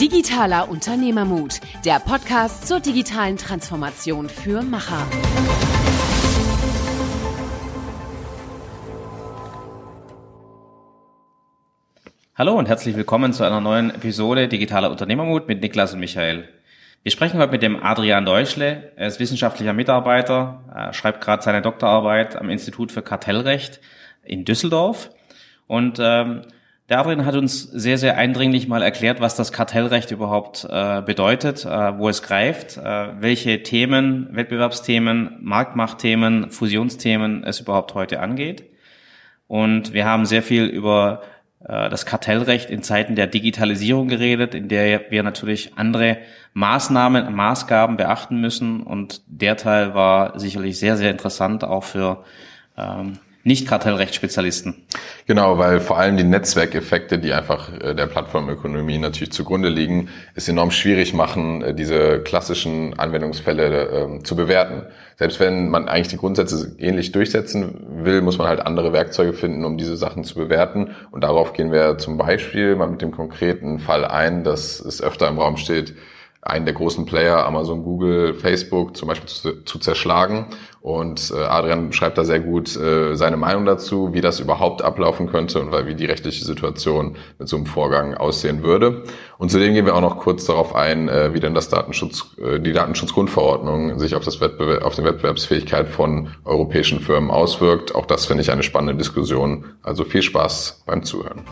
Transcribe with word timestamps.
Digitaler 0.00 0.70
Unternehmermut, 0.70 1.60
der 1.84 1.98
Podcast 2.00 2.66
zur 2.66 2.80
digitalen 2.80 3.36
Transformation 3.36 4.30
für 4.30 4.62
Macher. 4.62 5.06
Hallo 12.34 12.58
und 12.58 12.66
herzlich 12.66 12.96
willkommen 12.96 13.34
zu 13.34 13.44
einer 13.44 13.60
neuen 13.60 13.90
Episode 13.90 14.48
Digitaler 14.48 14.90
Unternehmermut 14.90 15.46
mit 15.48 15.60
Niklas 15.60 15.92
und 15.92 16.00
Michael. 16.00 16.48
Wir 17.02 17.12
sprechen 17.12 17.38
heute 17.38 17.52
mit 17.52 17.60
dem 17.60 17.82
Adrian 17.82 18.24
Deutschle. 18.24 18.94
Er 18.96 19.06
ist 19.06 19.20
wissenschaftlicher 19.20 19.74
Mitarbeiter, 19.74 20.64
er 20.74 20.94
schreibt 20.94 21.22
gerade 21.22 21.42
seine 21.42 21.60
Doktorarbeit 21.60 22.36
am 22.36 22.48
Institut 22.48 22.90
für 22.90 23.02
Kartellrecht 23.02 23.82
in 24.24 24.46
Düsseldorf. 24.46 25.10
Und 25.66 25.98
ähm, 26.00 26.40
der 26.90 26.98
Adrian 26.98 27.24
hat 27.24 27.36
uns 27.36 27.62
sehr, 27.62 27.98
sehr 27.98 28.16
eindringlich 28.16 28.66
mal 28.66 28.82
erklärt, 28.82 29.20
was 29.20 29.36
das 29.36 29.52
Kartellrecht 29.52 30.10
überhaupt 30.10 30.66
äh, 30.68 31.00
bedeutet, 31.02 31.64
äh, 31.64 31.96
wo 31.98 32.08
es 32.08 32.22
greift, 32.22 32.78
äh, 32.78 33.08
welche 33.20 33.62
Themen, 33.62 34.28
Wettbewerbsthemen, 34.32 35.38
Marktmachtthemen, 35.40 36.50
Fusionsthemen 36.50 37.44
es 37.44 37.60
überhaupt 37.60 37.94
heute 37.94 38.18
angeht. 38.18 38.64
Und 39.46 39.92
wir 39.92 40.04
haben 40.04 40.26
sehr 40.26 40.42
viel 40.42 40.64
über 40.64 41.22
äh, 41.60 41.88
das 41.88 42.06
Kartellrecht 42.06 42.70
in 42.70 42.82
Zeiten 42.82 43.14
der 43.14 43.28
Digitalisierung 43.28 44.08
geredet, 44.08 44.56
in 44.56 44.66
der 44.66 45.12
wir 45.12 45.22
natürlich 45.22 45.78
andere 45.78 46.18
Maßnahmen, 46.54 47.32
Maßgaben 47.32 47.98
beachten 47.98 48.40
müssen. 48.40 48.82
Und 48.82 49.22
der 49.28 49.56
Teil 49.56 49.94
war 49.94 50.40
sicherlich 50.40 50.80
sehr, 50.80 50.96
sehr 50.96 51.12
interessant 51.12 51.62
auch 51.62 51.84
für 51.84 52.24
ähm, 52.76 53.20
nicht 53.42 53.66
Kartellrechtsspezialisten. 53.66 54.74
Genau, 55.26 55.58
weil 55.58 55.80
vor 55.80 55.98
allem 55.98 56.16
die 56.16 56.24
Netzwerkeffekte, 56.24 57.18
die 57.18 57.32
einfach 57.32 57.70
äh, 57.80 57.94
der 57.94 58.06
Plattformökonomie 58.06 58.98
natürlich 58.98 59.32
zugrunde 59.32 59.68
liegen, 59.68 60.08
es 60.34 60.48
enorm 60.48 60.70
schwierig 60.70 61.14
machen, 61.14 61.62
äh, 61.62 61.74
diese 61.74 62.20
klassischen 62.20 62.98
Anwendungsfälle 62.98 64.18
äh, 64.18 64.22
zu 64.22 64.36
bewerten. 64.36 64.82
Selbst 65.16 65.40
wenn 65.40 65.68
man 65.68 65.88
eigentlich 65.88 66.08
die 66.08 66.16
Grundsätze 66.16 66.76
ähnlich 66.78 67.12
durchsetzen 67.12 68.04
will, 68.04 68.22
muss 68.22 68.38
man 68.38 68.48
halt 68.48 68.60
andere 68.60 68.92
Werkzeuge 68.92 69.32
finden, 69.32 69.64
um 69.64 69.76
diese 69.76 69.96
Sachen 69.96 70.24
zu 70.24 70.34
bewerten. 70.34 70.94
Und 71.10 71.24
darauf 71.24 71.52
gehen 71.52 71.72
wir 71.72 71.98
zum 71.98 72.16
Beispiel 72.18 72.76
mal 72.76 72.88
mit 72.88 73.02
dem 73.02 73.10
konkreten 73.10 73.78
Fall 73.78 74.04
ein, 74.04 74.44
dass 74.44 74.80
es 74.80 75.02
öfter 75.02 75.28
im 75.28 75.38
Raum 75.38 75.56
steht, 75.56 75.94
einen 76.42 76.64
der 76.64 76.74
großen 76.74 77.04
Player, 77.04 77.44
Amazon, 77.44 77.84
Google, 77.84 78.34
Facebook 78.34 78.96
zum 78.96 79.08
Beispiel 79.08 79.28
zu, 79.28 79.62
zu 79.64 79.78
zerschlagen. 79.78 80.46
Und 80.80 81.30
äh, 81.36 81.42
Adrian 81.42 81.92
schreibt 81.92 82.16
da 82.16 82.24
sehr 82.24 82.40
gut 82.40 82.74
äh, 82.74 83.14
seine 83.14 83.36
Meinung 83.36 83.66
dazu, 83.66 84.14
wie 84.14 84.22
das 84.22 84.40
überhaupt 84.40 84.80
ablaufen 84.80 85.26
könnte 85.26 85.60
und 85.60 85.72
wie 85.86 85.94
die 85.94 86.06
rechtliche 86.06 86.42
Situation 86.42 87.16
mit 87.38 87.48
so 87.48 87.56
einem 87.56 87.66
Vorgang 87.66 88.14
aussehen 88.14 88.62
würde. 88.62 89.04
Und 89.36 89.50
zudem 89.50 89.74
gehen 89.74 89.84
wir 89.84 89.94
auch 89.94 90.00
noch 90.00 90.16
kurz 90.16 90.46
darauf 90.46 90.74
ein, 90.74 91.10
äh, 91.10 91.34
wie 91.34 91.40
denn 91.40 91.52
das 91.52 91.68
Datenschutz, 91.68 92.34
äh, 92.42 92.58
die 92.58 92.72
Datenschutzgrundverordnung 92.72 93.98
sich 93.98 94.14
auf, 94.14 94.24
das 94.24 94.40
Wettbewerb, 94.40 94.82
auf 94.82 94.94
die 94.94 95.04
Wettbewerbsfähigkeit 95.04 95.88
von 95.88 96.30
europäischen 96.46 97.00
Firmen 97.00 97.30
auswirkt. 97.30 97.94
Auch 97.94 98.06
das 98.06 98.24
finde 98.24 98.42
ich 98.42 98.50
eine 98.50 98.62
spannende 98.62 98.96
Diskussion. 98.96 99.66
Also 99.82 100.04
viel 100.04 100.22
Spaß 100.22 100.84
beim 100.86 101.02
Zuhören. 101.02 101.42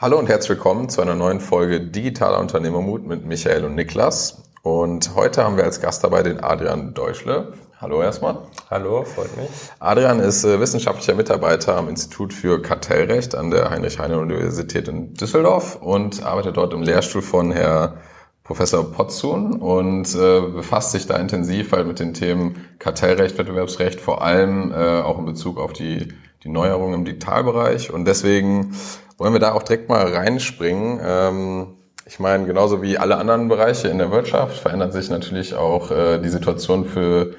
Hallo 0.00 0.16
und 0.16 0.28
herzlich 0.28 0.50
willkommen 0.50 0.88
zu 0.88 1.02
einer 1.02 1.16
neuen 1.16 1.40
Folge 1.40 1.80
Digitaler 1.80 2.38
Unternehmermut 2.38 3.04
mit 3.04 3.26
Michael 3.26 3.64
und 3.64 3.74
Niklas. 3.74 4.44
Und 4.62 5.16
heute 5.16 5.42
haben 5.42 5.56
wir 5.56 5.64
als 5.64 5.80
Gast 5.80 6.04
dabei 6.04 6.22
den 6.22 6.38
Adrian 6.38 6.94
Deutschle. 6.94 7.52
Hallo 7.80 8.00
erstmal. 8.00 8.42
Hallo, 8.70 9.02
freut 9.02 9.36
mich. 9.36 9.48
Adrian 9.80 10.20
ist 10.20 10.44
äh, 10.44 10.60
wissenschaftlicher 10.60 11.16
Mitarbeiter 11.16 11.76
am 11.76 11.88
Institut 11.88 12.32
für 12.32 12.62
Kartellrecht 12.62 13.34
an 13.34 13.50
der 13.50 13.70
Heinrich-Heine-Universität 13.70 14.86
in 14.86 15.14
Düsseldorf 15.14 15.74
und 15.82 16.22
arbeitet 16.22 16.58
dort 16.58 16.72
im 16.74 16.82
Lehrstuhl 16.82 17.22
von 17.22 17.50
Herr 17.50 17.96
Professor 18.44 18.92
Potzun 18.92 19.54
und 19.54 20.14
äh, 20.14 20.42
befasst 20.42 20.92
sich 20.92 21.08
da 21.08 21.16
intensiv 21.16 21.72
halt 21.72 21.88
mit 21.88 21.98
den 21.98 22.14
Themen 22.14 22.64
Kartellrecht, 22.78 23.36
Wettbewerbsrecht, 23.36 24.00
vor 24.00 24.22
allem 24.22 24.70
äh, 24.70 25.00
auch 25.00 25.18
in 25.18 25.24
Bezug 25.24 25.58
auf 25.58 25.72
die, 25.72 26.12
die 26.44 26.50
Neuerungen 26.50 27.00
im 27.00 27.04
Digitalbereich. 27.04 27.92
Und 27.92 28.04
deswegen 28.04 28.76
wollen 29.18 29.32
wir 29.32 29.40
da 29.40 29.52
auch 29.52 29.62
direkt 29.62 29.88
mal 29.88 30.06
reinspringen? 30.06 31.00
Ähm, 31.04 31.66
ich 32.06 32.18
meine, 32.18 32.46
genauso 32.46 32.80
wie 32.80 32.96
alle 32.96 33.18
anderen 33.18 33.48
Bereiche 33.48 33.88
in 33.88 33.98
der 33.98 34.10
Wirtschaft 34.10 34.60
verändert 34.60 34.94
sich 34.94 35.10
natürlich 35.10 35.54
auch 35.54 35.90
äh, 35.90 36.18
die 36.18 36.30
Situation 36.30 36.86
für, 36.86 37.34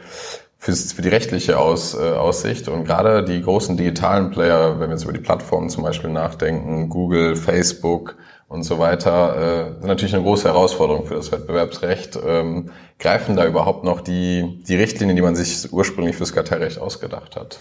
für's, 0.60 0.94
für 0.94 1.02
die 1.02 1.10
rechtliche 1.10 1.58
Aus, 1.58 1.96
äh, 1.96 2.12
Aussicht. 2.12 2.68
Und 2.68 2.86
gerade 2.86 3.24
die 3.24 3.42
großen 3.42 3.78
digitalen 3.78 4.30
Player, 4.30 4.80
wenn 4.80 4.90
wir 4.90 4.96
jetzt 4.96 5.06
über 5.06 5.14
die 5.14 5.22
Plattformen 5.22 5.70
zum 5.70 5.84
Beispiel 5.84 6.12
nachdenken, 6.12 6.90
Google, 6.90 7.36
Facebook 7.36 8.18
und 8.48 8.62
so 8.62 8.78
weiter, 8.78 9.38
äh, 9.38 9.80
sind 9.80 9.88
natürlich 9.88 10.14
eine 10.14 10.24
große 10.24 10.48
Herausforderung 10.48 11.08
für 11.08 11.16
das 11.16 11.32
Wettbewerbsrecht. 11.32 12.20
Ähm, 12.24 12.70
greifen 13.00 13.36
da 13.36 13.48
überhaupt 13.48 13.84
noch 13.84 14.02
die, 14.02 14.62
die 14.68 14.76
Richtlinien, 14.76 15.16
die 15.16 15.24
man 15.24 15.36
sich 15.36 15.74
ursprünglich 15.74 16.16
fürs 16.16 16.34
Kartellrecht 16.34 16.78
ausgedacht 16.78 17.38
hat? 17.38 17.58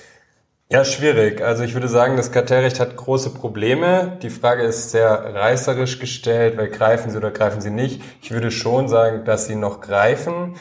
Ja, 0.70 0.84
schwierig. 0.84 1.40
Also 1.40 1.64
ich 1.64 1.72
würde 1.72 1.88
sagen, 1.88 2.18
das 2.18 2.30
Kartellrecht 2.30 2.78
hat 2.78 2.94
große 2.94 3.30
Probleme. 3.30 4.18
Die 4.20 4.28
Frage 4.28 4.64
ist 4.64 4.90
sehr 4.90 5.34
reißerisch 5.34 5.98
gestellt, 5.98 6.58
weil 6.58 6.68
greifen 6.68 7.10
sie 7.10 7.16
oder 7.16 7.30
greifen 7.30 7.62
sie 7.62 7.70
nicht. 7.70 8.02
Ich 8.20 8.32
würde 8.32 8.50
schon 8.50 8.86
sagen, 8.86 9.24
dass 9.24 9.46
sie 9.46 9.54
noch 9.54 9.80
greifen, 9.80 10.56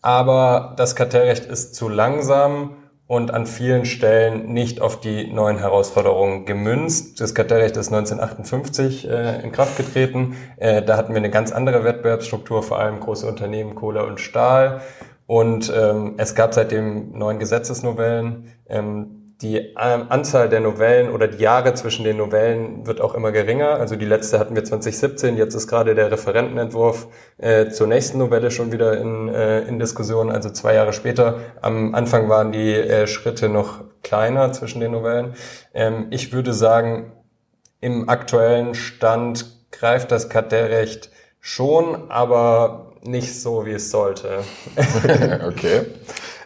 aber 0.00 0.74
das 0.76 0.94
Kartellrecht 0.94 1.44
ist 1.46 1.74
zu 1.74 1.88
langsam 1.88 2.76
und 3.08 3.34
an 3.34 3.46
vielen 3.46 3.84
Stellen 3.84 4.52
nicht 4.52 4.80
auf 4.80 5.00
die 5.00 5.32
neuen 5.32 5.58
Herausforderungen 5.58 6.46
gemünzt. 6.46 7.20
Das 7.20 7.34
Kartellrecht 7.34 7.76
ist 7.76 7.92
1958 7.92 9.08
äh, 9.08 9.42
in 9.42 9.50
Kraft 9.50 9.76
getreten. 9.76 10.36
Äh, 10.58 10.82
da 10.82 10.96
hatten 10.96 11.14
wir 11.14 11.18
eine 11.18 11.30
ganz 11.30 11.50
andere 11.50 11.82
Wettbewerbsstruktur, 11.82 12.62
vor 12.62 12.78
allem 12.78 13.00
große 13.00 13.26
Unternehmen, 13.26 13.74
Kohle 13.74 14.06
und 14.06 14.20
Stahl. 14.20 14.82
Und 15.26 15.72
ähm, 15.76 16.14
es 16.16 16.36
gab 16.36 16.54
seitdem 16.54 17.18
neun 17.18 17.40
Gesetzesnovellen. 17.40 18.52
Ähm, 18.68 19.17
die 19.40 19.56
ähm, 19.56 20.06
Anzahl 20.08 20.48
der 20.48 20.58
Novellen 20.60 21.10
oder 21.10 21.28
die 21.28 21.38
Jahre 21.38 21.72
zwischen 21.74 22.04
den 22.04 22.16
Novellen 22.16 22.86
wird 22.86 23.00
auch 23.00 23.14
immer 23.14 23.30
geringer. 23.30 23.70
Also 23.70 23.94
die 23.94 24.04
letzte 24.04 24.38
hatten 24.40 24.56
wir 24.56 24.64
2017, 24.64 25.36
jetzt 25.36 25.54
ist 25.54 25.68
gerade 25.68 25.94
der 25.94 26.10
Referentenentwurf 26.10 27.06
äh, 27.38 27.68
zur 27.68 27.86
nächsten 27.86 28.18
Novelle 28.18 28.50
schon 28.50 28.72
wieder 28.72 28.98
in, 28.98 29.28
äh, 29.28 29.60
in 29.60 29.78
Diskussion, 29.78 30.30
also 30.30 30.50
zwei 30.50 30.74
Jahre 30.74 30.92
später. 30.92 31.38
Am 31.62 31.94
Anfang 31.94 32.28
waren 32.28 32.50
die 32.50 32.74
äh, 32.74 33.06
Schritte 33.06 33.48
noch 33.48 33.84
kleiner 34.02 34.52
zwischen 34.52 34.80
den 34.80 34.90
Novellen. 34.90 35.34
Ähm, 35.72 36.08
ich 36.10 36.32
würde 36.32 36.52
sagen, 36.52 37.12
im 37.80 38.08
aktuellen 38.08 38.74
Stand 38.74 39.46
greift 39.70 40.10
das 40.10 40.28
Kartellrecht 40.28 41.10
schon, 41.40 42.10
aber 42.10 42.92
nicht 43.02 43.40
so, 43.40 43.66
wie 43.66 43.72
es 43.72 43.92
sollte. 43.92 44.40
okay. 45.46 45.86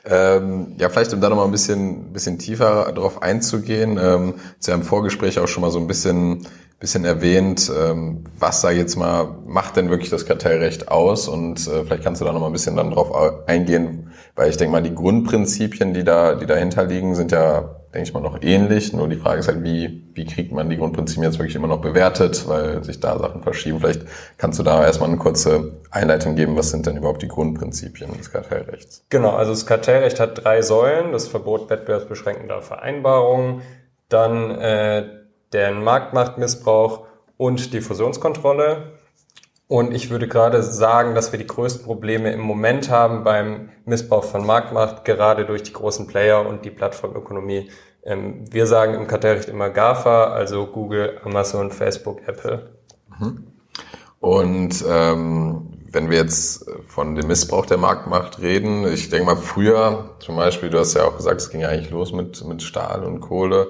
Ähm, 0.04 0.74
ja, 0.78 0.88
vielleicht 0.88 1.12
um 1.12 1.20
da 1.20 1.28
nochmal 1.28 1.44
ein 1.44 1.52
bisschen, 1.52 2.12
bisschen 2.12 2.38
tiefer 2.38 2.92
drauf 2.92 3.22
einzugehen. 3.22 3.98
Ähm, 4.02 4.34
Sie 4.58 4.72
haben 4.72 4.80
im 4.80 4.86
Vorgespräch 4.86 5.38
auch 5.38 5.46
schon 5.46 5.60
mal 5.60 5.70
so 5.70 5.78
ein 5.78 5.86
bisschen, 5.86 6.46
bisschen 6.80 7.04
erwähnt, 7.04 7.70
ähm, 7.78 8.24
was 8.38 8.62
da 8.62 8.72
jetzt 8.72 8.96
mal 8.96 9.36
macht 9.46 9.76
denn 9.76 9.90
wirklich 9.90 10.10
das 10.10 10.26
Kartellrecht 10.26 10.88
aus 10.88 11.28
und 11.28 11.68
äh, 11.68 11.84
vielleicht 11.84 12.02
kannst 12.02 12.20
du 12.20 12.24
da 12.24 12.32
nochmal 12.32 12.50
ein 12.50 12.52
bisschen 12.52 12.74
dann 12.74 12.90
drauf 12.90 13.46
eingehen, 13.46 14.10
weil 14.34 14.50
ich 14.50 14.56
denke 14.56 14.72
mal, 14.72 14.82
die 14.82 14.94
Grundprinzipien, 14.94 15.94
die 15.94 16.02
da, 16.02 16.34
die 16.34 16.46
dahinter 16.46 16.84
liegen, 16.84 17.14
sind 17.14 17.30
ja 17.30 17.81
denke 17.94 18.08
ich 18.08 18.14
mal, 18.14 18.20
noch 18.20 18.40
ähnlich. 18.42 18.92
Nur 18.92 19.08
die 19.08 19.16
Frage 19.16 19.40
ist 19.40 19.48
halt, 19.48 19.62
wie, 19.62 20.02
wie 20.14 20.24
kriegt 20.24 20.52
man 20.52 20.70
die 20.70 20.76
Grundprinzipien 20.76 21.24
jetzt 21.24 21.38
wirklich 21.38 21.56
immer 21.56 21.68
noch 21.68 21.80
bewertet, 21.80 22.48
weil 22.48 22.82
sich 22.84 23.00
da 23.00 23.18
Sachen 23.18 23.42
verschieben. 23.42 23.80
Vielleicht 23.80 24.02
kannst 24.38 24.58
du 24.58 24.62
da 24.62 24.84
erstmal 24.84 25.10
eine 25.10 25.18
kurze 25.18 25.80
Einleitung 25.90 26.34
geben. 26.34 26.56
Was 26.56 26.70
sind 26.70 26.86
denn 26.86 26.96
überhaupt 26.96 27.22
die 27.22 27.28
Grundprinzipien 27.28 28.16
des 28.16 28.30
Kartellrechts? 28.30 29.04
Genau, 29.10 29.30
also 29.30 29.52
das 29.52 29.66
Kartellrecht 29.66 30.20
hat 30.20 30.42
drei 30.44 30.62
Säulen. 30.62 31.12
Das 31.12 31.28
Verbot 31.28 31.68
wettbewerbsbeschränkender 31.68 32.62
Vereinbarungen, 32.62 33.62
dann 34.08 34.50
äh, 34.52 35.06
den 35.52 35.84
Marktmachtmissbrauch 35.84 37.06
und 37.36 37.74
die 37.74 37.80
Fusionskontrolle. 37.80 38.92
Und 39.72 39.94
ich 39.94 40.10
würde 40.10 40.28
gerade 40.28 40.62
sagen, 40.62 41.14
dass 41.14 41.32
wir 41.32 41.38
die 41.38 41.46
größten 41.46 41.84
Probleme 41.84 42.30
im 42.30 42.40
Moment 42.40 42.90
haben 42.90 43.24
beim 43.24 43.70
Missbrauch 43.86 44.24
von 44.24 44.44
Marktmacht, 44.44 45.06
gerade 45.06 45.46
durch 45.46 45.62
die 45.62 45.72
großen 45.72 46.06
Player 46.06 46.46
und 46.46 46.66
die 46.66 46.70
Plattformökonomie. 46.70 47.70
Ähm, 48.04 48.44
wir 48.50 48.66
sagen 48.66 48.94
im 48.94 49.06
Kartellrecht 49.06 49.48
immer 49.48 49.70
GAFA, 49.70 50.32
also 50.32 50.66
Google, 50.66 51.20
Amazon, 51.24 51.70
Facebook, 51.70 52.20
Apple. 52.26 52.70
Mhm. 53.18 53.44
Und 54.20 54.84
ähm, 54.88 55.68
wenn 55.90 56.10
wir 56.10 56.18
jetzt 56.18 56.66
von 56.86 57.14
dem 57.14 57.26
Missbrauch 57.26 57.66
der 57.66 57.76
Marktmacht 57.76 58.40
reden, 58.40 58.86
ich 58.86 59.10
denke 59.10 59.26
mal 59.26 59.36
früher 59.36 60.10
zum 60.20 60.36
Beispiel, 60.36 60.70
du 60.70 60.78
hast 60.78 60.94
ja 60.94 61.04
auch 61.04 61.16
gesagt, 61.16 61.40
es 61.40 61.50
ging 61.50 61.60
ja 61.60 61.68
eigentlich 61.68 61.90
los 61.90 62.12
mit, 62.12 62.44
mit 62.46 62.62
Stahl 62.62 63.04
und 63.04 63.20
Kohle, 63.20 63.68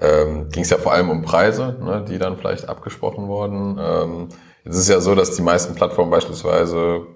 ähm, 0.00 0.48
ging 0.48 0.62
es 0.62 0.70
ja 0.70 0.78
vor 0.78 0.92
allem 0.92 1.10
um 1.10 1.22
Preise, 1.22 1.76
ne, 1.80 2.04
die 2.08 2.18
dann 2.18 2.36
vielleicht 2.36 2.68
abgesprochen 2.68 3.28
wurden. 3.28 3.78
Ähm, 3.80 4.28
Jetzt 4.64 4.74
ist 4.74 4.82
es 4.82 4.88
ja 4.88 5.00
so, 5.00 5.14
dass 5.14 5.36
die 5.36 5.42
meisten 5.42 5.74
Plattformen 5.74 6.10
beispielsweise 6.10 7.06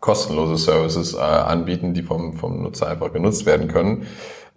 kostenlose 0.00 0.56
Services 0.56 1.14
äh, 1.14 1.18
anbieten, 1.18 1.94
die 1.94 2.02
vom, 2.02 2.34
vom 2.34 2.62
Nutzer 2.62 2.88
einfach 2.88 3.12
genutzt 3.12 3.46
werden 3.46 3.68
können. 3.68 4.06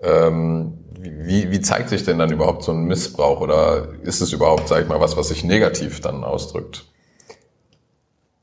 Ähm, 0.02 0.83
wie, 1.04 1.52
wie 1.52 1.62
zeigt 1.62 1.90
sich 1.90 2.04
denn 2.04 2.18
dann 2.18 2.32
überhaupt 2.32 2.64
so 2.64 2.72
ein 2.72 2.86
Missbrauch 2.86 3.42
oder 3.42 3.90
ist 4.04 4.22
es 4.22 4.32
überhaupt, 4.32 4.68
sag 4.68 4.84
ich 4.84 4.88
mal, 4.88 5.00
was, 5.00 5.18
was 5.18 5.28
sich 5.28 5.44
negativ 5.44 6.02
dann 6.02 6.24
ausdrückt? 6.24 6.86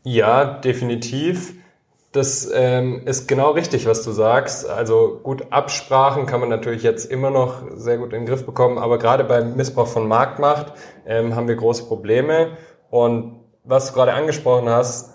Ja, 0.03 0.45
definitiv. 0.45 1.55
Das 2.13 2.51
ähm, 2.53 3.03
ist 3.07 3.29
genau 3.29 3.53
richtig, 3.53 3.87
was 3.87 4.03
du 4.03 4.11
sagst. 4.11 4.69
Also 4.69 5.21
gut, 5.23 5.47
Absprachen 5.51 6.27
kann 6.27 6.41
man 6.41 6.49
natürlich 6.49 6.83
jetzt 6.83 7.11
immer 7.11 7.31
noch 7.31 7.63
sehr 7.75 7.99
gut 7.99 8.13
in 8.13 8.21
den 8.21 8.27
Griff 8.27 8.45
bekommen, 8.45 8.79
aber 8.79 8.99
gerade 8.99 9.25
beim 9.25 9.55
Missbrauch 9.55 9.87
von 9.87 10.09
Marktmacht 10.09 10.73
ähm, 11.07 11.37
haben 11.37 11.47
wir 11.47 11.55
große 11.55 11.85
Probleme. 11.85 12.57
Und 12.91 13.41
was 13.65 13.89
du 13.89 13.95
gerade 13.95 14.13
angesprochen 14.13 14.69
hast, 14.69 15.15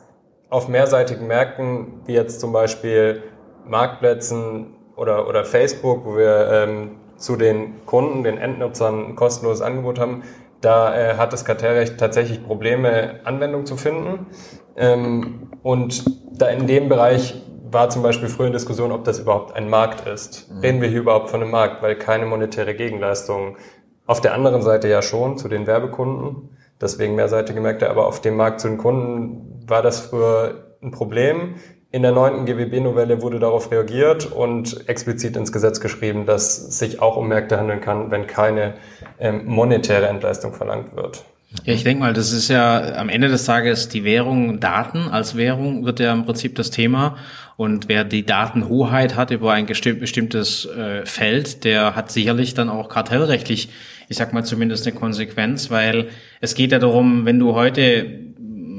auf 0.50 0.68
mehrseitigen 0.70 1.28
Märkten, 1.28 2.02
wie 2.06 2.14
jetzt 2.14 2.40
zum 2.40 2.54
Beispiel 2.54 3.24
Marktplätzen 3.68 4.76
oder, 4.96 5.28
oder 5.28 5.44
Facebook, 5.44 6.06
wo 6.06 6.16
wir 6.16 6.50
ähm, 6.50 7.00
zu 7.18 7.36
den 7.36 7.86
Kunden, 7.86 8.24
den 8.24 8.38
Endnutzern 8.38 9.10
ein 9.10 9.16
kostenloses 9.16 9.62
Angebot 9.62 10.00
haben, 10.00 10.24
da 10.62 10.96
äh, 10.96 11.18
hat 11.18 11.34
das 11.34 11.46
Kartellrecht 11.46 11.98
tatsächlich 11.98 12.44
Probleme, 12.44 13.20
Anwendung 13.24 13.66
zu 13.66 13.78
finden. 13.78 14.28
Ähm, 14.76 15.52
und 15.64 16.06
da 16.32 16.48
in 16.48 16.68
dem 16.68 16.90
Bereich 16.90 17.42
war 17.72 17.90
zum 17.90 18.04
Beispiel 18.04 18.30
früher 18.30 18.48
in 18.48 18.54
Diskussion, 18.54 18.92
ob 18.92 19.04
das 19.04 19.20
überhaupt 19.20 19.56
ein 19.56 19.70
Markt 19.70 20.08
ist. 20.08 20.52
Mhm. 20.52 20.60
Reden 20.60 20.82
wir 20.82 20.90
hier 20.90 21.02
überhaupt 21.02 21.30
von 21.30 21.42
einem 21.42 21.52
Markt, 21.52 21.82
weil 21.84 21.96
keine 21.96 22.26
monetäre 22.26 22.74
Gegenleistung. 22.74 23.58
Auf 24.06 24.22
der 24.22 24.34
anderen 24.34 24.62
Seite 24.62 24.88
ja 24.88 25.02
schon 25.02 25.38
zu 25.38 25.48
den 25.48 25.68
Werbekunden, 25.68 26.58
deswegen 26.80 27.16
mehrseitige 27.16 27.60
Märkte, 27.60 27.90
aber 27.90 28.08
auf 28.08 28.22
dem 28.22 28.36
Markt 28.36 28.60
zu 28.60 28.68
den 28.68 28.78
Kunden 28.78 29.64
war 29.68 29.82
das 29.82 30.00
früher 30.00 30.78
ein 30.82 30.92
Problem. 30.92 31.56
In 31.96 32.02
der 32.02 32.12
neunten 32.12 32.46
GWB-Novelle 32.46 33.22
wurde 33.22 33.40
darauf 33.40 33.72
reagiert 33.72 34.30
und 34.30 34.90
explizit 34.90 35.38
ins 35.38 35.54
Gesetz 35.54 35.80
geschrieben, 35.80 36.26
dass 36.26 36.78
sich 36.78 37.02
auch 37.02 37.16
um 37.16 37.30
Märkte 37.30 37.58
handeln 37.58 37.80
kann, 37.80 38.12
wenn 38.12 38.28
keine 38.28 38.74
ähm, 39.18 39.46
monetäre 39.46 40.08
Entleistung 40.08 40.52
verlangt 40.52 40.94
wird. 40.98 41.24
Ja, 41.64 41.74
ich 41.74 41.86
denke 41.86 42.04
mal, 42.04 42.12
das 42.12 42.34
ist 42.34 42.50
ja 42.50 42.96
am 42.96 43.08
Ende 43.08 43.30
des 43.30 43.46
Tages 43.46 43.88
die 43.88 44.04
Währung 44.04 44.60
Daten 44.60 45.08
als 45.08 45.38
Währung 45.38 45.86
wird 45.86 46.02
ja 46.02 46.12
im 46.12 46.26
Prinzip 46.26 46.56
das 46.56 46.70
Thema. 46.70 47.16
Und 47.56 47.88
wer 47.88 48.04
die 48.04 48.26
Datenhoheit 48.26 49.16
hat 49.16 49.32
über 49.32 49.54
ein 49.54 49.66
bestimmtes 49.66 50.66
äh, 50.66 51.06
Feld, 51.06 51.64
der 51.64 51.96
hat 51.96 52.12
sicherlich 52.12 52.56
dann 52.56 52.68
auch 52.68 52.90
kartellrechtlich, 52.90 53.70
ich 54.10 54.18
sag 54.18 54.34
mal 54.34 54.44
zumindest 54.44 54.86
eine 54.86 54.98
Konsequenz, 54.98 55.72
weil 55.72 56.10
es 56.42 56.56
geht 56.56 56.74
ja 56.74 56.80
darum, 56.80 57.26
wenn 57.26 57.40
du 57.40 57.56
heute 57.56 58.26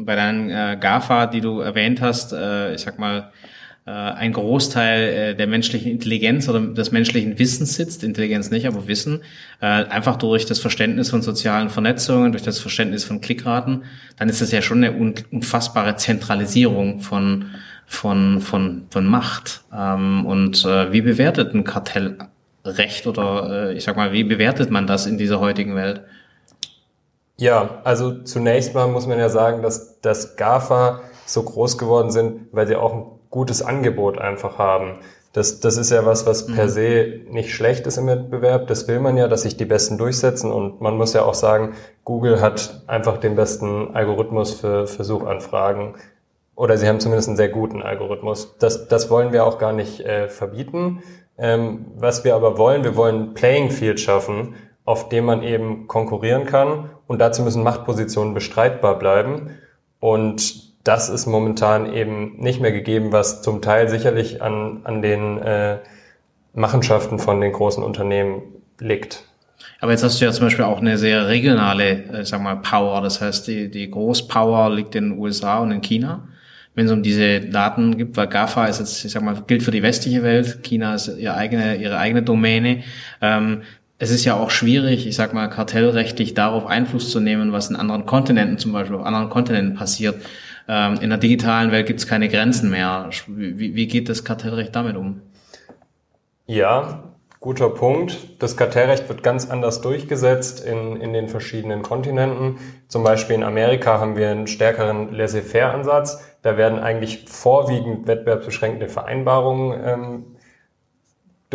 bei 0.06 0.16
deinen 0.16 0.48
äh, 0.50 0.76
GAFA, 0.80 1.26
die 1.26 1.40
du 1.40 1.60
erwähnt 1.60 2.00
hast, 2.00 2.32
äh, 2.32 2.74
ich 2.74 2.80
sag 2.80 2.98
mal, 2.98 3.30
äh, 3.86 3.90
ein 3.92 4.32
Großteil 4.32 5.02
äh, 5.02 5.34
der 5.36 5.46
menschlichen 5.46 5.92
Intelligenz 5.92 6.48
oder 6.48 6.60
des 6.60 6.90
menschlichen 6.90 7.38
Wissens 7.38 7.76
sitzt, 7.76 8.02
Intelligenz 8.02 8.50
nicht, 8.50 8.66
aber 8.66 8.88
Wissen, 8.88 9.20
äh, 9.60 9.66
einfach 9.66 10.16
durch 10.16 10.44
das 10.44 10.58
Verständnis 10.58 11.10
von 11.10 11.22
sozialen 11.22 11.70
Vernetzungen, 11.70 12.32
durch 12.32 12.42
das 12.42 12.58
Verständnis 12.58 13.04
von 13.04 13.20
Klickraten, 13.20 13.84
dann 14.18 14.28
ist 14.28 14.42
das 14.42 14.50
ja 14.50 14.60
schon 14.60 14.82
eine 14.82 14.90
unfassbare 15.30 15.94
Zentralisierung 15.94 16.98
von 16.98 17.44
von 17.86 18.40
von 18.40 18.86
von 18.90 19.06
Macht. 19.06 19.62
Ähm, 19.72 20.26
und 20.26 20.64
wie 20.64 21.02
bewertet 21.02 21.54
ein 21.54 21.62
Kartellrecht 21.62 23.06
oder 23.06 23.70
ich 23.70 23.84
sag 23.84 23.96
mal, 23.96 24.12
wie 24.12 24.24
bewertet 24.24 24.72
man 24.72 24.88
das 24.88 25.06
in 25.06 25.16
dieser 25.16 25.38
heutigen 25.38 25.76
Welt? 25.76 26.02
Ja, 27.38 27.80
also 27.84 28.22
zunächst 28.22 28.74
mal 28.74 28.88
muss 28.88 29.06
man 29.06 29.18
ja 29.18 29.28
sagen, 29.28 29.62
dass 29.62 30.00
dass 30.00 30.36
GAFA 30.36 31.00
so 31.26 31.42
groß 31.42 31.76
geworden 31.78 32.10
sind, 32.10 32.48
weil 32.52 32.66
sie 32.66 32.76
auch 32.76 32.94
ein 32.94 33.06
gutes 33.30 33.62
Angebot 33.62 34.18
einfach 34.18 34.58
haben. 34.58 35.00
Das, 35.32 35.60
das 35.60 35.76
ist 35.76 35.90
ja 35.90 36.06
was, 36.06 36.24
was 36.24 36.46
per 36.46 36.64
mhm. 36.64 36.68
se 36.70 37.20
nicht 37.28 37.52
schlecht 37.52 37.86
ist 37.86 37.98
im 37.98 38.06
Wettbewerb. 38.06 38.68
Das 38.68 38.88
will 38.88 39.00
man 39.00 39.18
ja, 39.18 39.28
dass 39.28 39.42
sich 39.42 39.58
die 39.58 39.66
Besten 39.66 39.98
durchsetzen. 39.98 40.50
Und 40.50 40.80
man 40.80 40.96
muss 40.96 41.12
ja 41.12 41.24
auch 41.24 41.34
sagen, 41.34 41.74
Google 42.04 42.40
hat 42.40 42.82
einfach 42.86 43.18
den 43.18 43.36
besten 43.36 43.94
Algorithmus 43.94 44.54
für, 44.54 44.86
für 44.86 45.04
Suchanfragen. 45.04 45.96
Oder 46.54 46.78
sie 46.78 46.88
haben 46.88 47.00
zumindest 47.00 47.28
einen 47.28 47.36
sehr 47.36 47.50
guten 47.50 47.82
Algorithmus. 47.82 48.56
Das, 48.58 48.88
das 48.88 49.10
wollen 49.10 49.30
wir 49.32 49.44
auch 49.44 49.58
gar 49.58 49.74
nicht 49.74 50.00
äh, 50.00 50.28
verbieten. 50.28 51.02
Ähm, 51.36 51.84
was 51.96 52.24
wir 52.24 52.34
aber 52.34 52.56
wollen, 52.56 52.82
wir 52.82 52.96
wollen 52.96 53.34
Playing 53.34 53.70
Field 53.70 54.00
schaffen, 54.00 54.54
auf 54.86 55.10
dem 55.10 55.26
man 55.26 55.42
eben 55.42 55.86
konkurrieren 55.86 56.46
kann. 56.46 56.88
Und 57.06 57.20
dazu 57.20 57.42
müssen 57.42 57.62
Machtpositionen 57.62 58.34
bestreitbar 58.34 58.98
bleiben. 58.98 59.50
Und 60.00 60.66
das 60.86 61.08
ist 61.08 61.26
momentan 61.26 61.92
eben 61.92 62.36
nicht 62.36 62.60
mehr 62.60 62.72
gegeben, 62.72 63.12
was 63.12 63.42
zum 63.42 63.62
Teil 63.62 63.88
sicherlich 63.88 64.42
an, 64.42 64.80
an 64.84 65.02
den 65.02 65.38
äh, 65.38 65.78
Machenschaften 66.54 67.18
von 67.18 67.40
den 67.40 67.52
großen 67.52 67.82
Unternehmen 67.82 68.42
liegt. 68.78 69.24
Aber 69.80 69.92
jetzt 69.92 70.04
hast 70.04 70.20
du 70.20 70.24
ja 70.24 70.32
zum 70.32 70.46
Beispiel 70.46 70.64
auch 70.64 70.80
eine 70.80 70.96
sehr 70.96 71.28
regionale, 71.28 72.04
äh, 72.04 72.24
sag 72.24 72.42
mal, 72.42 72.56
Power. 72.56 73.00
Das 73.02 73.20
heißt, 73.20 73.46
die, 73.46 73.70
die 73.70 73.90
Großpower 73.90 74.74
liegt 74.74 74.94
in 74.94 75.10
den 75.10 75.18
USA 75.18 75.58
und 75.58 75.70
in 75.70 75.80
China. 75.80 76.28
Wenn 76.74 76.86
es 76.86 76.92
um 76.92 77.02
diese 77.02 77.40
Daten 77.40 77.96
gibt, 77.96 78.16
weil 78.16 78.26
GAFA 78.28 78.66
ist 78.66 78.80
jetzt, 78.80 79.04
ich 79.04 79.12
sag 79.12 79.22
mal, 79.22 79.42
gilt 79.46 79.62
für 79.62 79.70
die 79.70 79.82
westliche 79.82 80.22
Welt, 80.22 80.62
China 80.62 80.94
ist 80.94 81.08
ihre 81.08 81.34
eigene, 81.34 81.76
ihre 81.76 81.96
eigene 81.98 82.22
Domäne. 82.22 82.82
Ähm, 83.22 83.62
es 83.98 84.10
ist 84.10 84.24
ja 84.24 84.36
auch 84.36 84.50
schwierig, 84.50 85.06
ich 85.06 85.16
sag 85.16 85.32
mal, 85.32 85.48
kartellrechtlich 85.48 86.34
darauf 86.34 86.66
Einfluss 86.66 87.10
zu 87.10 87.20
nehmen, 87.20 87.52
was 87.52 87.70
in 87.70 87.76
anderen 87.76 88.04
Kontinenten 88.04 88.58
zum 88.58 88.72
Beispiel, 88.72 88.96
auf 88.96 89.06
anderen 89.06 89.30
Kontinenten 89.30 89.74
passiert. 89.74 90.16
Ähm, 90.68 90.98
in 91.00 91.08
der 91.08 91.18
digitalen 91.18 91.72
Welt 91.72 91.86
gibt 91.86 92.00
es 92.00 92.06
keine 92.06 92.28
Grenzen 92.28 92.70
mehr. 92.70 93.08
Wie, 93.26 93.74
wie 93.74 93.86
geht 93.86 94.08
das 94.08 94.24
Kartellrecht 94.24 94.76
damit 94.76 94.96
um? 94.96 95.22
Ja, 96.46 97.04
guter 97.40 97.70
Punkt. 97.70 98.18
Das 98.42 98.56
Kartellrecht 98.56 99.08
wird 99.08 99.22
ganz 99.22 99.48
anders 99.48 99.80
durchgesetzt 99.80 100.64
in, 100.64 101.00
in 101.00 101.12
den 101.12 101.28
verschiedenen 101.28 101.82
Kontinenten. 101.82 102.58
Zum 102.88 103.02
Beispiel 103.02 103.36
in 103.36 103.44
Amerika 103.44 103.98
haben 103.98 104.16
wir 104.16 104.30
einen 104.30 104.46
stärkeren 104.46 105.12
Laissez-faire-Ansatz. 105.14 106.22
Da 106.42 106.56
werden 106.56 106.78
eigentlich 106.80 107.24
vorwiegend 107.26 108.06
wettbewerbsbeschränkende 108.06 108.88
Vereinbarungen 108.88 109.80
ähm, 109.84 110.35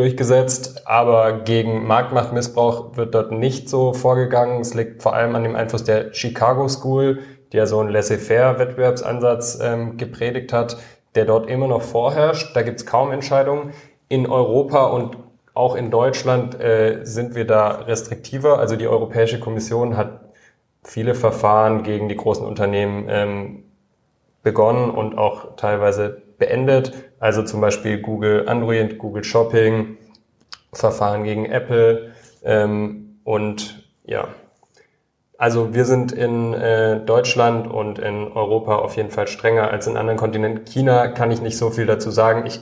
durchgesetzt, 0.01 0.87
aber 0.87 1.43
gegen 1.43 1.85
Marktmachtmissbrauch 1.85 2.97
wird 2.97 3.13
dort 3.13 3.31
nicht 3.31 3.69
so 3.69 3.93
vorgegangen. 3.93 4.59
Es 4.59 4.73
liegt 4.73 5.03
vor 5.03 5.13
allem 5.13 5.35
an 5.35 5.43
dem 5.43 5.55
Einfluss 5.55 5.83
der 5.83 6.11
Chicago 6.11 6.67
School, 6.67 7.19
die 7.51 7.57
ja 7.57 7.67
so 7.67 7.79
einen 7.79 7.89
Laissez-faire-Wettbewerbsansatz 7.89 9.59
ähm, 9.61 9.97
gepredigt 9.97 10.53
hat, 10.53 10.77
der 11.13 11.25
dort 11.25 11.47
immer 11.47 11.67
noch 11.67 11.83
vorherrscht. 11.83 12.55
Da 12.55 12.63
gibt's 12.63 12.87
kaum 12.87 13.11
Entscheidungen. 13.11 13.73
In 14.07 14.27
Europa 14.27 14.85
und 14.85 15.17
auch 15.53 15.75
in 15.75 15.91
Deutschland 15.91 16.59
äh, 16.59 17.01
sind 17.03 17.35
wir 17.35 17.45
da 17.45 17.69
restriktiver. 17.69 18.57
Also 18.57 18.77
die 18.77 18.87
Europäische 18.87 19.39
Kommission 19.39 19.97
hat 19.97 20.31
viele 20.83 21.13
Verfahren 21.13 21.83
gegen 21.83 22.09
die 22.09 22.15
großen 22.15 22.43
Unternehmen 22.45 23.05
ähm, 23.07 23.63
begonnen 24.41 24.89
und 24.89 25.15
auch 25.19 25.55
teilweise 25.57 26.23
beendet. 26.41 26.91
Also 27.19 27.43
zum 27.43 27.61
Beispiel 27.61 28.01
Google 28.01 28.49
Android, 28.49 28.97
Google 28.97 29.23
Shopping, 29.23 29.97
Verfahren 30.73 31.23
gegen 31.23 31.45
Apple 31.45 32.11
ähm, 32.43 33.19
und 33.23 33.87
ja, 34.03 34.27
also 35.37 35.73
wir 35.73 35.85
sind 35.85 36.11
in 36.11 36.53
äh, 36.53 36.99
Deutschland 36.99 37.67
und 37.67 37.99
in 37.99 38.31
Europa 38.31 38.75
auf 38.75 38.95
jeden 38.95 39.09
Fall 39.09 39.27
strenger 39.27 39.71
als 39.71 39.87
in 39.87 39.97
anderen 39.97 40.19
Kontinenten. 40.19 40.65
China 40.65 41.07
kann 41.07 41.31
ich 41.31 41.41
nicht 41.41 41.57
so 41.57 41.71
viel 41.71 41.85
dazu 41.85 42.11
sagen. 42.11 42.45
Ich, 42.45 42.59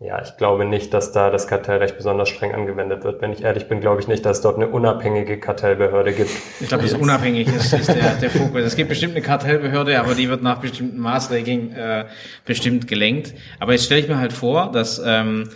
ja, 0.00 0.20
ich 0.22 0.36
glaube 0.36 0.64
nicht, 0.64 0.92
dass 0.92 1.12
da 1.12 1.30
das 1.30 1.46
Kartellrecht 1.46 1.96
besonders 1.96 2.28
streng 2.28 2.52
angewendet 2.52 3.04
wird. 3.04 3.22
Wenn 3.22 3.32
ich 3.32 3.42
ehrlich 3.42 3.68
bin, 3.68 3.80
glaube 3.80 4.00
ich 4.00 4.08
nicht, 4.08 4.24
dass 4.26 4.38
es 4.38 4.42
dort 4.42 4.56
eine 4.56 4.68
unabhängige 4.68 5.38
Kartellbehörde 5.38 6.12
gibt. 6.12 6.30
Ich 6.60 6.68
glaube, 6.68 6.82
das 6.82 6.94
unabhängig 6.94 7.48
ist, 7.48 7.72
ist 7.72 7.88
der, 7.88 8.14
der 8.16 8.30
Fokus. 8.30 8.62
Es 8.62 8.76
gibt 8.76 8.88
bestimmt 8.88 9.12
eine 9.12 9.22
Kartellbehörde, 9.22 9.98
aber 10.00 10.14
die 10.14 10.28
wird 10.28 10.42
nach 10.42 10.58
bestimmten 10.58 10.98
Maßregeln 10.98 11.72
äh, 11.72 12.04
bestimmt 12.44 12.88
gelenkt. 12.88 13.34
Aber 13.60 13.72
jetzt 13.72 13.84
stelle 13.84 14.00
ich 14.00 14.08
mir 14.08 14.18
halt 14.18 14.32
vor, 14.32 14.70
dass 14.72 15.00
ähm, 15.04 15.48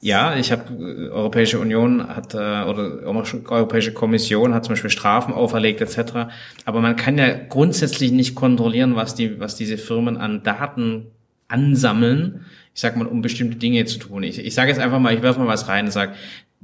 ja, 0.00 0.36
ich 0.36 0.52
habe 0.52 0.74
äh, 0.74 1.08
Europäische 1.08 1.58
Union 1.58 2.06
hat 2.08 2.34
äh, 2.34 2.36
oder 2.36 3.00
Europäische 3.04 3.94
Kommission 3.94 4.52
hat 4.52 4.64
zum 4.64 4.72
Beispiel 4.72 4.90
Strafen 4.90 5.32
auferlegt 5.32 5.80
etc. 5.80 6.28
Aber 6.66 6.80
man 6.80 6.96
kann 6.96 7.16
ja 7.16 7.32
grundsätzlich 7.48 8.12
nicht 8.12 8.34
kontrollieren, 8.34 8.96
was 8.96 9.14
die 9.14 9.40
was 9.40 9.56
diese 9.56 9.78
Firmen 9.78 10.18
an 10.18 10.42
Daten 10.42 11.06
ansammeln. 11.48 12.44
Ich 12.74 12.80
sag 12.80 12.96
mal, 12.96 13.06
um 13.06 13.22
bestimmte 13.22 13.56
Dinge 13.56 13.84
zu 13.84 13.98
tun. 13.98 14.24
Ich, 14.24 14.44
ich 14.44 14.54
sage 14.54 14.70
jetzt 14.70 14.80
einfach 14.80 14.98
mal, 14.98 15.14
ich 15.14 15.22
werfe 15.22 15.38
mal 15.38 15.46
was 15.46 15.68
rein 15.68 15.84
und 15.84 15.92
sage, 15.92 16.14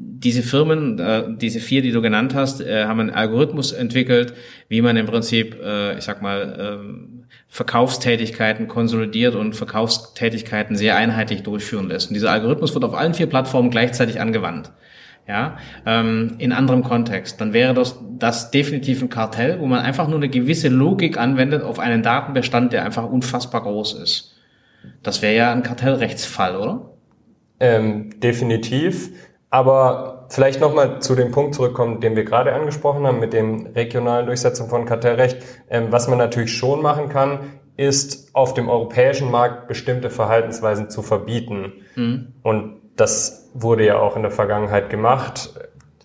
diese 0.03 0.43
Firmen, 0.43 0.99
äh, 0.99 1.25
diese 1.37 1.61
vier, 1.61 1.83
die 1.83 1.93
du 1.93 2.01
genannt 2.01 2.35
hast, 2.35 2.61
äh, 2.63 2.85
haben 2.87 3.01
einen 3.01 3.11
Algorithmus 3.11 3.73
entwickelt, 3.73 4.33
wie 4.69 4.81
man 4.81 4.97
im 4.97 5.07
Prinzip, 5.07 5.61
äh, 5.63 5.99
ich 5.99 6.05
sag 6.05 6.23
mal, 6.23 6.81
äh, 6.81 7.29
Verkaufstätigkeiten 7.49 8.67
konsolidiert 8.67 9.35
und 9.35 9.55
Verkaufstätigkeiten 9.55 10.77
sehr 10.77 10.97
einheitlich 10.97 11.43
durchführen 11.43 11.89
lässt. 11.89 12.09
Und 12.09 12.15
dieser 12.15 12.33
Algorithmus 12.33 12.75
wird 12.75 12.85
auf 12.85 12.95
allen 12.95 13.13
vier 13.13 13.27
Plattformen 13.27 13.71
gleichzeitig 13.71 14.21
angewandt. 14.21 14.73
Ja, 15.29 15.59
ähm, 15.85 16.37
in 16.39 16.53
anderem 16.53 16.83
Kontext. 16.83 17.41
Dann 17.41 17.53
wäre 17.53 17.75
das, 17.75 18.01
das 18.19 18.51
definitiv 18.51 19.03
ein 19.03 19.11
Kartell, 19.11 19.61
wo 19.61 19.67
man 19.67 19.81
einfach 19.81 20.09
nur 20.09 20.17
eine 20.17 20.29
gewisse 20.29 20.69
Logik 20.69 21.19
anwendet 21.19 21.63
auf 21.63 21.79
einen 21.79 22.03
Datenbestand, 22.03 22.73
der 22.73 22.85
einfach 22.85 23.05
unfassbar 23.05 23.63
groß 23.63 23.95
ist. 23.95 24.40
Das 25.03 25.23
wäre 25.23 25.35
ja 25.35 25.53
ein 25.53 25.63
Kartellrechtsfall, 25.63 26.57
oder? 26.57 26.91
Ähm, 27.59 28.21
definitiv. 28.21 29.11
Aber 29.51 30.27
vielleicht 30.29 30.61
nochmal 30.61 31.01
zu 31.01 31.15
dem 31.15 31.33
Punkt 31.33 31.55
zurückkommen, 31.55 32.01
den 32.01 32.15
wir 32.15 32.25
gerade 32.25 32.53
angesprochen 32.53 33.07
haben, 33.07 33.19
mit 33.19 33.33
dem 33.33 33.67
regionalen 33.67 34.27
Durchsetzung 34.27 34.69
von 34.69 34.85
Kartellrecht. 34.85 35.39
Ähm, 35.69 35.89
was 35.91 36.09
man 36.09 36.19
natürlich 36.19 36.57
schon 36.57 36.83
machen 36.83 37.09
kann, 37.09 37.41
ist 37.77 38.35
auf 38.35 38.55
dem 38.55 38.69
europäischen 38.69 39.31
Markt 39.31 39.67
bestimmte 39.67 40.11
Verhaltensweisen 40.11 40.91
zu 40.91 41.03
verbieten. 41.03 41.73
Mhm. 41.97 42.35
Und 42.43 42.81
das 42.97 43.51
wurde 43.55 43.87
ja 43.87 43.99
auch 43.99 44.17
in 44.17 44.23
der 44.23 44.31
Vergangenheit 44.31 44.91
gemacht, 44.91 45.55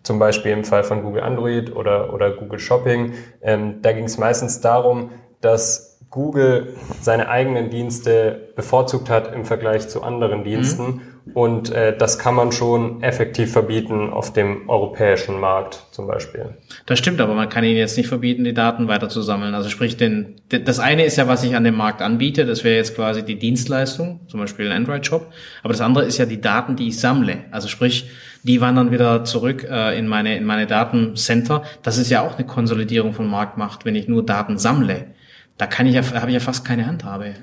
zum 0.01 0.17
Beispiel 0.17 0.51
im 0.51 0.63
Fall 0.63 0.83
von 0.83 1.03
Google 1.03 1.21
Android 1.23 1.75
oder, 1.75 2.13
oder 2.13 2.31
Google 2.31 2.59
Shopping. 2.59 3.13
Ähm, 3.41 3.81
da 3.81 3.91
ging 3.91 4.05
es 4.05 4.17
meistens 4.17 4.61
darum, 4.61 5.11
dass 5.41 5.84
Google 6.15 6.75
seine 7.01 7.27
eigenen 7.27 7.69
Dienste 7.69 8.53
bevorzugt 8.55 9.09
hat 9.09 9.35
im 9.35 9.43
Vergleich 9.43 9.89
zu 9.89 10.01
anderen 10.01 10.45
Diensten. 10.45 10.85
Mhm. 10.85 11.01
Und 11.33 11.71
äh, 11.71 11.97
das 11.97 12.19
kann 12.19 12.35
man 12.35 12.51
schon 12.53 13.03
effektiv 13.03 13.51
verbieten 13.51 14.11
auf 14.11 14.31
dem 14.31 14.69
europäischen 14.69 15.39
Markt 15.39 15.87
zum 15.91 16.07
Beispiel. 16.07 16.53
Das 16.85 16.99
stimmt, 16.99 17.19
aber 17.19 17.33
man 17.33 17.49
kann 17.49 17.65
ihnen 17.65 17.77
jetzt 17.77 17.97
nicht 17.97 18.07
verbieten, 18.07 18.45
die 18.45 18.53
Daten 18.53 18.87
weiter 18.87 19.09
zu 19.09 19.21
sammeln. 19.23 19.55
Also 19.55 19.69
sprich, 19.69 19.97
den, 19.97 20.35
das 20.47 20.79
eine 20.79 21.03
ist 21.03 21.17
ja, 21.17 21.27
was 21.27 21.43
ich 21.43 21.55
an 21.55 21.65
dem 21.65 21.75
Markt 21.75 22.01
anbiete, 22.01 22.45
das 22.45 22.63
wäre 22.63 22.75
jetzt 22.77 22.95
quasi 22.95 23.25
die 23.25 23.37
Dienstleistung, 23.37 24.21
zum 24.27 24.39
Beispiel 24.39 24.67
ein 24.67 24.77
Android-Shop. 24.77 25.33
Aber 25.63 25.73
das 25.73 25.81
andere 25.81 26.05
ist 26.05 26.17
ja 26.17 26.25
die 26.25 26.39
Daten, 26.39 26.77
die 26.77 26.87
ich 26.87 26.99
sammle. 26.99 27.39
Also 27.51 27.67
sprich, 27.67 28.09
die 28.43 28.61
wandern 28.61 28.91
wieder 28.91 29.25
zurück 29.25 29.67
äh, 29.69 29.97
in 29.97 30.07
meine 30.07 30.37
in 30.37 30.45
meine 30.45 30.67
Datencenter. 30.67 31.63
Das 31.83 31.97
ist 31.97 32.09
ja 32.09 32.21
auch 32.21 32.37
eine 32.37 32.47
Konsolidierung 32.47 33.13
von 33.13 33.27
Marktmacht, 33.27 33.83
wenn 33.83 33.95
ich 33.95 34.07
nur 34.07 34.23
Daten 34.23 34.57
sammle. 34.57 35.07
Da 35.57 35.67
kann 35.67 35.85
ich 35.85 35.95
ja, 35.95 36.03
habe 36.13 36.27
ich 36.27 36.33
ja 36.33 36.39
fast 36.39 36.65
keine 36.65 36.85
Handhabe. 36.85 37.35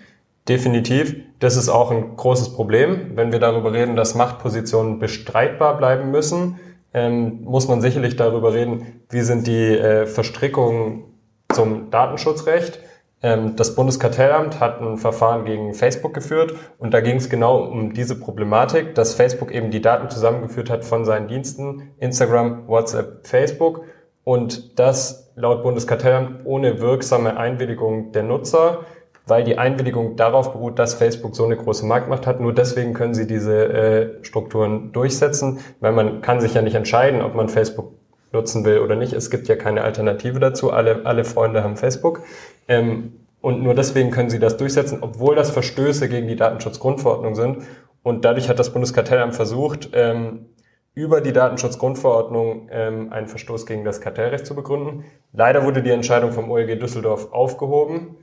Definitiv. 0.49 1.17
Das 1.39 1.57
ist 1.57 1.69
auch 1.69 1.91
ein 1.91 2.17
großes 2.17 2.55
Problem. 2.55 3.13
Wenn 3.15 3.33
wir 3.33 3.39
darüber 3.39 3.73
reden, 3.73 3.97
dass 3.97 4.15
Machtpositionen 4.15 4.99
bestreitbar 4.99 5.77
bleiben 5.77 6.11
müssen, 6.11 6.59
ähm, 6.95 7.43
muss 7.45 7.69
man 7.69 7.81
sicherlich 7.81 8.17
darüber 8.17 8.53
reden, 8.53 9.01
wie 9.09 9.23
sind 9.23 9.47
die 9.47 9.79
äh, 9.79 10.07
Verstrickungen 10.07 11.05
zum 11.53 11.91
Datenschutzrecht. 11.91 12.81
Ähm, 13.23 13.57
das 13.57 13.75
Bundeskartellamt 13.75 14.61
hat 14.61 14.81
ein 14.81 14.99
Verfahren 14.99 15.45
gegen 15.45 15.75
Facebook 15.75 16.13
geführt 16.13 16.55
und 16.79 16.93
da 16.93 17.01
ging 17.01 17.17
es 17.17 17.31
genau 17.31 17.63
um 17.63 17.95
diese 17.95 18.19
Problematik, 18.19 18.95
dass 18.95 19.15
Facebook 19.15 19.53
eben 19.53 19.71
die 19.71 19.81
Daten 19.81 20.11
zusammengeführt 20.11 20.71
hat 20.71 20.85
von 20.85 21.05
seinen 21.05 21.29
Diensten, 21.29 21.91
Instagram, 21.99 22.67
WhatsApp, 22.67 23.27
Facebook 23.27 23.85
und 24.25 24.79
das 24.79 25.22
laut 25.35 25.63
Bundeskartellamt 25.63 26.41
ohne 26.45 26.81
wirksame 26.81 27.37
Einwilligung 27.37 28.13
der 28.13 28.23
Nutzer 28.23 28.81
weil 29.27 29.45
die 29.45 29.59
Einwilligung 29.59 30.17
darauf 30.17 30.53
beruht, 30.53 30.79
dass 30.79 30.95
Facebook 30.95 31.37
so 31.37 31.45
eine 31.45 31.57
große 31.57 31.87
Marktmacht 31.87 32.27
hat. 32.27 32.41
Nur 32.41 32.53
deswegen 32.53 32.93
können 32.93 33.15
sie 33.15 33.27
diese 33.27 33.73
äh, 33.73 34.25
Strukturen 34.25 34.93
durchsetzen, 34.93 35.61
weil 35.81 35.93
man 35.93 36.23
kann 36.23 36.41
sich 36.41 36.55
ja 36.55 36.63
nicht 36.63 36.75
entscheiden, 36.75 37.23
ob 37.23 37.35
man 37.35 37.49
Facebook 37.49 37.93
nutzen 38.33 38.65
will 38.65 38.79
oder 38.79 38.97
nicht. 38.97 39.13
Es 39.13 39.31
gibt 39.31 39.47
ja 39.49 39.57
keine 39.57 39.83
Alternative 39.83 40.41
dazu. 40.41 40.73
Alle, 40.73 41.03
alle 41.05 41.25
Freunde 41.25 41.63
haben 41.63 41.77
Facebook. 41.77 42.23
Ähm, 42.67 43.13
und 43.41 43.63
nur 43.63 43.75
deswegen 43.75 44.11
können 44.11 44.31
sie 44.31 44.39
das 44.39 44.57
durchsetzen, 44.57 44.99
obwohl 45.01 45.35
das 45.35 45.51
Verstöße 45.51 46.09
gegen 46.09 46.29
die 46.29 46.37
Datenschutzgrundverordnung 46.37 47.35
sind. 47.35 47.59
Und 48.03 48.25
dadurch 48.25 48.49
hat 48.49 48.59
das 48.59 48.73
Bundeskartellamt 48.73 49.35
versucht, 49.35 49.91
ähm, 49.93 50.47
über 50.95 51.21
die 51.21 51.33
Datenschutzgrundverordnung 51.33 52.69
ähm, 52.71 53.13
einen 53.13 53.27
Verstoß 53.27 53.67
gegen 53.67 53.85
das 53.85 54.01
Kartellrecht 54.01 54.47
zu 54.47 54.55
begründen. 54.55 55.05
Leider 55.33 55.65
wurde 55.65 55.83
die 55.83 55.91
Entscheidung 55.91 56.33
vom 56.33 56.51
OLG 56.51 56.79
Düsseldorf 56.79 57.33
aufgehoben. 57.33 58.17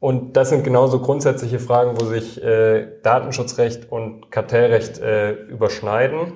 Und 0.00 0.36
das 0.36 0.48
sind 0.50 0.64
genauso 0.64 1.00
grundsätzliche 1.00 1.58
Fragen, 1.58 2.00
wo 2.00 2.04
sich 2.04 2.42
äh, 2.42 2.86
Datenschutzrecht 3.02 3.90
und 3.90 4.30
Kartellrecht 4.30 4.98
äh, 4.98 5.32
überschneiden. 5.32 6.34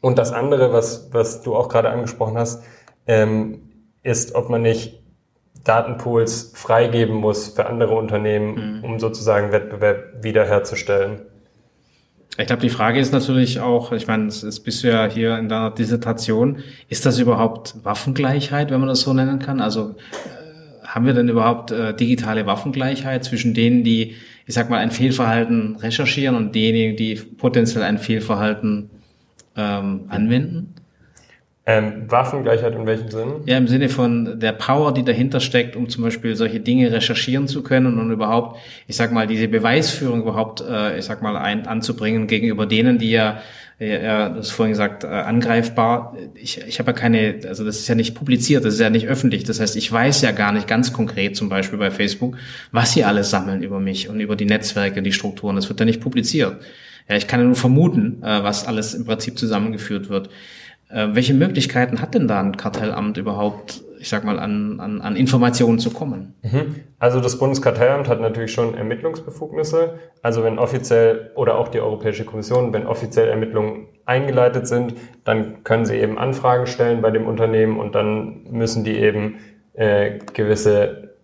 Und 0.00 0.18
das 0.18 0.32
andere, 0.32 0.72
was, 0.72 1.12
was 1.12 1.42
du 1.42 1.54
auch 1.54 1.68
gerade 1.68 1.90
angesprochen 1.90 2.38
hast, 2.38 2.64
ähm, 3.06 3.62
ist, 4.02 4.34
ob 4.34 4.48
man 4.48 4.62
nicht 4.62 5.02
Datenpools 5.64 6.52
freigeben 6.54 7.16
muss 7.16 7.48
für 7.48 7.66
andere 7.66 7.94
Unternehmen, 7.94 8.78
mhm. 8.78 8.84
um 8.84 8.98
sozusagen 8.98 9.52
Wettbewerb 9.52 10.22
wiederherzustellen. 10.22 11.22
Ich 12.40 12.46
glaube, 12.46 12.62
die 12.62 12.68
Frage 12.68 13.00
ist 13.00 13.12
natürlich 13.12 13.58
auch, 13.58 13.90
ich 13.90 14.06
meine, 14.06 14.26
es 14.26 14.44
ist 14.44 14.82
ja 14.82 15.10
hier 15.10 15.36
in 15.38 15.48
deiner 15.48 15.72
Dissertation, 15.72 16.58
ist 16.88 17.04
das 17.04 17.18
überhaupt 17.18 17.74
Waffengleichheit, 17.82 18.70
wenn 18.70 18.78
man 18.78 18.88
das 18.88 19.00
so 19.00 19.12
nennen 19.12 19.40
kann? 19.40 19.60
Also 19.60 19.96
haben 20.84 21.04
wir 21.04 21.14
denn 21.14 21.28
überhaupt 21.28 21.72
äh, 21.72 21.94
digitale 21.94 22.46
Waffengleichheit 22.46 23.24
zwischen 23.24 23.54
denen, 23.54 23.82
die, 23.82 24.14
ich 24.46 24.54
sag 24.54 24.70
mal, 24.70 24.78
ein 24.78 24.92
Fehlverhalten 24.92 25.76
recherchieren 25.76 26.36
und 26.36 26.54
denjenigen, 26.54 26.96
die 26.96 27.16
potenziell 27.16 27.82
ein 27.82 27.98
Fehlverhalten 27.98 28.88
ähm, 29.56 30.02
anwenden? 30.08 30.74
Ähm, 31.68 32.10
Waffengleichheit 32.10 32.74
in 32.74 32.86
welchem 32.86 33.10
Sinn? 33.10 33.28
Ja, 33.44 33.58
im 33.58 33.68
Sinne 33.68 33.90
von 33.90 34.40
der 34.40 34.52
Power, 34.52 34.94
die 34.94 35.04
dahinter 35.04 35.38
steckt, 35.38 35.76
um 35.76 35.90
zum 35.90 36.02
Beispiel 36.02 36.34
solche 36.34 36.60
Dinge 36.60 36.90
recherchieren 36.90 37.46
zu 37.46 37.62
können 37.62 37.98
und 38.00 38.10
überhaupt, 38.10 38.58
ich 38.86 38.96
sag 38.96 39.12
mal, 39.12 39.26
diese 39.26 39.48
Beweisführung 39.48 40.22
überhaupt, 40.22 40.62
äh, 40.62 40.98
ich 40.98 41.04
sag 41.04 41.20
mal, 41.20 41.36
ein, 41.36 41.66
anzubringen 41.66 42.26
gegenüber 42.26 42.64
denen, 42.64 42.96
die 42.96 43.10
ja 43.10 43.42
ja, 43.80 44.28
du 44.28 44.38
hast 44.38 44.50
vorhin 44.50 44.72
gesagt, 44.72 45.04
äh, 45.04 45.06
angreifbar. 45.06 46.16
Ich, 46.34 46.60
ich 46.66 46.80
habe 46.80 46.90
ja 46.90 46.96
keine, 46.96 47.38
also 47.46 47.64
das 47.64 47.78
ist 47.78 47.86
ja 47.86 47.94
nicht 47.94 48.16
publiziert, 48.16 48.64
das 48.64 48.74
ist 48.74 48.80
ja 48.80 48.90
nicht 48.90 49.06
öffentlich. 49.06 49.44
Das 49.44 49.60
heißt, 49.60 49.76
ich 49.76 49.92
weiß 49.92 50.22
ja 50.22 50.32
gar 50.32 50.50
nicht 50.50 50.66
ganz 50.66 50.92
konkret, 50.92 51.36
zum 51.36 51.48
Beispiel 51.48 51.78
bei 51.78 51.92
Facebook, 51.92 52.36
was 52.72 52.92
sie 52.92 53.04
alles 53.04 53.30
sammeln 53.30 53.62
über 53.62 53.78
mich 53.78 54.08
und 54.08 54.18
über 54.18 54.34
die 54.34 54.46
Netzwerke, 54.46 55.00
die 55.00 55.12
Strukturen. 55.12 55.54
Das 55.54 55.68
wird 55.68 55.78
ja 55.78 55.86
nicht 55.86 56.00
publiziert. 56.00 56.56
Ja, 57.08 57.16
ich 57.16 57.28
kann 57.28 57.38
ja 57.38 57.46
nur 57.46 57.54
vermuten, 57.54 58.20
äh, 58.22 58.42
was 58.42 58.66
alles 58.66 58.94
im 58.94 59.04
Prinzip 59.04 59.38
zusammengeführt 59.38 60.08
wird. 60.08 60.28
Äh, 60.90 61.08
welche 61.12 61.34
Möglichkeiten 61.34 62.00
hat 62.00 62.14
denn 62.14 62.28
da 62.28 62.40
ein 62.40 62.56
Kartellamt 62.56 63.16
überhaupt, 63.18 63.82
ich 64.00 64.08
sag 64.08 64.24
mal, 64.24 64.38
an, 64.38 64.80
an, 64.80 65.00
an 65.00 65.16
Informationen 65.16 65.78
zu 65.78 65.90
kommen? 65.90 66.34
Mhm. 66.42 66.76
Also 66.98 67.20
das 67.20 67.38
Bundeskartellamt 67.38 68.08
hat 68.08 68.20
natürlich 68.20 68.52
schon 68.52 68.74
Ermittlungsbefugnisse. 68.74 69.98
Also 70.22 70.44
wenn 70.44 70.58
offiziell 70.58 71.30
oder 71.34 71.58
auch 71.58 71.68
die 71.68 71.80
Europäische 71.80 72.24
Kommission, 72.24 72.72
wenn 72.72 72.86
offiziell 72.86 73.28
Ermittlungen 73.28 73.88
eingeleitet 74.06 74.66
sind, 74.66 74.94
dann 75.24 75.62
können 75.62 75.84
sie 75.84 75.96
eben 75.96 76.18
Anfragen 76.18 76.66
stellen 76.66 77.02
bei 77.02 77.10
dem 77.10 77.26
Unternehmen 77.26 77.78
und 77.78 77.94
dann 77.94 78.44
müssen 78.50 78.82
die 78.82 78.96
eben 78.96 79.36
äh, 79.74 80.18
gewisse 80.32 81.14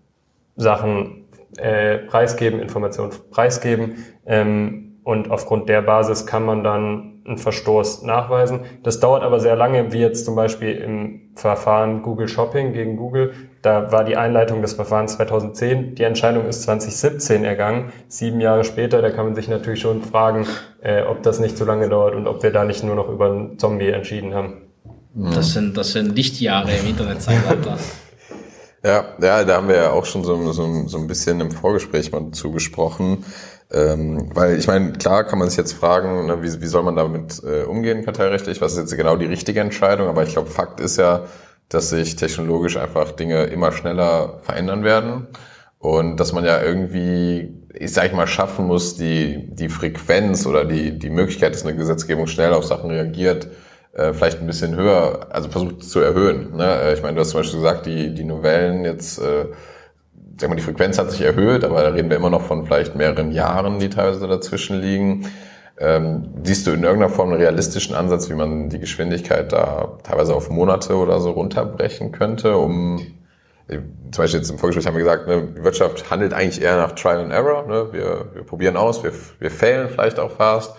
Sachen 0.56 1.24
äh, 1.56 1.98
preisgeben, 1.98 2.60
Informationen 2.60 3.12
preisgeben. 3.30 4.04
Ähm, 4.26 4.98
und 5.04 5.30
aufgrund 5.30 5.68
der 5.68 5.82
Basis 5.82 6.26
kann 6.26 6.44
man 6.44 6.64
dann 6.64 7.13
einen 7.26 7.38
Verstoß 7.38 8.02
nachweisen. 8.02 8.60
Das 8.82 9.00
dauert 9.00 9.22
aber 9.22 9.40
sehr 9.40 9.56
lange, 9.56 9.92
wie 9.92 10.00
jetzt 10.00 10.24
zum 10.24 10.36
Beispiel 10.36 10.76
im 10.76 11.20
Verfahren 11.34 12.02
Google 12.02 12.28
Shopping 12.28 12.72
gegen 12.72 12.96
Google. 12.96 13.32
Da 13.62 13.90
war 13.90 14.04
die 14.04 14.16
Einleitung 14.16 14.60
des 14.60 14.74
Verfahrens 14.74 15.16
2010. 15.16 15.94
Die 15.94 16.02
Entscheidung 16.02 16.46
ist 16.46 16.62
2017 16.62 17.44
ergangen. 17.44 17.92
Sieben 18.08 18.40
Jahre 18.40 18.64
später, 18.64 19.00
da 19.00 19.10
kann 19.10 19.24
man 19.26 19.34
sich 19.34 19.48
natürlich 19.48 19.80
schon 19.80 20.02
fragen, 20.02 20.46
äh, 20.82 21.02
ob 21.02 21.22
das 21.22 21.40
nicht 21.40 21.56
so 21.56 21.64
lange 21.64 21.88
dauert 21.88 22.14
und 22.14 22.26
ob 22.26 22.42
wir 22.42 22.52
da 22.52 22.64
nicht 22.64 22.84
nur 22.84 22.94
noch 22.94 23.08
über 23.08 23.26
einen 23.26 23.58
Zombie 23.58 23.88
entschieden 23.88 24.34
haben. 24.34 24.62
Das 25.14 25.52
sind, 25.52 25.76
das 25.76 25.92
sind 25.92 26.14
Lichtjahre 26.16 26.72
im 26.76 26.88
Internetzeitalter. 26.88 27.78
Ja, 28.84 29.04
ja, 29.20 29.44
da 29.44 29.56
haben 29.56 29.68
wir 29.68 29.76
ja 29.76 29.90
auch 29.90 30.04
schon 30.04 30.24
so, 30.24 30.52
so, 30.52 30.86
so 30.86 30.98
ein 30.98 31.06
bisschen 31.06 31.40
im 31.40 31.50
Vorgespräch 31.50 32.12
mal 32.12 32.30
zugesprochen. 32.32 33.24
Ähm, 33.72 34.30
weil 34.34 34.58
ich 34.58 34.66
meine, 34.66 34.92
klar 34.92 35.24
kann 35.24 35.38
man 35.38 35.48
sich 35.48 35.56
jetzt 35.56 35.72
fragen, 35.72 36.26
ne, 36.26 36.42
wie, 36.42 36.60
wie 36.60 36.66
soll 36.66 36.82
man 36.82 36.94
damit 36.94 37.42
äh, 37.42 37.62
umgehen, 37.62 38.04
kartellrechtlich? 38.04 38.60
Was 38.60 38.72
ist 38.72 38.78
jetzt 38.78 38.96
genau 38.96 39.16
die 39.16 39.24
richtige 39.24 39.60
Entscheidung? 39.60 40.08
Aber 40.08 40.22
ich 40.22 40.32
glaube, 40.32 40.50
Fakt 40.50 40.80
ist 40.80 40.98
ja, 40.98 41.24
dass 41.70 41.90
sich 41.90 42.14
technologisch 42.16 42.76
einfach 42.76 43.12
Dinge 43.12 43.44
immer 43.44 43.72
schneller 43.72 44.40
verändern 44.42 44.84
werden 44.84 45.28
und 45.78 46.18
dass 46.18 46.32
man 46.32 46.44
ja 46.44 46.62
irgendwie, 46.62 47.64
ich 47.72 47.92
sag 47.92 48.14
mal, 48.14 48.26
schaffen 48.26 48.66
muss, 48.66 48.96
die, 48.96 49.48
die 49.48 49.70
Frequenz 49.70 50.46
oder 50.46 50.64
die, 50.64 50.98
die 50.98 51.10
Möglichkeit, 51.10 51.54
dass 51.54 51.64
eine 51.64 51.74
Gesetzgebung 51.74 52.26
schnell 52.26 52.52
auf 52.52 52.64
Sachen 52.64 52.90
reagiert, 52.90 53.48
äh, 53.94 54.12
vielleicht 54.12 54.40
ein 54.40 54.46
bisschen 54.46 54.76
höher, 54.76 55.28
also 55.30 55.48
versucht 55.48 55.84
zu 55.84 56.00
erhöhen. 56.00 56.56
Ne? 56.56 56.64
Äh, 56.64 56.94
ich 56.94 57.02
meine, 57.02 57.14
du 57.14 57.20
hast 57.20 57.30
zum 57.30 57.40
Beispiel 57.40 57.60
gesagt, 57.60 57.86
die, 57.86 58.14
die 58.14 58.24
Novellen 58.24 58.84
jetzt 58.84 59.18
äh, 59.18 59.46
sag 60.40 60.50
mal, 60.50 60.56
die 60.56 60.62
Frequenz 60.62 60.98
hat 60.98 61.10
sich 61.10 61.20
erhöht, 61.20 61.64
aber 61.64 61.82
da 61.82 61.90
reden 61.90 62.10
wir 62.10 62.16
immer 62.16 62.30
noch 62.30 62.42
von 62.42 62.66
vielleicht 62.66 62.96
mehreren 62.96 63.32
Jahren, 63.32 63.78
die 63.78 63.88
teilweise 63.88 64.26
dazwischen 64.26 64.80
liegen. 64.80 65.26
Ähm, 65.78 66.34
siehst 66.44 66.66
du 66.66 66.70
in 66.70 66.84
irgendeiner 66.84 67.12
Form 67.12 67.30
einen 67.30 67.40
realistischen 67.40 67.96
Ansatz, 67.96 68.30
wie 68.30 68.34
man 68.34 68.68
die 68.68 68.78
Geschwindigkeit 68.78 69.52
da 69.52 69.98
teilweise 70.04 70.34
auf 70.34 70.48
Monate 70.48 70.96
oder 70.96 71.20
so 71.20 71.32
runterbrechen 71.32 72.12
könnte, 72.12 72.56
um 72.56 73.00
äh, 73.66 73.78
zum 74.12 74.22
Beispiel 74.22 74.40
jetzt 74.40 74.50
im 74.50 74.58
Vorgespräch 74.58 74.86
haben 74.86 74.96
wir 74.96 75.04
gesagt, 75.04 75.26
ne, 75.26 75.48
die 75.56 75.64
Wirtschaft 75.64 76.10
handelt 76.10 76.32
eigentlich 76.32 76.62
eher 76.62 76.76
nach 76.76 76.92
Trial 76.92 77.20
and 77.20 77.32
Error. 77.32 77.66
Ne? 77.66 77.88
Wir, 77.92 78.26
wir 78.34 78.42
probieren 78.44 78.76
aus, 78.76 79.02
wir, 79.02 79.12
wir 79.40 79.50
failen 79.50 79.88
vielleicht 79.88 80.20
auch 80.20 80.30
fast. 80.30 80.76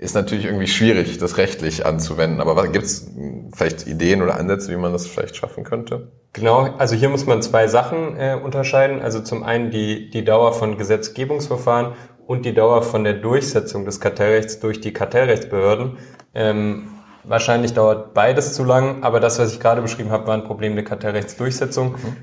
Ist 0.00 0.14
natürlich 0.14 0.46
irgendwie 0.46 0.66
schwierig, 0.66 1.18
das 1.18 1.36
rechtlich 1.36 1.84
anzuwenden. 1.84 2.40
Aber 2.40 2.66
gibt 2.68 2.86
es 2.86 3.10
vielleicht 3.52 3.86
Ideen 3.86 4.22
oder 4.22 4.38
Ansätze, 4.38 4.72
wie 4.72 4.76
man 4.76 4.94
das 4.94 5.06
vielleicht 5.06 5.36
schaffen 5.36 5.62
könnte? 5.62 6.08
Genau, 6.32 6.70
also 6.78 6.96
hier 6.96 7.10
muss 7.10 7.26
man 7.26 7.42
zwei 7.42 7.68
Sachen 7.68 8.16
äh, 8.16 8.34
unterscheiden. 8.42 9.02
Also 9.02 9.20
zum 9.20 9.42
einen 9.42 9.70
die, 9.70 10.08
die 10.08 10.24
Dauer 10.24 10.54
von 10.54 10.78
Gesetzgebungsverfahren 10.78 11.92
und 12.26 12.46
die 12.46 12.54
Dauer 12.54 12.82
von 12.82 13.04
der 13.04 13.12
Durchsetzung 13.12 13.84
des 13.84 14.00
Kartellrechts 14.00 14.58
durch 14.58 14.80
die 14.80 14.94
Kartellrechtsbehörden. 14.94 15.98
Ähm, 16.34 16.88
wahrscheinlich 17.24 17.74
dauert 17.74 18.14
beides 18.14 18.54
zu 18.54 18.64
lang, 18.64 19.02
aber 19.02 19.20
das, 19.20 19.38
was 19.38 19.52
ich 19.52 19.60
gerade 19.60 19.82
beschrieben 19.82 20.10
habe, 20.10 20.26
war 20.26 20.34
ein 20.34 20.44
Problem 20.44 20.76
der 20.76 20.84
Kartellrechtsdurchsetzung. 20.84 21.90
Mhm. 21.90 22.16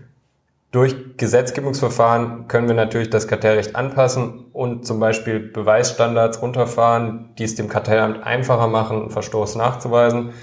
Durch 0.72 0.96
Gesetzgebungsverfahren 1.16 2.48
können 2.50 2.68
wir 2.68 2.76
natürlich 2.76 3.10
das 3.10 3.28
Kartellrecht 3.28 3.76
anpassen 3.76 4.48
und 4.52 4.86
zum 4.86 5.00
Beispiel 5.00 5.40
Beweisstandards 5.40 6.42
runterfahren, 6.42 7.30
die 7.38 7.46
es 7.46 7.56
dem 7.56 7.70
Kartellamt 7.70 8.22
einfacher 8.24 8.68
machen, 8.68 9.04
einen 9.04 9.10
Verstoß 9.10 9.56
nachzuweisen. 9.56 10.34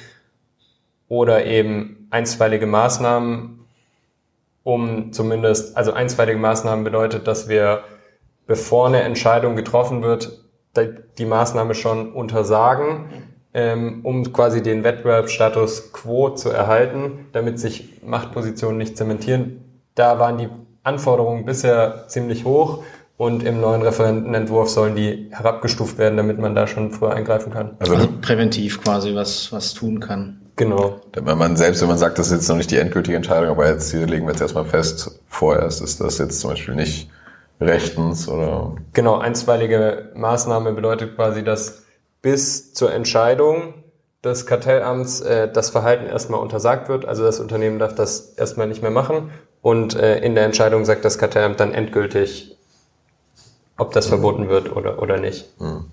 Oder 1.08 1.44
eben 1.44 2.08
einstweilige 2.10 2.66
Maßnahmen, 2.66 3.66
um 4.62 5.12
zumindest, 5.12 5.76
also 5.76 5.92
einstweilige 5.92 6.38
Maßnahmen 6.38 6.84
bedeutet, 6.84 7.26
dass 7.26 7.48
wir, 7.48 7.84
bevor 8.46 8.86
eine 8.86 9.02
Entscheidung 9.02 9.56
getroffen 9.56 10.02
wird, 10.02 10.42
die 11.18 11.26
Maßnahme 11.26 11.74
schon 11.74 12.12
untersagen, 12.12 13.10
ähm, 13.52 14.00
um 14.02 14.32
quasi 14.32 14.62
den 14.62 14.82
Wettbewerbsstatus 14.82 15.92
quo 15.92 16.30
zu 16.30 16.48
erhalten, 16.50 17.26
damit 17.32 17.60
sich 17.60 18.02
Machtpositionen 18.02 18.78
nicht 18.78 18.96
zementieren. 18.96 19.63
Da 19.94 20.18
waren 20.18 20.38
die 20.38 20.48
Anforderungen 20.82 21.44
bisher 21.44 22.04
ziemlich 22.08 22.44
hoch 22.44 22.82
und 23.16 23.44
im 23.44 23.60
neuen 23.60 23.82
Referentenentwurf 23.82 24.68
sollen 24.68 24.96
die 24.96 25.28
herabgestuft 25.30 25.98
werden, 25.98 26.16
damit 26.16 26.38
man 26.38 26.54
da 26.54 26.66
schon 26.66 26.90
früher 26.90 27.14
eingreifen 27.14 27.52
kann. 27.52 27.76
Also, 27.78 27.94
also 27.94 28.08
präventiv 28.20 28.82
quasi 28.82 29.14
was, 29.14 29.52
was 29.52 29.72
tun 29.72 30.00
kann. 30.00 30.40
Genau. 30.56 31.00
Wenn 31.12 31.38
man 31.38 31.56
selbst, 31.56 31.80
wenn 31.80 31.88
man 31.88 31.98
sagt, 31.98 32.18
das 32.18 32.26
ist 32.26 32.32
jetzt 32.32 32.48
noch 32.48 32.56
nicht 32.56 32.70
die 32.70 32.76
endgültige 32.76 33.16
Entscheidung, 33.16 33.50
aber 33.50 33.68
jetzt 33.68 33.90
hier 33.90 34.06
legen 34.06 34.26
wir 34.26 34.32
jetzt 34.32 34.40
erstmal 34.40 34.64
fest, 34.64 35.20
vorerst 35.26 35.82
ist 35.82 36.00
das 36.00 36.18
jetzt 36.18 36.40
zum 36.40 36.50
Beispiel 36.50 36.74
nicht 36.74 37.10
rechtens 37.60 38.28
oder? 38.28 38.74
Genau, 38.92 39.18
einstweilige 39.18 40.10
Maßnahme 40.14 40.72
bedeutet 40.72 41.16
quasi, 41.16 41.42
dass 41.42 41.84
bis 42.22 42.72
zur 42.72 42.92
Entscheidung 42.92 43.83
des 44.24 44.46
Kartellamts 44.46 45.20
äh, 45.20 45.50
das 45.52 45.70
Verhalten 45.70 46.06
erstmal 46.06 46.40
untersagt 46.40 46.88
wird. 46.88 47.04
Also 47.04 47.24
das 47.24 47.40
Unternehmen 47.40 47.78
darf 47.78 47.94
das 47.94 48.34
erstmal 48.34 48.66
nicht 48.66 48.82
mehr 48.82 48.90
machen 48.90 49.30
und 49.62 49.94
äh, 49.94 50.18
in 50.18 50.34
der 50.34 50.44
Entscheidung 50.44 50.84
sagt 50.84 51.04
das 51.04 51.18
Kartellamt 51.18 51.60
dann 51.60 51.72
endgültig, 51.72 52.56
ob 53.76 53.92
das 53.92 54.06
mhm. 54.06 54.10
verboten 54.10 54.48
wird 54.48 54.74
oder, 54.74 55.00
oder 55.00 55.18
nicht. 55.18 55.58
Mhm. 55.60 55.86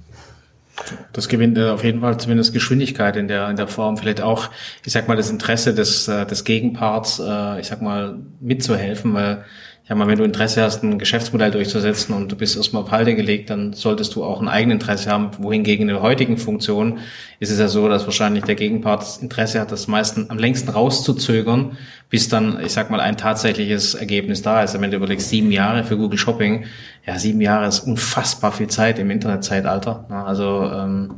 Das 1.13 1.27
gewinnt 1.27 1.57
äh, 1.57 1.69
auf 1.69 1.83
jeden 1.83 2.01
Fall 2.01 2.17
zumindest 2.19 2.53
Geschwindigkeit 2.53 3.15
in 3.15 3.27
der, 3.27 3.49
in 3.49 3.55
der 3.55 3.67
Form. 3.67 3.97
Vielleicht 3.97 4.21
auch, 4.21 4.49
ich 4.85 4.93
sag 4.93 5.07
mal, 5.07 5.17
das 5.17 5.29
Interesse 5.29 5.73
des, 5.73 6.07
äh, 6.07 6.25
des 6.25 6.43
Gegenparts, 6.43 7.19
äh, 7.19 7.59
ich 7.59 7.67
sag 7.67 7.81
mal, 7.81 8.17
mitzuhelfen, 8.39 9.13
weil 9.13 9.45
ja 9.91 9.95
mal, 9.95 10.07
wenn 10.07 10.17
du 10.17 10.23
Interesse 10.23 10.63
hast, 10.63 10.83
ein 10.83 10.99
Geschäftsmodell 10.99 11.51
durchzusetzen 11.51 12.15
und 12.15 12.31
du 12.31 12.37
bist 12.37 12.55
erstmal 12.55 12.83
auf 12.83 12.91
Halde 12.91 13.13
gelegt, 13.13 13.49
dann 13.49 13.73
solltest 13.73 14.15
du 14.15 14.23
auch 14.23 14.39
ein 14.39 14.47
Eigeninteresse 14.47 15.11
haben. 15.11 15.31
Wohingegen 15.37 15.81
in 15.81 15.87
der 15.89 16.01
heutigen 16.01 16.37
Funktion 16.37 16.99
ist 17.39 17.51
es 17.51 17.59
ja 17.59 17.67
so, 17.67 17.89
dass 17.89 18.05
wahrscheinlich 18.05 18.45
der 18.45 18.55
Gegenpart 18.55 19.01
das 19.01 19.17
Interesse 19.17 19.59
hat, 19.59 19.73
das 19.73 19.89
meisten 19.89 20.27
am 20.29 20.39
längsten 20.39 20.69
rauszuzögern, 20.69 21.77
bis 22.09 22.29
dann, 22.29 22.57
ich 22.63 22.71
sag 22.71 22.89
mal, 22.89 23.01
ein 23.01 23.17
tatsächliches 23.17 23.93
Ergebnis 23.93 24.41
da 24.41 24.63
ist. 24.63 24.79
Wenn 24.79 24.91
du 24.91 24.95
überlegst, 24.95 25.27
sieben 25.27 25.51
Jahre 25.51 25.83
für 25.83 25.97
Google 25.97 26.17
Shopping, 26.17 26.63
ja, 27.05 27.19
sieben 27.19 27.41
Jahre 27.41 27.67
ist 27.67 27.81
unfassbar 27.81 28.53
viel 28.53 28.67
Zeit 28.67 28.97
im 28.97 29.11
Internetzeitalter. 29.11 30.05
Also 30.09 30.71
ähm, 30.73 31.15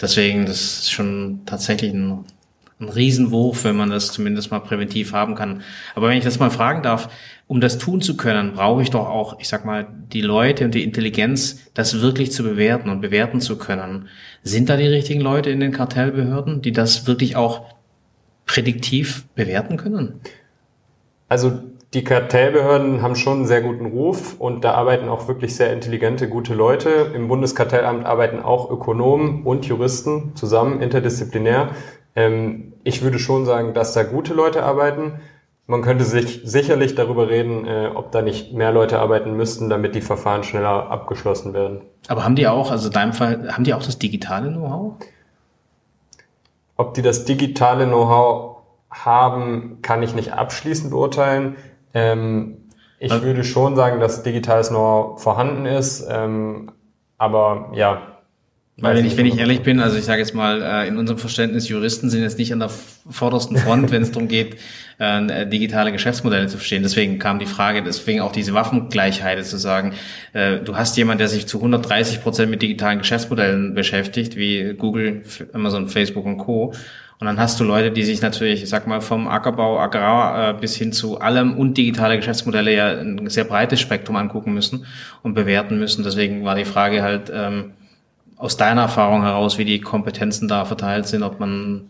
deswegen, 0.00 0.46
das 0.46 0.78
ist 0.78 0.92
schon 0.92 1.40
tatsächlich 1.44 1.92
ein 1.92 2.24
ein 2.80 2.88
Riesenwurf, 2.88 3.64
wenn 3.64 3.76
man 3.76 3.90
das 3.90 4.12
zumindest 4.12 4.50
mal 4.50 4.60
präventiv 4.60 5.12
haben 5.12 5.34
kann. 5.34 5.62
Aber 5.94 6.08
wenn 6.08 6.18
ich 6.18 6.24
das 6.24 6.38
mal 6.38 6.50
fragen 6.50 6.82
darf, 6.82 7.08
um 7.46 7.60
das 7.60 7.78
tun 7.78 8.00
zu 8.00 8.16
können, 8.16 8.54
brauche 8.54 8.82
ich 8.82 8.90
doch 8.90 9.08
auch, 9.08 9.38
ich 9.38 9.48
sag 9.48 9.64
mal, 9.64 9.86
die 10.12 10.22
Leute 10.22 10.64
und 10.64 10.74
die 10.74 10.84
Intelligenz, 10.84 11.60
das 11.74 12.00
wirklich 12.00 12.32
zu 12.32 12.42
bewerten 12.42 12.88
und 12.88 13.00
bewerten 13.00 13.40
zu 13.40 13.58
können. 13.58 14.08
Sind 14.42 14.70
da 14.70 14.76
die 14.76 14.86
richtigen 14.86 15.20
Leute 15.20 15.50
in 15.50 15.60
den 15.60 15.72
Kartellbehörden, 15.72 16.62
die 16.62 16.72
das 16.72 17.06
wirklich 17.06 17.36
auch 17.36 17.74
prädiktiv 18.46 19.26
bewerten 19.34 19.76
können? 19.76 20.20
Also 21.28 21.60
die 21.94 22.02
Kartellbehörden 22.02 23.02
haben 23.02 23.14
schon 23.14 23.38
einen 23.38 23.46
sehr 23.46 23.62
guten 23.62 23.86
Ruf 23.86 24.40
und 24.40 24.64
da 24.64 24.72
arbeiten 24.72 25.08
auch 25.08 25.28
wirklich 25.28 25.54
sehr 25.54 25.72
intelligente, 25.72 26.28
gute 26.28 26.54
Leute. 26.54 27.12
Im 27.14 27.28
Bundeskartellamt 27.28 28.04
arbeiten 28.04 28.40
auch 28.40 28.70
Ökonomen 28.70 29.44
und 29.44 29.66
Juristen 29.66 30.34
zusammen, 30.34 30.80
interdisziplinär. 30.80 31.70
Ähm, 32.16 32.72
ich 32.82 33.02
würde 33.02 33.18
schon 33.18 33.46
sagen, 33.46 33.74
dass 33.74 33.92
da 33.92 34.02
gute 34.02 34.34
Leute 34.34 34.64
arbeiten. 34.64 35.20
Man 35.66 35.80
könnte 35.80 36.04
sich 36.04 36.42
sicherlich 36.44 36.94
darüber 36.94 37.28
reden, 37.28 37.66
äh, 37.66 37.90
ob 37.94 38.12
da 38.12 38.20
nicht 38.20 38.52
mehr 38.52 38.70
Leute 38.70 38.98
arbeiten 38.98 39.34
müssten, 39.34 39.70
damit 39.70 39.94
die 39.94 40.02
Verfahren 40.02 40.44
schneller 40.44 40.90
abgeschlossen 40.90 41.54
werden. 41.54 41.80
Aber 42.08 42.24
haben 42.24 42.36
die 42.36 42.46
auch, 42.46 42.70
also 42.70 42.88
in 42.88 42.92
deinem 42.92 43.12
Fall, 43.14 43.50
haben 43.50 43.64
die 43.64 43.72
auch 43.72 43.82
das 43.82 43.98
digitale 43.98 44.50
Know-how? 44.50 44.94
Ob 46.76 46.92
die 46.94 47.02
das 47.02 47.24
digitale 47.24 47.86
Know-how 47.86 48.58
haben, 48.90 49.78
kann 49.80 50.02
ich 50.02 50.14
nicht 50.14 50.34
abschließend 50.34 50.90
beurteilen. 50.90 51.56
Ähm, 51.94 52.58
ich 52.98 53.10
also, 53.12 53.24
würde 53.24 53.44
schon 53.44 53.74
sagen, 53.74 54.00
dass 54.00 54.22
digitales 54.22 54.68
Know-how 54.68 55.22
vorhanden 55.22 55.64
ist. 55.64 56.06
Ähm, 56.10 56.72
aber 57.16 57.70
ja, 57.72 58.13
weil 58.76 58.96
wenn 58.96 59.06
ich, 59.06 59.16
wenn 59.16 59.26
ich 59.26 59.38
ehrlich 59.38 59.60
bin, 59.60 59.78
also 59.78 59.96
ich 59.96 60.04
sage 60.04 60.20
jetzt 60.20 60.34
mal, 60.34 60.60
äh, 60.60 60.88
in 60.88 60.96
unserem 60.96 61.18
Verständnis, 61.18 61.68
Juristen 61.68 62.10
sind 62.10 62.22
jetzt 62.22 62.38
nicht 62.38 62.52
an 62.52 62.58
der 62.58 62.70
vordersten 63.08 63.56
Front, 63.56 63.92
wenn 63.92 64.02
es 64.02 64.10
darum 64.10 64.26
geht, 64.26 64.56
äh, 64.98 65.46
digitale 65.46 65.92
Geschäftsmodelle 65.92 66.48
zu 66.48 66.56
verstehen. 66.56 66.82
Deswegen 66.82 67.20
kam 67.20 67.38
die 67.38 67.46
Frage, 67.46 67.84
deswegen 67.84 68.20
auch 68.20 68.32
diese 68.32 68.52
Waffengleichheit 68.52 69.44
zu 69.46 69.58
sagen, 69.58 69.92
äh, 70.32 70.58
du 70.58 70.76
hast 70.76 70.96
jemand, 70.96 71.20
der 71.20 71.28
sich 71.28 71.46
zu 71.46 71.58
130 71.58 72.20
Prozent 72.22 72.50
mit 72.50 72.62
digitalen 72.62 72.98
Geschäftsmodellen 72.98 73.74
beschäftigt, 73.74 74.34
wie 74.36 74.74
Google, 74.74 75.22
Amazon, 75.52 75.88
Facebook 75.88 76.26
und 76.26 76.38
Co. 76.38 76.74
Und 77.20 77.28
dann 77.28 77.38
hast 77.38 77.60
du 77.60 77.64
Leute, 77.64 77.92
die 77.92 78.02
sich 78.02 78.22
natürlich, 78.22 78.64
ich 78.64 78.68
sag 78.68 78.88
mal, 78.88 79.00
vom 79.00 79.28
Ackerbau, 79.28 79.78
Agrar 79.78 80.50
äh, 80.50 80.60
bis 80.60 80.74
hin 80.74 80.92
zu 80.92 81.20
allem 81.20 81.56
und 81.56 81.78
digitale 81.78 82.16
Geschäftsmodelle 82.16 82.74
ja 82.74 82.88
ein 82.88 83.28
sehr 83.28 83.44
breites 83.44 83.80
Spektrum 83.80 84.16
angucken 84.16 84.52
müssen 84.52 84.84
und 85.22 85.34
bewerten 85.34 85.78
müssen. 85.78 86.02
Deswegen 86.02 86.44
war 86.44 86.56
die 86.56 86.64
Frage 86.64 87.02
halt, 87.02 87.30
ähm, 87.32 87.70
aus 88.44 88.58
deiner 88.58 88.82
Erfahrung 88.82 89.22
heraus, 89.22 89.56
wie 89.56 89.64
die 89.64 89.80
Kompetenzen 89.80 90.48
da 90.48 90.66
verteilt 90.66 91.06
sind, 91.06 91.22
ob 91.22 91.40
man 91.40 91.88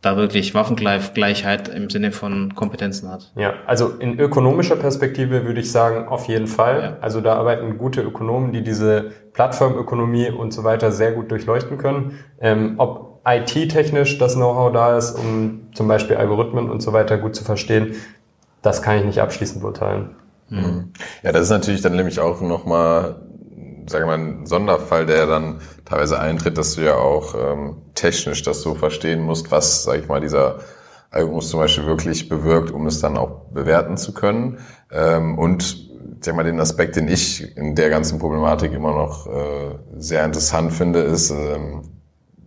da 0.00 0.16
wirklich 0.16 0.52
Waffengleichheit 0.52 1.68
im 1.68 1.88
Sinne 1.88 2.10
von 2.10 2.56
Kompetenzen 2.56 3.08
hat. 3.08 3.30
Ja, 3.36 3.54
also 3.66 3.90
in 4.00 4.18
ökonomischer 4.18 4.74
Perspektive 4.74 5.44
würde 5.46 5.60
ich 5.60 5.70
sagen, 5.70 6.08
auf 6.08 6.26
jeden 6.26 6.48
Fall. 6.48 6.82
Ja. 6.82 6.96
Also 7.00 7.20
da 7.20 7.36
arbeiten 7.36 7.78
gute 7.78 8.02
Ökonomen, 8.02 8.52
die 8.52 8.62
diese 8.62 9.12
Plattformökonomie 9.34 10.30
und 10.30 10.52
so 10.52 10.64
weiter 10.64 10.90
sehr 10.90 11.12
gut 11.12 11.30
durchleuchten 11.30 11.78
können. 11.78 12.18
Ähm, 12.40 12.74
ob 12.78 13.20
IT-technisch 13.24 14.18
das 14.18 14.34
Know-how 14.34 14.72
da 14.72 14.98
ist, 14.98 15.12
um 15.12 15.68
zum 15.74 15.86
Beispiel 15.86 16.16
Algorithmen 16.16 16.70
und 16.70 16.82
so 16.82 16.92
weiter 16.92 17.18
gut 17.18 17.36
zu 17.36 17.44
verstehen, 17.44 17.94
das 18.62 18.82
kann 18.82 18.98
ich 18.98 19.04
nicht 19.04 19.20
abschließend 19.20 19.62
beurteilen. 19.62 20.16
Mhm. 20.48 20.92
Ja, 21.22 21.30
das 21.30 21.42
ist 21.42 21.50
natürlich 21.50 21.82
dann 21.82 21.94
nämlich 21.94 22.18
auch 22.18 22.40
nochmal 22.40 23.14
sage 23.86 24.06
mal, 24.06 24.18
ein 24.18 24.46
Sonderfall, 24.46 25.06
der 25.06 25.26
dann 25.26 25.60
teilweise 25.84 26.18
eintritt, 26.18 26.58
dass 26.58 26.74
du 26.74 26.82
ja 26.82 26.96
auch 26.96 27.34
ähm, 27.34 27.76
technisch 27.94 28.42
das 28.42 28.62
so 28.62 28.74
verstehen 28.74 29.22
musst, 29.22 29.50
was, 29.50 29.84
sage 29.84 30.00
ich 30.00 30.08
mal, 30.08 30.20
dieser 30.20 30.60
Algorithmus 31.10 31.50
zum 31.50 31.60
Beispiel 31.60 31.86
wirklich 31.86 32.28
bewirkt, 32.28 32.70
um 32.70 32.86
es 32.86 33.00
dann 33.00 33.16
auch 33.16 33.46
bewerten 33.52 33.96
zu 33.96 34.12
können. 34.12 34.58
Ähm, 34.90 35.38
und 35.38 35.88
sag 36.20 36.34
mal, 36.34 36.44
den 36.44 36.60
Aspekt, 36.60 36.96
den 36.96 37.08
ich 37.08 37.56
in 37.56 37.74
der 37.74 37.90
ganzen 37.90 38.18
Problematik 38.18 38.72
immer 38.72 38.92
noch 38.92 39.26
äh, 39.26 39.78
sehr 39.96 40.24
interessant 40.24 40.72
finde, 40.72 41.00
ist, 41.00 41.30
ähm, 41.30 41.82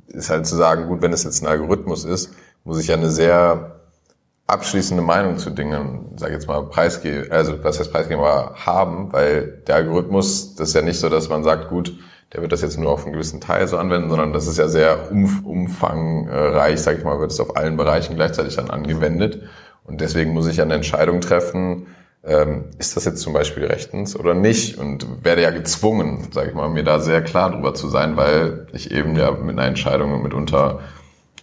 ist 0.08 0.30
halt 0.30 0.46
zu 0.46 0.56
sagen, 0.56 0.88
gut, 0.88 1.02
wenn 1.02 1.14
es 1.14 1.24
jetzt 1.24 1.42
ein 1.42 1.48
Algorithmus 1.48 2.04
ist, 2.04 2.34
muss 2.64 2.80
ich 2.80 2.88
ja 2.88 2.96
eine 2.96 3.10
sehr 3.10 3.77
abschließende 4.48 5.04
Meinung 5.04 5.38
zu 5.38 5.50
Dingen, 5.50 6.14
sage 6.16 6.34
jetzt 6.34 6.48
mal, 6.48 6.64
preisgeben, 6.64 7.32
also 7.32 7.62
was 7.64 7.80
heißt 7.80 7.92
preisgeben, 7.92 8.24
aber 8.24 8.56
haben, 8.56 9.12
weil 9.12 9.62
der 9.68 9.76
Algorithmus, 9.76 10.56
das 10.56 10.70
ist 10.70 10.76
ja 10.76 10.82
nicht 10.82 11.00
so, 11.00 11.10
dass 11.10 11.30
man 11.30 11.44
sagt, 11.44 11.68
gut, 11.70 11.94
der 12.34 12.42
wird 12.42 12.52
das 12.52 12.62
jetzt 12.62 12.78
nur 12.78 12.92
auf 12.92 13.04
einen 13.04 13.14
gewissen 13.14 13.42
Teil 13.42 13.68
so 13.68 13.78
anwenden, 13.78 14.10
sondern 14.10 14.34
das 14.34 14.48
ist 14.48 14.58
ja 14.58 14.68
sehr 14.68 15.12
umfangreich, 15.12 16.80
sage 16.80 16.98
ich 16.98 17.04
mal, 17.04 17.20
wird 17.20 17.32
es 17.32 17.40
auf 17.40 17.56
allen 17.56 17.78
Bereichen 17.78 18.16
gleichzeitig 18.16 18.56
dann 18.56 18.70
angewendet. 18.70 19.44
Und 19.86 20.02
deswegen 20.02 20.34
muss 20.34 20.48
ich 20.48 20.62
eine 20.62 20.74
Entscheidung 20.74 21.22
treffen, 21.22 21.88
ähm, 22.26 22.66
ist 22.78 22.98
das 22.98 23.06
jetzt 23.06 23.22
zum 23.22 23.32
Beispiel 23.32 23.66
rechtens 23.66 24.20
oder 24.20 24.34
nicht? 24.34 24.78
Und 24.78 25.24
werde 25.24 25.44
ja 25.44 25.52
gezwungen, 25.52 26.28
sage 26.32 26.50
ich 26.50 26.56
mal, 26.56 26.70
mir 26.70 26.84
da 26.84 27.00
sehr 27.00 27.22
klar 27.22 27.52
drüber 27.52 27.74
zu 27.74 27.88
sein, 27.88 28.18
weil 28.18 28.68
ich 28.74 28.92
eben 28.92 29.16
ja 29.16 29.32
mit 29.32 29.58
einer 29.58 29.68
Entscheidung 29.68 30.22
mitunter 30.22 30.82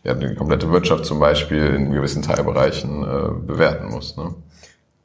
ja, 0.04 0.14
die 0.14 0.34
komplette 0.34 0.70
Wirtschaft 0.70 1.06
zum 1.06 1.18
Beispiel 1.18 1.66
in 1.74 1.92
gewissen 1.92 2.22
Teilbereichen 2.22 3.02
äh, 3.02 3.46
bewerten 3.46 3.88
muss. 3.88 4.16
Ne? 4.16 4.34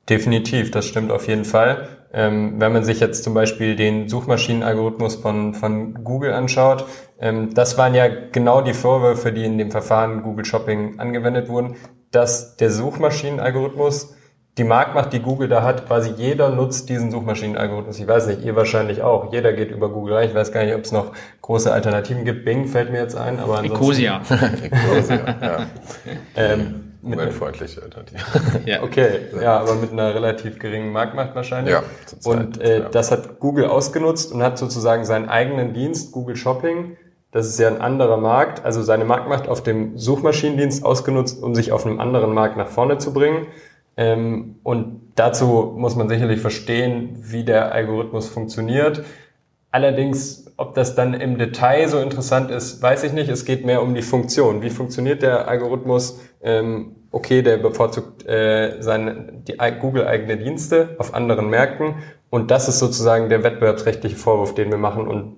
Definitiv, 0.09 0.71
das 0.71 0.85
stimmt 0.85 1.11
auf 1.11 1.27
jeden 1.27 1.45
Fall. 1.45 1.87
Ähm, 2.11 2.55
wenn 2.59 2.73
man 2.73 2.83
sich 2.83 2.99
jetzt 2.99 3.23
zum 3.23 3.33
Beispiel 3.33 3.75
den 3.75 4.09
Suchmaschinenalgorithmus 4.09 5.15
von, 5.15 5.53
von 5.53 6.03
Google 6.03 6.33
anschaut, 6.33 6.85
ähm, 7.19 7.53
das 7.53 7.77
waren 7.77 7.93
ja 7.93 8.07
genau 8.07 8.61
die 8.61 8.73
Vorwürfe, 8.73 9.31
die 9.31 9.45
in 9.45 9.57
dem 9.57 9.71
Verfahren 9.71 10.23
Google 10.23 10.45
Shopping 10.45 10.99
angewendet 10.99 11.49
wurden, 11.49 11.75
dass 12.11 12.57
der 12.57 12.71
Suchmaschinenalgorithmus 12.71 14.15
die 14.59 14.65
Marktmacht, 14.65 15.13
die 15.13 15.21
Google 15.21 15.47
da 15.47 15.63
hat, 15.63 15.87
quasi 15.87 16.11
jeder 16.17 16.49
nutzt 16.49 16.89
diesen 16.89 17.11
Suchmaschinenalgorithmus. 17.11 17.97
Ich 17.99 18.07
weiß 18.07 18.27
nicht, 18.27 18.43
ihr 18.43 18.55
wahrscheinlich 18.55 19.01
auch. 19.01 19.31
Jeder 19.31 19.53
geht 19.53 19.71
über 19.71 19.89
Google 19.89 20.15
rein. 20.15 20.29
Ich 20.29 20.35
weiß 20.35 20.51
gar 20.51 20.65
nicht, 20.65 20.75
ob 20.75 20.81
es 20.81 20.91
noch 20.91 21.13
große 21.41 21.71
Alternativen 21.71 22.25
gibt. 22.25 22.43
Bing 22.45 22.67
fällt 22.67 22.91
mir 22.91 22.99
jetzt 22.99 23.15
ein, 23.15 23.39
aber 23.39 23.59
ansonsten... 23.59 23.83
Ecosia. 23.83 24.21
Ecosia, 24.63 25.35
ja. 25.41 25.57
Ähm, 26.35 26.83
Umweltfreundliche 27.01 27.81
Alternative. 27.81 28.21
ja. 28.65 28.83
Okay, 28.83 29.19
ja, 29.41 29.57
aber 29.59 29.75
mit 29.75 29.93
einer 29.93 30.13
relativ 30.13 30.59
geringen 30.59 30.91
Marktmacht 30.91 31.33
wahrscheinlich. 31.33 31.73
Ja, 31.73 31.83
und 32.25 32.59
äh, 32.61 32.79
ja. 32.79 32.89
das 32.89 33.11
hat 33.11 33.39
Google 33.39 33.65
ausgenutzt 33.65 34.33
und 34.33 34.43
hat 34.43 34.57
sozusagen 34.57 35.05
seinen 35.05 35.29
eigenen 35.29 35.73
Dienst, 35.73 36.11
Google 36.11 36.35
Shopping, 36.35 36.97
das 37.31 37.47
ist 37.47 37.59
ja 37.59 37.67
ein 37.67 37.79
anderer 37.79 38.17
Markt, 38.17 38.65
also 38.65 38.81
seine 38.81 39.05
Marktmacht 39.05 39.47
auf 39.47 39.61
dem 39.61 39.97
Suchmaschinendienst 39.97 40.83
ausgenutzt, 40.83 41.43
um 41.43 41.53
sich 41.53 41.71
auf 41.71 41.85
einem 41.85 41.99
anderen 41.99 42.33
Markt 42.33 42.57
nach 42.57 42.67
vorne 42.67 42.97
zu 42.97 43.13
bringen. 43.13 43.47
Ähm, 43.99 44.55
und 44.63 45.01
dazu 45.15 45.73
muss 45.75 45.97
man 45.97 46.07
sicherlich 46.07 46.39
verstehen, 46.39 47.17
wie 47.19 47.43
der 47.43 47.73
Algorithmus 47.73 48.29
funktioniert. 48.29 49.03
Allerdings, 49.71 50.53
ob 50.55 50.73
das 50.73 50.95
dann 50.95 51.13
im 51.13 51.37
Detail 51.37 51.89
so 51.89 51.99
interessant 51.99 52.49
ist, 52.49 52.81
weiß 52.81 53.03
ich 53.03 53.11
nicht. 53.11 53.29
Es 53.29 53.43
geht 53.43 53.65
mehr 53.65 53.81
um 53.81 53.93
die 53.93 54.01
Funktion. 54.01 54.61
Wie 54.61 54.69
funktioniert 54.69 55.21
der 55.21 55.49
Algorithmus? 55.49 56.21
Ähm, 56.41 56.95
okay, 57.11 57.41
der 57.41 57.57
bevorzugt 57.57 58.25
äh, 58.25 58.77
seine 58.79 59.33
die 59.47 59.59
ei- 59.59 59.71
Google-eigene 59.71 60.37
Dienste 60.37 60.95
auf 60.97 61.13
anderen 61.13 61.49
Märkten. 61.49 61.95
Und 62.29 62.51
das 62.51 62.69
ist 62.69 62.79
sozusagen 62.79 63.27
der 63.27 63.43
wettbewerbsrechtliche 63.43 64.15
Vorwurf, 64.15 64.55
den 64.55 64.69
wir 64.71 64.77
machen. 64.77 65.07
Und 65.07 65.35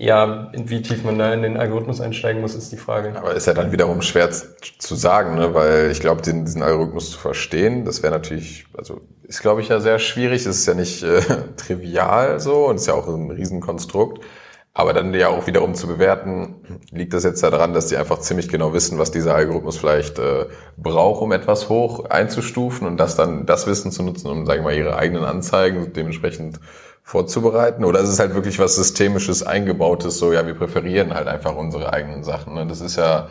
ja, 0.00 0.50
wie 0.54 0.80
tief 0.80 1.04
man 1.04 1.18
da 1.18 1.30
in 1.34 1.42
den 1.42 1.58
Algorithmus 1.58 2.00
einsteigen 2.00 2.40
muss, 2.40 2.54
ist 2.54 2.72
die 2.72 2.78
Frage. 2.78 3.12
Aber 3.16 3.34
ist 3.34 3.46
ja 3.46 3.52
dann 3.52 3.70
wiederum 3.70 4.00
schwer 4.00 4.30
zu 4.30 4.94
sagen, 4.94 5.34
ne? 5.34 5.52
weil 5.52 5.90
ich 5.90 6.00
glaube, 6.00 6.22
den, 6.22 6.46
diesen 6.46 6.62
Algorithmus 6.62 7.10
zu 7.10 7.18
verstehen, 7.18 7.84
das 7.84 8.02
wäre 8.02 8.14
natürlich, 8.14 8.64
also 8.78 9.02
ist 9.24 9.42
glaube 9.42 9.60
ich 9.60 9.68
ja 9.68 9.78
sehr 9.78 9.98
schwierig. 9.98 10.46
Es 10.46 10.56
ist 10.56 10.66
ja 10.66 10.72
nicht 10.72 11.02
äh, 11.02 11.20
trivial 11.58 12.40
so 12.40 12.68
und 12.68 12.76
ist 12.76 12.86
ja 12.86 12.94
auch 12.94 13.08
ein 13.08 13.30
Riesenkonstrukt. 13.30 14.24
Aber 14.72 14.94
dann 14.94 15.12
ja 15.12 15.28
auch 15.28 15.46
wiederum 15.46 15.74
zu 15.74 15.86
bewerten, 15.86 16.80
liegt 16.92 17.12
das 17.12 17.24
jetzt 17.24 17.42
daran, 17.42 17.74
dass 17.74 17.88
die 17.88 17.98
einfach 17.98 18.20
ziemlich 18.20 18.48
genau 18.48 18.72
wissen, 18.72 18.98
was 18.98 19.10
dieser 19.10 19.34
Algorithmus 19.34 19.76
vielleicht 19.76 20.18
äh, 20.18 20.46
braucht, 20.78 21.20
um 21.20 21.32
etwas 21.32 21.68
hoch 21.68 22.06
einzustufen 22.06 22.86
und 22.86 22.96
das 22.96 23.16
dann 23.16 23.44
das 23.44 23.66
Wissen 23.66 23.92
zu 23.92 24.02
nutzen, 24.02 24.30
um, 24.30 24.46
sagen 24.46 24.60
wir 24.60 24.70
mal, 24.70 24.74
ihre 24.74 24.96
eigenen 24.96 25.24
Anzeigen 25.24 25.92
dementsprechend 25.92 26.58
vorzubereiten? 27.10 27.84
Oder 27.84 28.00
ist 28.00 28.08
es 28.08 28.20
halt 28.20 28.34
wirklich 28.34 28.60
was 28.60 28.76
Systemisches, 28.76 29.42
Eingebautes, 29.42 30.18
so, 30.18 30.32
ja, 30.32 30.46
wir 30.46 30.54
präferieren 30.54 31.12
halt 31.12 31.26
einfach 31.26 31.56
unsere 31.56 31.92
eigenen 31.92 32.22
Sachen. 32.22 32.54
Ne? 32.54 32.66
Das 32.66 32.80
ist 32.80 32.96
ja 32.96 33.28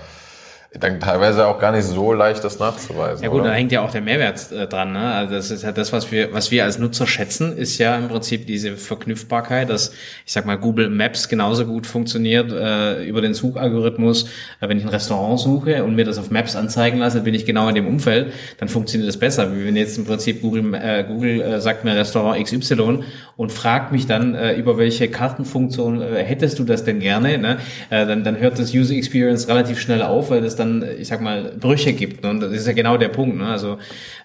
dann 0.72 1.00
teilweise 1.00 1.48
auch 1.48 1.60
gar 1.60 1.72
nicht 1.72 1.86
so 1.86 2.14
leicht, 2.14 2.44
das 2.44 2.60
nachzuweisen. 2.60 3.24
Ja 3.24 3.30
gut, 3.30 3.42
oder? 3.42 3.50
da 3.50 3.56
hängt 3.56 3.72
ja 3.72 3.82
auch 3.82 3.90
der 3.90 4.02
Mehrwert 4.02 4.52
äh, 4.52 4.68
dran. 4.68 4.92
Ne? 4.92 5.00
Also 5.00 5.34
das 5.34 5.50
ist 5.50 5.64
ja 5.64 5.72
das, 5.72 5.92
was 5.92 6.12
wir, 6.12 6.32
was 6.32 6.52
wir 6.52 6.64
als 6.64 6.78
Nutzer 6.78 7.08
schätzen, 7.08 7.58
ist 7.58 7.80
ja 7.80 7.98
im 7.98 8.08
Prinzip 8.08 8.46
diese 8.46 8.78
Verknüpfbarkeit, 8.78 9.68
dass 9.68 9.94
ich 10.28 10.32
sag 10.32 10.46
mal 10.46 10.58
Google 10.58 10.90
Maps 10.92 11.28
genauso 11.28 11.66
gut 11.66 11.88
funktioniert 11.88 12.52
äh, 12.52 13.04
über 13.04 13.22
den 13.22 13.34
Suchalgorithmus. 13.34 14.26
Äh, 14.62 14.70
wenn 14.70 14.78
ich 14.78 14.84
ein 14.84 14.90
Restaurant 14.90 15.40
suche 15.40 15.84
und 15.84 15.96
mir 15.96 16.06
das 16.06 16.20
auf 16.20 16.30
Maps 16.30 16.56
anzeigen 16.56 17.00
lasse, 17.00 17.22
bin 17.22 17.34
ich 17.34 17.48
genau 17.48 17.68
in 17.68 17.74
dem 17.74 17.88
Umfeld, 17.88 18.32
dann 18.60 18.70
funktioniert 18.70 19.10
das 19.10 19.18
besser. 19.18 19.52
Wie 19.56 19.66
wenn 19.66 19.76
jetzt 19.76 19.98
im 19.98 20.06
Prinzip 20.06 20.44
Google 20.44 20.76
äh, 20.76 21.04
Google 21.04 21.42
äh, 21.42 21.62
sagt 21.62 21.84
mir 21.84 21.96
Restaurant 21.96 22.44
XY 22.44 23.00
und 23.38 23.52
fragt 23.52 23.92
mich 23.92 24.06
dann 24.06 24.36
äh, 24.36 24.54
über 24.54 24.78
welche 24.78 25.08
Kartenfunktion 25.08 26.00
äh, 26.04 26.24
hättest 26.24 26.60
du 26.60 26.64
das 26.64 26.84
denn 26.84 27.00
gerne, 27.00 27.40
ne? 27.40 27.58
äh, 27.90 28.06
dann 28.06 28.24
dann 28.24 28.38
hört 28.38 28.60
das 28.60 28.72
User 28.72 28.94
Experience 28.94 29.48
relativ 29.48 29.80
schnell 29.80 30.04
auf, 30.04 30.30
weil 30.30 30.42
das 30.42 30.59
dann, 30.60 30.84
ich 31.00 31.08
sag 31.08 31.22
mal, 31.22 31.56
Brüche 31.60 31.94
gibt. 31.94 32.24
Ne? 32.24 32.30
Und 32.30 32.42
das 32.42 32.52
ist 32.52 32.68
ja 32.68 32.74
genau 32.74 32.98
der 32.98 33.10
Punkt. 33.10 33.38
Ne? 33.38 33.48
Also 33.48 33.78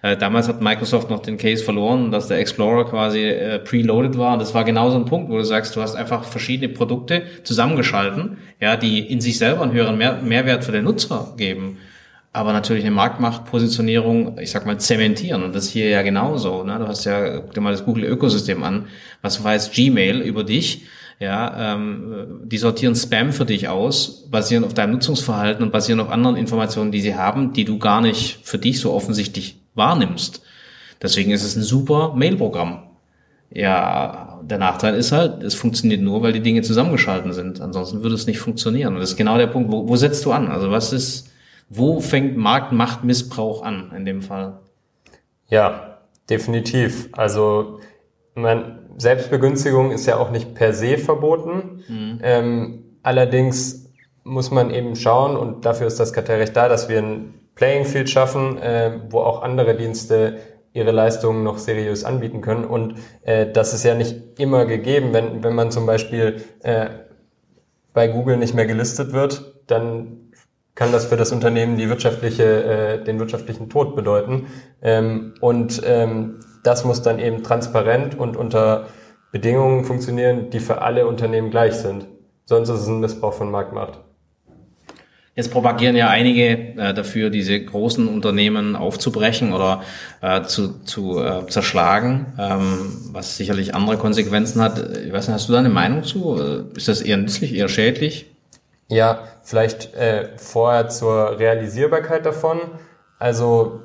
äh, 0.02 0.16
damals 0.16 0.48
hat 0.48 0.60
Microsoft 0.60 1.10
noch 1.10 1.20
den 1.20 1.38
Case 1.38 1.64
verloren, 1.64 2.10
dass 2.10 2.28
der 2.28 2.38
Explorer 2.38 2.84
quasi 2.88 3.24
äh, 3.24 3.58
preloaded 3.58 4.18
war. 4.18 4.34
Und 4.34 4.40
das 4.40 4.54
war 4.54 4.64
genau 4.64 4.90
so 4.90 4.96
ein 4.96 5.04
Punkt, 5.04 5.30
wo 5.30 5.36
du 5.36 5.44
sagst, 5.44 5.74
du 5.76 5.80
hast 5.80 5.94
einfach 5.94 6.24
verschiedene 6.24 6.68
Produkte 6.68 7.22
zusammengeschalten, 7.44 8.38
ja, 8.60 8.76
die 8.76 9.00
in 9.00 9.20
sich 9.20 9.38
selber 9.38 9.62
einen 9.62 9.72
höheren 9.72 9.96
Mehr 9.96 10.20
Mehrwert 10.22 10.64
für 10.64 10.72
den 10.72 10.84
Nutzer 10.84 11.34
geben. 11.36 11.78
Aber 12.32 12.52
natürlich 12.52 12.84
eine 12.84 12.94
Marktmachtpositionierung, 12.94 14.38
ich 14.40 14.50
sag 14.50 14.66
mal, 14.66 14.78
zementieren. 14.78 15.44
Und 15.44 15.54
das 15.54 15.68
hier 15.68 15.88
ja 15.88 16.02
genauso. 16.02 16.64
Ne? 16.64 16.78
Du 16.80 16.88
hast 16.88 17.04
ja, 17.04 17.38
guck 17.38 17.54
dir 17.54 17.60
mal 17.60 17.70
das 17.70 17.84
Google-Ökosystem 17.84 18.62
an. 18.64 18.86
Was 19.22 19.42
weiß 19.44 19.70
Gmail 19.70 20.20
über 20.20 20.42
dich? 20.42 20.86
Ja, 21.24 21.72
ähm, 21.74 22.42
die 22.44 22.58
sortieren 22.58 22.94
Spam 22.94 23.32
für 23.32 23.46
dich 23.46 23.68
aus, 23.68 24.28
basieren 24.30 24.62
auf 24.62 24.74
deinem 24.74 24.92
Nutzungsverhalten 24.92 25.64
und 25.64 25.72
basieren 25.72 26.00
auf 26.00 26.10
anderen 26.10 26.36
Informationen, 26.36 26.92
die 26.92 27.00
sie 27.00 27.14
haben, 27.14 27.54
die 27.54 27.64
du 27.64 27.78
gar 27.78 28.02
nicht 28.02 28.40
für 28.42 28.58
dich 28.58 28.78
so 28.78 28.92
offensichtlich 28.92 29.58
wahrnimmst. 29.74 30.42
Deswegen 31.00 31.30
ist 31.30 31.42
es 31.42 31.56
ein 31.56 31.62
super 31.62 32.12
Mailprogramm. 32.14 32.82
Ja, 33.50 34.38
der 34.42 34.58
Nachteil 34.58 34.96
ist 34.96 35.12
halt, 35.12 35.42
es 35.42 35.54
funktioniert 35.54 36.02
nur, 36.02 36.20
weil 36.20 36.34
die 36.34 36.42
Dinge 36.42 36.60
zusammengeschalten 36.60 37.32
sind. 37.32 37.62
Ansonsten 37.62 38.02
würde 38.02 38.16
es 38.16 38.26
nicht 38.26 38.38
funktionieren. 38.38 38.92
Und 38.92 39.00
das 39.00 39.12
ist 39.12 39.16
genau 39.16 39.38
der 39.38 39.46
Punkt, 39.46 39.72
wo, 39.72 39.88
wo 39.88 39.96
setzt 39.96 40.26
du 40.26 40.32
an? 40.32 40.48
Also 40.48 40.70
was 40.70 40.92
ist, 40.92 41.30
wo 41.70 42.00
fängt 42.00 42.36
Marktmachtmissbrauch 42.36 43.62
an 43.62 43.92
in 43.96 44.04
dem 44.04 44.20
Fall? 44.20 44.60
Ja, 45.48 46.00
definitiv. 46.28 47.08
Also 47.12 47.80
man, 48.34 48.90
Selbstbegünstigung 48.96 49.90
ist 49.90 50.06
ja 50.06 50.16
auch 50.16 50.30
nicht 50.30 50.54
per 50.54 50.72
se 50.72 50.98
verboten. 50.98 51.82
Ähm, 52.22 52.84
allerdings 53.02 53.92
muss 54.24 54.50
man 54.50 54.70
eben 54.70 54.96
schauen, 54.96 55.36
und 55.36 55.64
dafür 55.64 55.86
ist 55.86 56.00
das 56.00 56.12
Kartellrecht 56.12 56.56
da, 56.56 56.68
dass 56.68 56.88
wir 56.88 56.98
ein 56.98 57.34
Playing 57.54 57.84
Field 57.84 58.10
schaffen, 58.10 58.58
äh, 58.58 59.00
wo 59.10 59.20
auch 59.20 59.42
andere 59.42 59.76
Dienste 59.76 60.38
ihre 60.72 60.90
Leistungen 60.90 61.44
noch 61.44 61.58
seriös 61.58 62.04
anbieten 62.04 62.40
können. 62.40 62.64
Und 62.64 62.96
äh, 63.22 63.50
das 63.50 63.74
ist 63.74 63.84
ja 63.84 63.94
nicht 63.94 64.40
immer 64.40 64.66
gegeben, 64.66 65.12
wenn, 65.12 65.44
wenn 65.44 65.54
man 65.54 65.70
zum 65.70 65.86
Beispiel 65.86 66.42
äh, 66.62 66.86
bei 67.92 68.08
Google 68.08 68.38
nicht 68.38 68.54
mehr 68.54 68.66
gelistet 68.66 69.12
wird, 69.12 69.54
dann 69.68 70.32
kann 70.74 70.90
das 70.90 71.06
für 71.06 71.16
das 71.16 71.30
Unternehmen 71.30 71.76
die 71.76 71.88
wirtschaftliche, 71.88 72.64
äh, 72.64 73.04
den 73.04 73.20
wirtschaftlichen 73.20 73.70
Tod 73.70 73.94
bedeuten. 73.94 74.48
Ähm, 74.82 75.34
und 75.40 75.80
ähm, 75.86 76.40
das 76.64 76.84
muss 76.84 77.02
dann 77.02 77.20
eben 77.20 77.44
transparent 77.44 78.18
und 78.18 78.36
unter 78.36 78.88
Bedingungen 79.30 79.84
funktionieren, 79.84 80.50
die 80.50 80.60
für 80.60 80.82
alle 80.82 81.06
Unternehmen 81.06 81.50
gleich 81.50 81.74
sind. 81.74 82.06
Sonst 82.46 82.68
ist 82.68 82.80
es 82.80 82.88
ein 82.88 83.00
Missbrauch 83.00 83.34
von 83.34 83.50
Marktmacht. 83.50 84.00
Jetzt 85.36 85.50
propagieren 85.50 85.96
ja 85.96 86.08
einige 86.08 86.76
äh, 86.78 86.94
dafür, 86.94 87.28
diese 87.28 87.60
großen 87.60 88.06
Unternehmen 88.06 88.76
aufzubrechen 88.76 89.52
oder 89.52 89.82
äh, 90.20 90.42
zu, 90.42 90.84
zu 90.84 91.20
äh, 91.20 91.46
zerschlagen, 91.48 92.34
ähm, 92.38 93.10
was 93.10 93.36
sicherlich 93.36 93.74
andere 93.74 93.96
Konsequenzen 93.96 94.62
hat. 94.62 94.78
Ich 94.78 95.12
weiß 95.12 95.26
nicht, 95.26 95.34
hast 95.34 95.48
du 95.48 95.52
da 95.52 95.58
eine 95.58 95.70
Meinung 95.70 96.04
zu? 96.04 96.40
Äh, 96.40 96.76
Ist 96.76 96.86
das 96.86 97.00
eher 97.02 97.16
nützlich, 97.16 97.52
eher 97.52 97.68
schädlich? 97.68 98.30
Ja, 98.88 99.24
vielleicht 99.42 99.94
äh, 99.94 100.28
vorher 100.36 100.88
zur 100.88 101.36
Realisierbarkeit 101.38 102.24
davon. 102.24 102.60
Also 103.18 103.80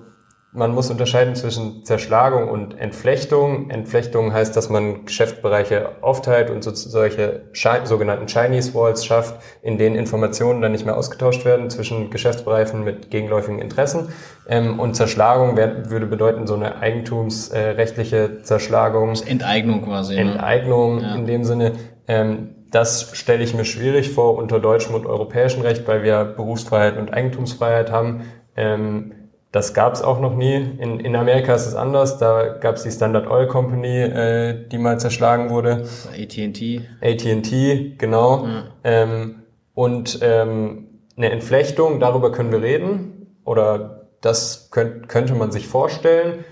man 0.52 0.74
muss 0.74 0.90
unterscheiden 0.90 1.36
zwischen 1.36 1.86
Zerschlagung 1.86 2.50
und 2.50 2.80
Entflechtung. 2.80 3.70
Entflechtung 3.70 4.34
heißt, 4.34 4.56
dass 4.58 4.70
man 4.70 5.06
Geschäftsbereiche 5.06 5.92
aufteilt 6.02 6.50
und 6.50 6.64
so, 6.64 6.72
solche 6.74 7.44
sogenannten 7.84 8.28
Chinese 8.28 8.74
Walls 8.74 9.06
schafft, 9.06 9.36
in 9.62 9.78
denen 9.78 9.96
Informationen 9.96 10.62
dann 10.62 10.72
nicht 10.72 10.86
mehr 10.88 10.98
ausgetauscht 10.98 11.46
werden 11.46 11.70
zwischen 11.70 12.10
Geschäftsbereichen 12.10 12.84
mit 12.84 13.12
gegenläufigen 13.12 13.60
Interessen. 13.60 14.10
Ähm, 14.48 14.80
und 14.80 14.96
Zerschlagung 14.96 15.56
wär, 15.56 15.92
würde 15.92 16.08
bedeuten 16.08 16.48
so 16.48 16.56
eine 16.56 16.80
eigentumsrechtliche 16.80 18.42
Zerschlagung. 18.42 19.14
Enteignung 19.28 19.84
quasi. 19.84 20.16
ne? 20.16 20.22
Enteignung 20.22 21.02
Ja. 21.02 21.16
in 21.16 21.28
dem 21.28 21.44
Sinne. 21.44 21.74
Ähm, 22.08 22.56
das 22.72 23.12
stelle 23.14 23.44
ich 23.44 23.54
mir 23.54 23.66
schwierig 23.66 24.12
vor 24.12 24.36
unter 24.36 24.60
deutschem 24.60 24.96
und 24.96 25.06
europäischem 25.06 25.62
Recht, 25.62 25.88
weil 25.88 26.02
wir 26.04 26.24
Berufsfreiheit 26.24 26.98
und 26.98 27.14
Eigentumsfreiheit 27.14 27.92
haben. 27.92 28.22
Ähm, 28.56 29.14
das 29.52 29.74
gab 29.74 29.94
es 29.94 30.04
auch 30.04 30.20
noch 30.20 30.36
nie. 30.36 30.56
In, 30.56 31.00
in 31.00 31.16
Amerika 31.16 31.56
ist 31.56 31.66
es 31.66 31.76
anders. 31.76 32.20
Da 32.20 32.58
gab 32.60 32.76
es 32.76 32.84
die 32.84 32.92
Standard 32.92 33.28
Oil 33.28 33.48
Company, 33.48 34.02
äh, 34.02 34.68
die 34.68 34.78
mal 34.78 35.00
zerschlagen 35.00 35.50
wurde. 35.50 35.88
AT&T. 36.12 36.82
AT&T, 37.02 37.96
genau. 37.98 38.48
Ähm, 38.84 39.44
und 39.74 40.20
ähm, 40.22 40.88
eine 41.18 41.32
Entflechtung, 41.32 42.00
darüber 42.00 42.32
können 42.32 42.52
wir 42.52 42.62
reden. 42.62 43.36
Oder 43.44 44.08
das 44.22 44.70
könnt, 44.72 45.10
könnte 45.10 45.34
man 45.34 45.52
sich 45.52 45.68
vorstellen. 45.68 46.46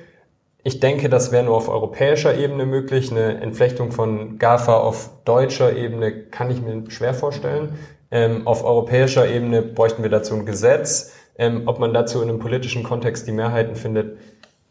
Ich 0.63 0.79
denke, 0.79 1.07
das 1.07 1.31
wäre 1.31 1.45
nur 1.45 1.55
auf 1.55 1.69
europäischer 1.69 2.35
Ebene 2.35 2.65
möglich. 2.65 3.11
Eine 3.11 3.39
Entflechtung 3.41 3.91
von 3.91 4.39
GAFA 4.39 4.75
auf 4.75 5.11
deutscher 5.23 5.75
Ebene 5.75 6.23
kann 6.23 6.49
ich 6.49 6.61
mir 6.61 6.89
schwer 6.89 7.13
vorstellen. 7.13 7.77
Ähm, 8.09 8.47
auf 8.47 8.65
europäischer 8.65 9.29
Ebene 9.29 9.61
bräuchten 9.61 10.01
wir 10.01 10.09
dazu 10.09 10.33
ein 10.33 10.45
Gesetz. 10.45 11.13
Ähm, 11.37 11.63
ob 11.65 11.79
man 11.79 11.93
dazu 11.93 12.21
in 12.21 12.29
einem 12.29 12.39
politischen 12.39 12.83
Kontext 12.83 13.27
die 13.27 13.31
Mehrheiten 13.31 13.75
findet, 13.75 14.17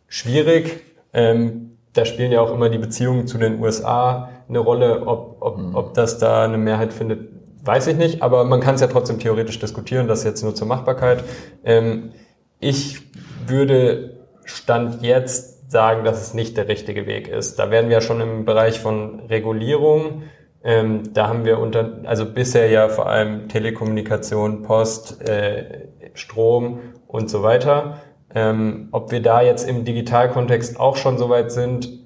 schwierig. 0.08 0.80
Ähm, 1.12 1.78
da 1.92 2.04
spielen 2.04 2.32
ja 2.32 2.40
auch 2.40 2.52
immer 2.52 2.68
die 2.68 2.78
Beziehungen 2.78 3.26
zu 3.26 3.38
den 3.38 3.60
USA 3.60 4.30
eine 4.48 4.58
Rolle. 4.58 5.06
Ob, 5.06 5.36
ob, 5.40 5.58
ob 5.74 5.94
das 5.94 6.18
da 6.18 6.44
eine 6.44 6.58
Mehrheit 6.58 6.92
findet, 6.92 7.30
weiß 7.64 7.86
ich 7.86 7.96
nicht. 7.96 8.22
Aber 8.22 8.44
man 8.44 8.60
kann 8.60 8.74
es 8.74 8.80
ja 8.80 8.86
trotzdem 8.86 9.18
theoretisch 9.18 9.58
diskutieren. 9.58 10.08
Das 10.08 10.24
jetzt 10.24 10.42
nur 10.42 10.54
zur 10.54 10.66
Machbarkeit. 10.66 11.24
Ähm, 11.64 12.12
ich 12.58 13.00
würde 13.46 14.16
Stand 14.44 15.02
jetzt 15.02 15.70
sagen, 15.70 16.04
dass 16.04 16.22
es 16.22 16.34
nicht 16.34 16.56
der 16.56 16.68
richtige 16.68 17.06
Weg 17.06 17.28
ist. 17.28 17.58
Da 17.58 17.70
werden 17.70 17.90
wir 17.90 18.00
schon 18.00 18.20
im 18.20 18.44
Bereich 18.44 18.80
von 18.80 19.20
Regulierung. 19.28 20.22
Ähm, 20.66 21.14
da 21.14 21.28
haben 21.28 21.44
wir 21.44 21.60
unter, 21.60 22.00
also 22.06 22.26
bisher 22.26 22.68
ja 22.68 22.88
vor 22.88 23.08
allem 23.08 23.48
Telekommunikation, 23.48 24.64
Post, 24.64 25.22
äh, 25.22 25.86
Strom 26.14 26.80
und 27.06 27.30
so 27.30 27.44
weiter. 27.44 28.00
Ähm, 28.34 28.88
ob 28.90 29.12
wir 29.12 29.22
da 29.22 29.42
jetzt 29.42 29.68
im 29.68 29.84
Digitalkontext 29.84 30.80
auch 30.80 30.96
schon 30.96 31.18
so 31.18 31.30
weit 31.30 31.52
sind, 31.52 32.00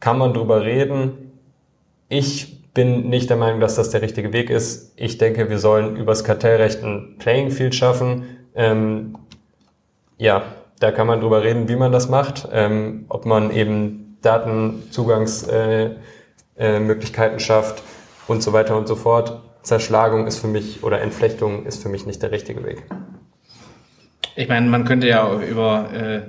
kann 0.00 0.18
man 0.18 0.34
drüber 0.34 0.64
reden. 0.64 1.38
Ich 2.08 2.72
bin 2.74 3.10
nicht 3.10 3.30
der 3.30 3.36
Meinung, 3.36 3.60
dass 3.60 3.76
das 3.76 3.90
der 3.90 4.02
richtige 4.02 4.32
Weg 4.32 4.50
ist. 4.50 4.92
Ich 4.96 5.18
denke, 5.18 5.48
wir 5.48 5.60
sollen 5.60 5.94
übers 5.94 6.24
Kartellrecht 6.24 6.82
ein 6.82 7.14
Playing 7.20 7.52
Field 7.52 7.76
schaffen. 7.76 8.24
Ähm, 8.56 9.18
ja, 10.18 10.42
da 10.80 10.90
kann 10.90 11.06
man 11.06 11.20
drüber 11.20 11.44
reden, 11.44 11.68
wie 11.68 11.76
man 11.76 11.92
das 11.92 12.08
macht, 12.08 12.48
ähm, 12.50 13.04
ob 13.08 13.24
man 13.24 13.52
eben 13.52 14.18
Datenzugangsamöglichkeiten 14.20 16.13
äh, 16.56 16.78
Möglichkeiten 16.78 17.40
schafft 17.40 17.82
und 18.28 18.42
so 18.42 18.52
weiter 18.52 18.76
und 18.76 18.86
so 18.86 18.96
fort. 18.96 19.40
Zerschlagung 19.62 20.26
ist 20.26 20.38
für 20.38 20.46
mich 20.46 20.82
oder 20.82 21.00
Entflechtung 21.00 21.66
ist 21.66 21.82
für 21.82 21.88
mich 21.88 22.06
nicht 22.06 22.22
der 22.22 22.30
richtige 22.30 22.64
Weg. 22.64 22.84
Ich 24.36 24.48
meine, 24.48 24.68
man 24.68 24.84
könnte 24.84 25.06
ja 25.08 25.32
über 25.40 25.90
äh, 25.92 26.22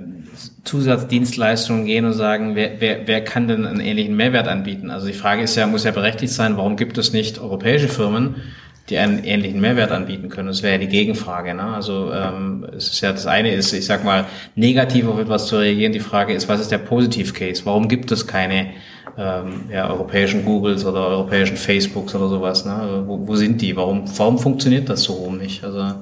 Zusatzdienstleistungen 0.64 1.86
gehen 1.86 2.04
und 2.04 2.12
sagen, 2.12 2.54
wer, 2.54 2.80
wer, 2.80 3.06
wer 3.06 3.24
kann 3.24 3.48
denn 3.48 3.66
einen 3.66 3.80
ähnlichen 3.80 4.16
Mehrwert 4.16 4.48
anbieten? 4.48 4.90
Also 4.90 5.06
die 5.06 5.12
Frage 5.12 5.42
ist 5.42 5.56
ja, 5.56 5.66
muss 5.66 5.84
ja 5.84 5.90
berechtigt 5.90 6.32
sein, 6.32 6.56
warum 6.56 6.76
gibt 6.76 6.98
es 6.98 7.12
nicht 7.12 7.40
europäische 7.40 7.88
Firmen, 7.88 8.36
die 8.88 8.98
einen 8.98 9.24
ähnlichen 9.24 9.60
Mehrwert 9.60 9.90
anbieten 9.90 10.28
können? 10.28 10.48
Das 10.48 10.62
wäre 10.62 10.74
ja 10.74 10.78
die 10.78 10.88
Gegenfrage. 10.88 11.54
Ne? 11.54 11.62
Also 11.62 12.12
ähm, 12.12 12.66
es 12.76 12.88
ist 12.88 13.00
ja 13.00 13.12
das 13.12 13.26
eine 13.26 13.52
ist, 13.52 13.72
ich 13.72 13.86
sag 13.86 14.04
mal, 14.04 14.26
negativ 14.54 15.08
auf 15.08 15.18
etwas 15.18 15.46
zu 15.46 15.56
reagieren. 15.56 15.92
Die 15.92 16.00
Frage 16.00 16.32
ist, 16.32 16.48
was 16.48 16.60
ist 16.60 16.70
der 16.70 16.78
Positiv-Case? 16.78 17.62
Warum 17.64 17.88
gibt 17.88 18.12
es 18.12 18.26
keine 18.26 18.68
ähm, 19.18 19.64
ja, 19.72 19.88
europäischen 19.90 20.44
Googles 20.44 20.84
oder 20.84 21.08
europäischen 21.08 21.56
Facebooks 21.56 22.14
oder 22.14 22.28
sowas? 22.28 22.64
Ne? 22.64 22.74
Also 22.74 23.06
wo, 23.06 23.26
wo 23.26 23.34
sind 23.36 23.60
die? 23.60 23.76
Warum, 23.76 24.04
warum 24.16 24.38
funktioniert 24.38 24.88
das 24.88 25.02
so 25.02 25.14
rum 25.14 25.38
nicht? 25.38 25.64
Also 25.64 25.94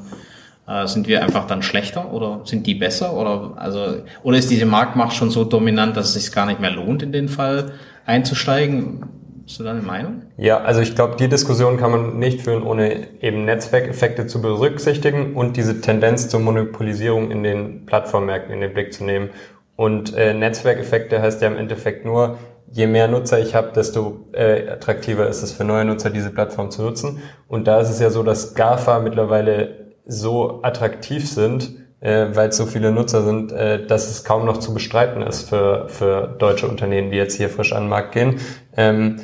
äh, 0.66 0.86
sind 0.86 1.06
wir 1.08 1.22
einfach 1.22 1.46
dann 1.46 1.62
schlechter 1.62 2.12
oder 2.12 2.40
sind 2.44 2.66
die 2.66 2.74
besser? 2.74 3.14
Oder, 3.14 3.52
also, 3.56 4.02
oder 4.22 4.38
ist 4.38 4.50
diese 4.50 4.66
Marktmacht 4.66 5.14
schon 5.14 5.30
so 5.30 5.44
dominant, 5.44 5.96
dass 5.96 6.08
es 6.08 6.14
sich 6.14 6.32
gar 6.32 6.46
nicht 6.46 6.60
mehr 6.60 6.70
lohnt, 6.70 7.02
in 7.02 7.12
den 7.12 7.28
Fall 7.28 7.72
einzusteigen? 8.06 9.04
Hast 9.46 9.60
du 9.60 9.64
da 9.64 9.72
eine 9.72 9.82
Meinung? 9.82 10.22
Ja, 10.38 10.62
also 10.62 10.80
ich 10.80 10.94
glaube, 10.94 11.16
die 11.16 11.28
Diskussion 11.28 11.76
kann 11.76 11.90
man 11.90 12.18
nicht 12.18 12.40
führen, 12.40 12.62
ohne 12.62 13.08
eben 13.20 13.44
Netzwerkeffekte 13.44 14.26
zu 14.26 14.40
berücksichtigen 14.40 15.34
und 15.34 15.58
diese 15.58 15.82
Tendenz 15.82 16.30
zur 16.30 16.40
Monopolisierung 16.40 17.30
in 17.30 17.42
den 17.42 17.84
Plattformmärkten 17.84 18.54
in 18.54 18.62
den 18.62 18.72
Blick 18.72 18.94
zu 18.94 19.04
nehmen. 19.04 19.28
Und 19.76 20.14
äh, 20.16 20.32
Netzwerkeffekte 20.32 21.20
heißt 21.20 21.42
ja 21.42 21.48
im 21.48 21.58
Endeffekt 21.58 22.06
nur, 22.06 22.38
je 22.70 22.86
mehr 22.86 23.08
Nutzer 23.08 23.38
ich 23.38 23.54
habe, 23.54 23.72
desto 23.74 24.26
äh, 24.32 24.68
attraktiver 24.68 25.28
ist 25.28 25.42
es 25.42 25.52
für 25.52 25.64
neue 25.64 25.84
Nutzer, 25.84 26.10
diese 26.10 26.30
Plattform 26.30 26.70
zu 26.70 26.82
nutzen. 26.82 27.22
Und 27.48 27.66
da 27.66 27.80
ist 27.80 27.90
es 27.90 28.00
ja 28.00 28.10
so, 28.10 28.22
dass 28.22 28.54
GAFA 28.54 28.98
mittlerweile 28.98 29.92
so 30.06 30.60
attraktiv 30.62 31.28
sind, 31.28 31.74
äh, 32.00 32.26
weil 32.34 32.50
es 32.50 32.56
so 32.56 32.66
viele 32.66 32.92
Nutzer 32.92 33.22
sind, 33.22 33.52
äh, 33.52 33.86
dass 33.86 34.10
es 34.10 34.24
kaum 34.24 34.44
noch 34.44 34.58
zu 34.58 34.74
bestreiten 34.74 35.22
ist 35.22 35.48
für, 35.48 35.88
für 35.88 36.34
deutsche 36.38 36.68
Unternehmen, 36.68 37.10
die 37.10 37.16
jetzt 37.16 37.36
hier 37.36 37.48
frisch 37.48 37.72
an 37.72 37.84
den 37.84 37.88
Markt 37.88 38.12
gehen. 38.12 38.40
Ähm, 38.76 39.20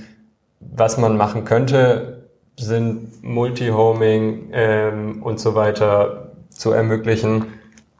was 0.60 0.98
man 0.98 1.16
machen 1.16 1.44
könnte, 1.44 2.28
sind 2.56 3.22
Multi-Homing 3.22 4.50
ähm, 4.52 5.22
und 5.22 5.40
so 5.40 5.54
weiter 5.54 6.32
zu 6.50 6.72
ermöglichen. 6.72 7.46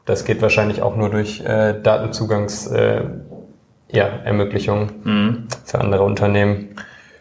Das 0.05 0.25
geht 0.25 0.41
wahrscheinlich 0.41 0.81
auch 0.81 0.95
nur 0.95 1.09
durch 1.09 1.41
äh, 1.41 1.79
Datenzugangs 1.81 2.67
äh, 2.67 3.03
ja, 3.91 4.05
Ermöglichungen 4.05 4.91
mhm. 5.03 5.47
für 5.65 5.79
andere 5.79 6.03
Unternehmen. 6.03 6.75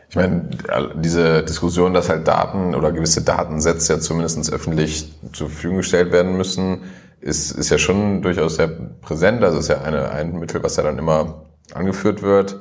Ich 0.09 0.17
meine, 0.17 0.49
diese 0.97 1.45
Diskussion, 1.45 1.95
dass 1.95 2.09
halt 2.09 2.27
Daten 2.27 2.75
oder 2.75 2.91
gewisse 2.91 3.23
Datensätze 3.23 3.95
ja 3.95 4.01
zumindest 4.01 4.53
öffentlich 4.53 5.13
zur 5.33 5.49
Verfügung 5.49 5.79
gestellt 5.79 6.11
werden 6.11 6.37
müssen, 6.37 6.83
ist, 7.21 7.53
ist 7.53 7.71
ja 7.71 7.79
schon 7.79 8.21
durchaus 8.21 8.57
sehr 8.57 8.67
präsent. 8.67 9.45
Also 9.45 9.59
ist 9.59 9.69
ja 9.69 9.83
eine, 9.83 10.11
ein 10.11 10.39
Mittel, 10.39 10.63
was 10.65 10.77
ja 10.77 10.83
dann 10.83 10.99
immer 10.99 11.45
angeführt 11.75 12.23
wird. 12.23 12.59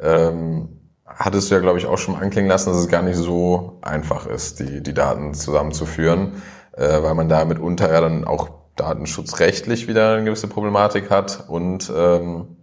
Ähm, 0.00 0.68
hattest 1.04 1.50
du 1.50 1.56
ja, 1.56 1.60
glaube 1.60 1.78
ich, 1.78 1.86
auch 1.86 1.98
schon 1.98 2.14
mal 2.14 2.22
anklingen 2.22 2.48
lassen, 2.48 2.70
dass 2.70 2.78
es 2.78 2.88
gar 2.88 3.02
nicht 3.02 3.16
so 3.16 3.78
einfach 3.82 4.26
ist, 4.26 4.60
die, 4.60 4.80
die 4.80 4.94
Daten 4.94 5.34
zusammenzuführen, 5.34 6.42
äh, 6.76 7.02
weil 7.02 7.14
man 7.14 7.28
da 7.28 7.44
mitunter 7.44 7.90
ja 7.92 8.00
dann 8.00 8.24
auch 8.24 8.50
datenschutzrechtlich 8.76 9.88
wieder 9.88 10.14
eine 10.14 10.24
gewisse 10.24 10.48
Problematik 10.48 11.10
hat 11.10 11.44
und 11.48 11.92
ähm, 11.96 12.56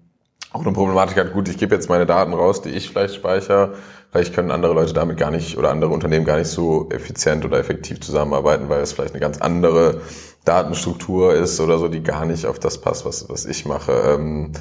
auch 0.54 0.62
eine 0.62 0.74
Problematik 0.74 1.18
hat, 1.18 1.34
gut, 1.34 1.48
ich 1.48 1.58
gebe 1.58 1.74
jetzt 1.76 1.90
meine 1.90 2.06
Daten 2.06 2.34
raus, 2.34 2.62
die 2.62 2.70
ich 2.70 2.90
vielleicht 2.90 3.16
speichere, 3.16 3.76
vielleicht 4.12 4.34
können 4.34 4.52
andere 4.52 4.74
Leute 4.74 4.94
damit 4.94 5.18
gar 5.18 5.32
nicht 5.32 5.58
oder 5.58 5.72
andere 5.72 5.92
Unternehmen 5.92 6.26
gar 6.26 6.38
nicht 6.38 6.50
so 6.50 6.90
effizient 6.90 7.46
oder 7.46 7.58
effektiv 7.58 8.02
zusammenarbeiten, 8.02 8.68
weil 8.68 8.82
es 8.82 8.92
vielleicht 8.92 9.14
eine 9.14 9.22
ganz 9.22 9.40
andere 9.40 10.02
Datenstruktur 10.44 11.34
ist 11.36 11.60
oder 11.60 11.78
so, 11.78 11.88
die 11.88 12.04
gar 12.04 12.26
nicht 12.26 12.46
auf 12.46 12.60
das 12.60 12.82
passt, 12.82 13.06
was, 13.06 13.30
was 13.30 13.46
ich 13.46 13.66
mache. 13.66 13.94
Ähm, 13.94 14.52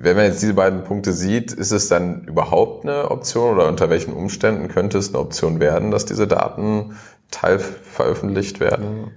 wenn 0.00 0.16
man 0.16 0.26
jetzt 0.26 0.40
diese 0.40 0.54
beiden 0.54 0.84
Punkte 0.84 1.12
sieht, 1.12 1.52
ist 1.52 1.72
es 1.72 1.88
dann 1.88 2.24
überhaupt 2.24 2.84
eine 2.84 3.10
Option 3.10 3.56
oder 3.56 3.68
unter 3.68 3.90
welchen 3.90 4.12
Umständen 4.12 4.68
könnte 4.68 4.96
es 4.96 5.08
eine 5.08 5.18
Option 5.18 5.60
werden, 5.60 5.90
dass 5.90 6.06
diese 6.06 6.26
Daten 6.26 6.96
teilveröffentlicht 7.30 8.60
werden? 8.60 9.10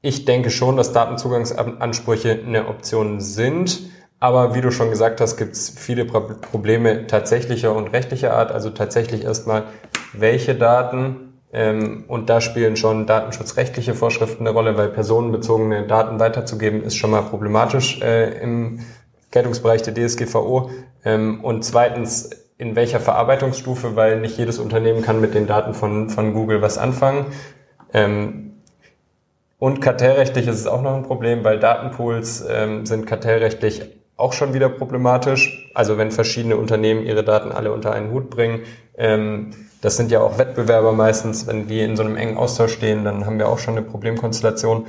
Ich 0.00 0.24
denke 0.24 0.50
schon, 0.50 0.76
dass 0.76 0.92
Datenzugangsansprüche 0.92 2.40
eine 2.46 2.68
Option 2.68 3.20
sind. 3.20 3.91
Aber 4.22 4.54
wie 4.54 4.60
du 4.60 4.70
schon 4.70 4.88
gesagt 4.88 5.20
hast, 5.20 5.36
gibt 5.36 5.54
es 5.54 5.68
viele 5.68 6.04
Probleme 6.04 7.08
tatsächlicher 7.08 7.74
und 7.74 7.88
rechtlicher 7.88 8.32
Art. 8.34 8.52
Also 8.52 8.70
tatsächlich 8.70 9.24
erstmal, 9.24 9.64
welche 10.12 10.54
Daten 10.54 11.40
ähm, 11.52 12.04
und 12.06 12.30
da 12.30 12.40
spielen 12.40 12.76
schon 12.76 13.08
datenschutzrechtliche 13.08 13.94
Vorschriften 13.94 14.46
eine 14.46 14.54
Rolle, 14.54 14.76
weil 14.76 14.90
personenbezogene 14.90 15.88
Daten 15.88 16.20
weiterzugeben 16.20 16.84
ist 16.84 16.94
schon 16.94 17.10
mal 17.10 17.22
problematisch 17.22 18.00
äh, 18.00 18.40
im 18.40 18.86
Geltungsbereich 19.32 19.82
der 19.82 19.92
DSGVO. 19.92 20.70
Ähm, 21.04 21.40
und 21.42 21.64
zweitens, 21.64 22.30
in 22.58 22.76
welcher 22.76 23.00
Verarbeitungsstufe, 23.00 23.96
weil 23.96 24.20
nicht 24.20 24.38
jedes 24.38 24.60
Unternehmen 24.60 25.02
kann 25.02 25.20
mit 25.20 25.34
den 25.34 25.48
Daten 25.48 25.74
von, 25.74 26.10
von 26.10 26.32
Google 26.32 26.62
was 26.62 26.78
anfangen. 26.78 27.26
Ähm, 27.92 28.52
und 29.58 29.80
kartellrechtlich 29.80 30.46
ist 30.46 30.60
es 30.60 30.68
auch 30.68 30.82
noch 30.82 30.94
ein 30.94 31.02
Problem, 31.02 31.42
weil 31.42 31.58
Datenpools 31.58 32.46
ähm, 32.48 32.86
sind 32.86 33.08
kartellrechtlich 33.08 34.00
auch 34.22 34.32
schon 34.32 34.54
wieder 34.54 34.68
problematisch. 34.68 35.70
Also 35.74 35.98
wenn 35.98 36.12
verschiedene 36.12 36.56
Unternehmen 36.56 37.04
ihre 37.04 37.24
Daten 37.24 37.50
alle 37.52 37.72
unter 37.72 37.92
einen 37.92 38.12
Hut 38.12 38.30
bringen. 38.30 38.60
Ähm, 38.96 39.50
das 39.80 39.96
sind 39.96 40.12
ja 40.12 40.20
auch 40.20 40.38
Wettbewerber 40.38 40.92
meistens. 40.92 41.48
Wenn 41.48 41.66
die 41.66 41.80
in 41.80 41.96
so 41.96 42.04
einem 42.04 42.16
engen 42.16 42.36
Austausch 42.36 42.72
stehen, 42.72 43.04
dann 43.04 43.26
haben 43.26 43.38
wir 43.38 43.48
auch 43.48 43.58
schon 43.58 43.76
eine 43.76 43.84
Problemkonstellation. 43.84 44.86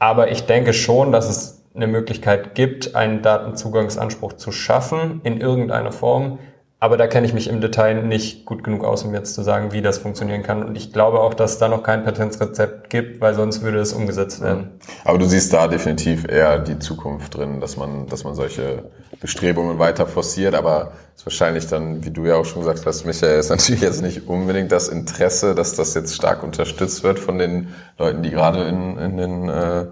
Aber 0.00 0.30
ich 0.32 0.46
denke 0.46 0.72
schon, 0.72 1.12
dass 1.12 1.30
es 1.30 1.62
eine 1.74 1.86
Möglichkeit 1.86 2.54
gibt, 2.54 2.96
einen 2.96 3.22
Datenzugangsanspruch 3.22 4.34
zu 4.34 4.52
schaffen 4.52 5.20
in 5.22 5.40
irgendeiner 5.40 5.92
Form. 5.92 6.38
Aber 6.84 6.98
da 6.98 7.06
kenne 7.06 7.26
ich 7.26 7.32
mich 7.32 7.48
im 7.48 7.62
Detail 7.62 8.02
nicht 8.02 8.44
gut 8.44 8.62
genug 8.62 8.84
aus, 8.84 9.04
um 9.04 9.14
jetzt 9.14 9.32
zu 9.32 9.40
sagen, 9.40 9.72
wie 9.72 9.80
das 9.80 9.96
funktionieren 9.96 10.42
kann. 10.42 10.62
Und 10.62 10.76
ich 10.76 10.92
glaube 10.92 11.20
auch, 11.20 11.32
dass 11.32 11.52
es 11.52 11.58
da 11.58 11.66
noch 11.66 11.82
kein 11.82 12.04
Patentrezept 12.04 12.90
gibt, 12.90 13.22
weil 13.22 13.32
sonst 13.32 13.62
würde 13.62 13.78
es 13.78 13.94
umgesetzt 13.94 14.42
werden. 14.42 14.68
Aber 15.02 15.16
du 15.16 15.24
siehst 15.24 15.50
da 15.54 15.66
definitiv 15.66 16.28
eher 16.28 16.58
die 16.58 16.78
Zukunft 16.78 17.38
drin, 17.38 17.58
dass 17.58 17.78
man, 17.78 18.06
dass 18.08 18.24
man 18.24 18.34
solche 18.34 18.82
Bestrebungen 19.18 19.78
weiter 19.78 20.06
forciert. 20.06 20.54
Aber 20.54 20.92
es 21.14 21.22
ist 21.22 21.26
wahrscheinlich 21.26 21.66
dann, 21.68 22.04
wie 22.04 22.10
du 22.10 22.26
ja 22.26 22.34
auch 22.34 22.44
schon 22.44 22.60
gesagt 22.60 22.84
hast, 22.84 23.06
Michael, 23.06 23.38
ist 23.38 23.48
natürlich 23.48 23.80
jetzt 23.80 24.02
nicht 24.02 24.28
unbedingt 24.28 24.70
das 24.70 24.88
Interesse, 24.88 25.54
dass 25.54 25.76
das 25.76 25.94
jetzt 25.94 26.14
stark 26.14 26.42
unterstützt 26.42 27.02
wird 27.02 27.18
von 27.18 27.38
den 27.38 27.68
Leuten, 27.96 28.22
die 28.22 28.28
gerade 28.28 28.62
in, 28.64 28.98
in 28.98 29.16
den 29.16 29.48
äh, 29.48 29.86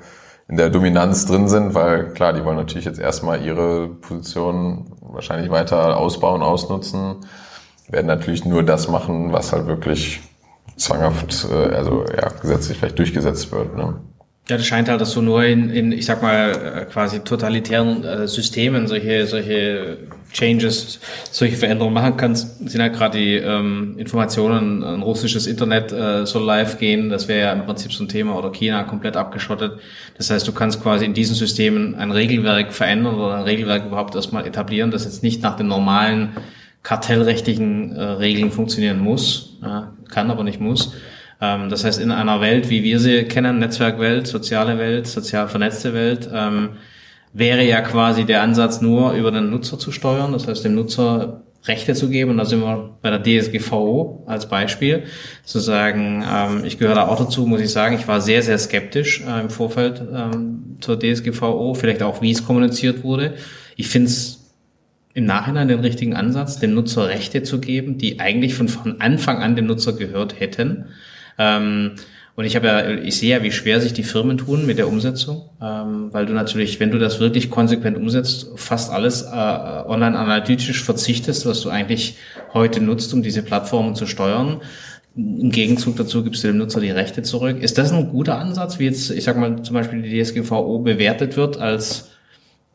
in 0.52 0.58
der 0.58 0.68
Dominanz 0.68 1.24
drin 1.24 1.48
sind, 1.48 1.72
weil 1.72 2.10
klar, 2.12 2.34
die 2.34 2.44
wollen 2.44 2.58
natürlich 2.58 2.84
jetzt 2.84 3.00
erstmal 3.00 3.42
ihre 3.42 3.88
Position 3.88 4.84
wahrscheinlich 5.00 5.50
weiter 5.50 5.96
ausbauen, 5.96 6.42
ausnutzen, 6.42 7.16
werden 7.88 8.06
natürlich 8.06 8.44
nur 8.44 8.62
das 8.62 8.86
machen, 8.86 9.32
was 9.32 9.54
halt 9.54 9.66
wirklich 9.66 10.20
zwanghaft, 10.76 11.46
äh, 11.50 11.74
also 11.74 12.04
ja, 12.14 12.28
gesetzlich 12.42 12.76
vielleicht 12.76 12.98
durchgesetzt 12.98 13.50
wird. 13.50 13.74
Ne? 13.78 13.94
Ja, 14.50 14.58
das 14.58 14.66
scheint 14.66 14.90
halt, 14.90 15.00
dass 15.00 15.14
du 15.14 15.22
nur 15.22 15.42
in, 15.42 15.70
in 15.70 15.90
ich 15.90 16.04
sag 16.04 16.20
mal, 16.20 16.50
äh, 16.50 16.84
quasi 16.84 17.20
totalitären 17.20 18.04
äh, 18.04 18.28
Systemen 18.28 18.86
solche, 18.88 19.26
solche 19.26 19.96
Changes, 20.32 20.98
solche 21.30 21.56
Veränderungen 21.56 21.94
machen 21.94 22.16
kannst. 22.16 22.68
Sind 22.68 22.80
halt 22.80 22.94
gerade 22.94 23.18
die 23.18 23.34
ähm, 23.36 23.94
Informationen, 23.98 24.82
ein 24.82 25.02
russisches 25.02 25.46
Internet 25.46 25.92
äh, 25.92 26.26
soll 26.26 26.44
live 26.44 26.78
gehen, 26.78 27.10
das 27.10 27.28
wäre 27.28 27.40
ja 27.40 27.52
im 27.52 27.64
Prinzip 27.64 27.92
so 27.92 28.04
ein 28.04 28.08
Thema, 28.08 28.36
oder 28.36 28.50
China 28.50 28.82
komplett 28.84 29.16
abgeschottet. 29.16 29.78
Das 30.16 30.30
heißt, 30.30 30.46
du 30.46 30.52
kannst 30.52 30.82
quasi 30.82 31.04
in 31.04 31.14
diesen 31.14 31.34
Systemen 31.34 31.94
ein 31.94 32.10
Regelwerk 32.10 32.72
verändern 32.72 33.16
oder 33.16 33.36
ein 33.36 33.44
Regelwerk 33.44 33.86
überhaupt 33.86 34.14
erstmal 34.14 34.46
etablieren, 34.46 34.90
das 34.90 35.04
jetzt 35.04 35.22
nicht 35.22 35.42
nach 35.42 35.56
den 35.56 35.68
normalen 35.68 36.30
kartellrechtlichen 36.82 37.94
äh, 37.94 38.02
Regeln 38.02 38.50
funktionieren 38.50 38.98
muss, 38.98 39.58
ja, 39.62 39.92
kann 40.08 40.30
aber 40.30 40.42
nicht 40.42 40.60
muss 40.60 40.94
ähm, 41.42 41.68
das 41.68 41.84
heißt, 41.84 42.00
in 42.00 42.12
einer 42.12 42.40
Welt, 42.40 42.70
wie 42.70 42.84
wir 42.84 43.00
sie 43.00 43.24
kennen, 43.24 43.58
Netzwerkwelt, 43.58 44.28
soziale 44.28 44.78
Welt, 44.78 45.08
sozial 45.08 45.48
vernetzte 45.48 45.92
Welt, 45.92 46.30
ähm, 46.32 46.70
wäre 47.32 47.64
ja 47.64 47.80
quasi 47.80 48.24
der 48.24 48.42
Ansatz 48.42 48.80
nur 48.80 49.12
über 49.12 49.30
den 49.30 49.50
Nutzer 49.50 49.78
zu 49.78 49.92
steuern, 49.92 50.32
das 50.32 50.46
heißt 50.46 50.64
dem 50.64 50.74
Nutzer 50.74 51.42
Rechte 51.64 51.94
zu 51.94 52.08
geben. 52.08 52.32
Und 52.32 52.38
da 52.38 52.44
sind 52.44 52.60
wir 52.60 52.96
bei 53.02 53.16
der 53.16 53.22
DSGVO 53.22 54.24
als 54.26 54.48
Beispiel. 54.48 55.04
Zu 55.44 55.60
sagen, 55.60 56.24
ähm, 56.28 56.64
ich 56.64 56.78
gehöre 56.78 56.96
da 56.96 57.06
auch 57.06 57.18
dazu, 57.18 57.46
muss 57.46 57.60
ich 57.60 57.70
sagen, 57.70 57.96
ich 57.96 58.08
war 58.08 58.20
sehr, 58.20 58.42
sehr 58.42 58.58
skeptisch 58.58 59.22
äh, 59.26 59.40
im 59.40 59.50
Vorfeld 59.50 60.02
ähm, 60.12 60.76
zur 60.80 60.98
DSGVO, 60.98 61.74
vielleicht 61.74 62.02
auch, 62.02 62.20
wie 62.20 62.32
es 62.32 62.44
kommuniziert 62.44 63.04
wurde. 63.04 63.34
Ich 63.76 63.88
finde 63.88 64.08
es 64.08 64.54
im 65.14 65.24
Nachhinein 65.26 65.68
den 65.68 65.80
richtigen 65.80 66.14
Ansatz, 66.14 66.58
dem 66.58 66.74
Nutzer 66.74 67.08
Rechte 67.08 67.42
zu 67.42 67.60
geben, 67.60 67.98
die 67.98 68.18
eigentlich 68.18 68.54
von, 68.54 68.68
von 68.68 69.00
Anfang 69.00 69.42
an 69.42 69.56
dem 69.56 69.66
Nutzer 69.66 69.92
gehört 69.92 70.40
hätten. 70.40 70.86
Ähm, 71.38 71.92
und 72.34 72.46
ich 72.46 72.56
habe 72.56 72.66
ja, 72.66 72.90
ich 72.90 73.18
sehe 73.18 73.36
ja, 73.36 73.42
wie 73.42 73.52
schwer 73.52 73.80
sich 73.80 73.92
die 73.92 74.04
Firmen 74.04 74.38
tun 74.38 74.64
mit 74.64 74.78
der 74.78 74.88
Umsetzung, 74.88 75.50
ähm, 75.60 76.08
weil 76.12 76.24
du 76.24 76.32
natürlich, 76.32 76.80
wenn 76.80 76.90
du 76.90 76.98
das 76.98 77.20
wirklich 77.20 77.50
konsequent 77.50 77.96
umsetzt, 77.98 78.48
fast 78.56 78.90
alles 78.90 79.22
äh, 79.22 79.26
online 79.26 80.18
analytisch 80.18 80.82
verzichtest, 80.82 81.44
was 81.44 81.60
du 81.60 81.68
eigentlich 81.68 82.16
heute 82.54 82.80
nutzt, 82.80 83.12
um 83.12 83.22
diese 83.22 83.42
Plattformen 83.42 83.94
zu 83.94 84.06
steuern. 84.06 84.62
Im 85.14 85.50
Gegenzug 85.50 85.96
dazu 85.96 86.24
gibst 86.24 86.42
du 86.42 86.48
dem 86.48 86.56
Nutzer 86.56 86.80
die 86.80 86.90
Rechte 86.90 87.22
zurück. 87.22 87.60
Ist 87.60 87.76
das 87.76 87.92
ein 87.92 88.08
guter 88.08 88.38
Ansatz, 88.38 88.78
wie 88.78 88.86
jetzt, 88.86 89.10
ich 89.10 89.24
sag 89.24 89.36
mal, 89.36 89.62
zum 89.62 89.74
Beispiel 89.74 90.00
die 90.00 90.22
DSGVO 90.22 90.78
bewertet 90.78 91.36
wird 91.36 91.58
als 91.58 92.12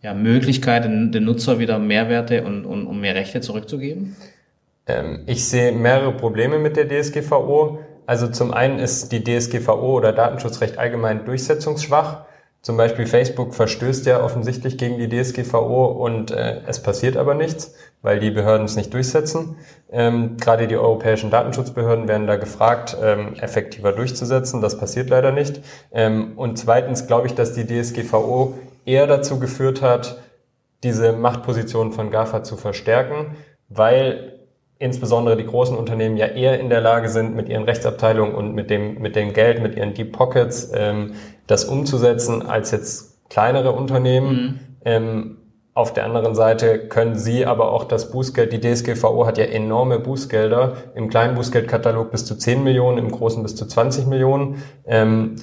ja, 0.03 0.13
Möglichkeit, 0.13 0.85
den, 0.85 1.23
Nutzer 1.23 1.57
wieder 1.57 1.79
Mehrwerte 1.79 2.43
und, 2.43 2.65
und, 2.65 2.85
und 2.85 3.01
mehr 3.01 3.15
Rechte 3.15 3.41
zurückzugeben? 3.41 4.15
Ähm, 4.85 5.23
ich 5.25 5.45
sehe 5.45 5.71
mehrere 5.71 6.11
Probleme 6.11 6.59
mit 6.59 6.77
der 6.77 6.87
DSGVO. 6.87 7.79
Also 8.07 8.27
zum 8.27 8.53
einen 8.53 8.79
ist 8.79 9.11
die 9.11 9.21
DSGVO 9.23 9.97
oder 9.97 10.13
Datenschutzrecht 10.13 10.79
allgemein 10.79 11.25
durchsetzungsschwach. 11.25 12.21
Zum 12.61 12.77
Beispiel 12.77 13.05
Facebook 13.05 13.53
verstößt 13.53 14.05
ja 14.05 14.23
offensichtlich 14.23 14.77
gegen 14.77 14.97
die 14.97 15.09
DSGVO 15.09 15.85
und 15.85 16.31
äh, 16.31 16.61
es 16.65 16.81
passiert 16.81 17.17
aber 17.17 17.33
nichts, 17.33 17.75
weil 18.01 18.19
die 18.19 18.31
Behörden 18.31 18.65
es 18.65 18.77
nicht 18.77 18.93
durchsetzen. 18.93 19.57
Ähm, 19.91 20.37
gerade 20.37 20.67
die 20.67 20.77
europäischen 20.77 21.29
Datenschutzbehörden 21.29 22.07
werden 22.07 22.27
da 22.27 22.37
gefragt, 22.37 22.95
ähm, 23.01 23.35
effektiver 23.41 23.91
durchzusetzen. 23.91 24.61
Das 24.61 24.77
passiert 24.77 25.09
leider 25.09 25.33
nicht. 25.33 25.61
Ähm, 25.91 26.33
und 26.37 26.57
zweitens 26.57 27.07
glaube 27.07 27.27
ich, 27.27 27.35
dass 27.35 27.53
die 27.53 27.67
DSGVO 27.67 28.53
eher 28.85 29.07
dazu 29.07 29.37
geführt 29.37 29.81
hat, 29.81 30.21
diese 30.83 31.11
Machtposition 31.11 31.91
von 31.91 32.09
GAFA 32.09 32.43
zu 32.43 32.55
verstärken, 32.55 33.35
weil 33.67 34.36
insbesondere 34.79 35.37
die 35.37 35.45
großen 35.45 35.75
Unternehmen 35.75 36.17
ja 36.17 36.27
eher 36.27 36.59
in 36.59 36.69
der 36.69 36.81
Lage 36.81 37.09
sind, 37.09 37.35
mit 37.35 37.49
ihren 37.49 37.63
Rechtsabteilungen 37.63 38.35
und 38.35 38.53
mit 38.53 38.69
dem, 38.69 38.99
mit 38.99 39.15
dem 39.15 39.33
Geld, 39.33 39.61
mit 39.61 39.75
ihren 39.75 39.93
Deep 39.93 40.11
Pockets 40.11 40.71
ähm, 40.73 41.13
das 41.47 41.65
umzusetzen, 41.65 42.45
als 42.45 42.71
jetzt 42.71 43.29
kleinere 43.29 43.71
Unternehmen. 43.71 44.29
Mhm. 44.29 44.59
Ähm, 44.85 45.37
auf 45.73 45.93
der 45.93 46.05
anderen 46.05 46.33
Seite 46.33 46.87
können 46.87 47.15
sie 47.15 47.45
aber 47.45 47.71
auch 47.71 47.83
das 47.83 48.11
Bußgeld, 48.11 48.51
die 48.51 48.59
DSGVO 48.59 49.27
hat 49.27 49.37
ja 49.37 49.45
enorme 49.45 49.99
Bußgelder, 49.99 50.75
im 50.95 51.07
kleinen 51.07 51.35
Bußgeldkatalog 51.35 52.09
bis 52.09 52.25
zu 52.25 52.35
10 52.35 52.63
Millionen, 52.63 52.97
im 52.97 53.11
großen 53.11 53.43
bis 53.43 53.55
zu 53.55 53.67
20 53.67 54.07
Millionen. 54.07 54.63
Ähm, 54.87 55.35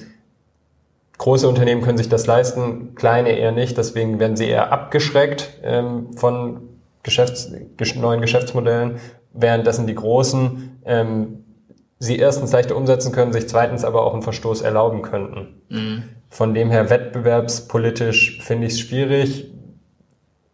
große 1.17 1.47
Unternehmen 1.47 1.81
können 1.81 1.97
sich 1.97 2.09
das 2.09 2.27
leisten, 2.27 2.95
kleine 2.95 3.29
eher 3.29 3.53
nicht, 3.53 3.77
deswegen 3.77 4.19
werden 4.19 4.35
sie 4.35 4.49
eher 4.49 4.73
abgeschreckt 4.73 5.53
ähm, 5.63 6.11
von 6.17 6.63
Geschäfts-, 7.03 7.53
neuen 7.95 8.19
Geschäftsmodellen 8.19 8.99
währenddessen 9.35 9.87
die 9.87 9.95
Großen 9.95 10.79
ähm, 10.85 11.45
sie 11.99 12.17
erstens 12.17 12.51
leichter 12.51 12.75
umsetzen 12.75 13.11
können, 13.11 13.33
sich 13.33 13.47
zweitens 13.47 13.83
aber 13.85 14.03
auch 14.03 14.13
einen 14.13 14.21
Verstoß 14.21 14.61
erlauben 14.61 15.01
könnten. 15.01 15.61
Mhm. 15.69 16.03
Von 16.29 16.53
dem 16.53 16.69
her 16.69 16.89
wettbewerbspolitisch 16.89 18.41
finde 18.41 18.67
ich 18.67 18.73
es 18.73 18.79
schwierig. 18.79 19.51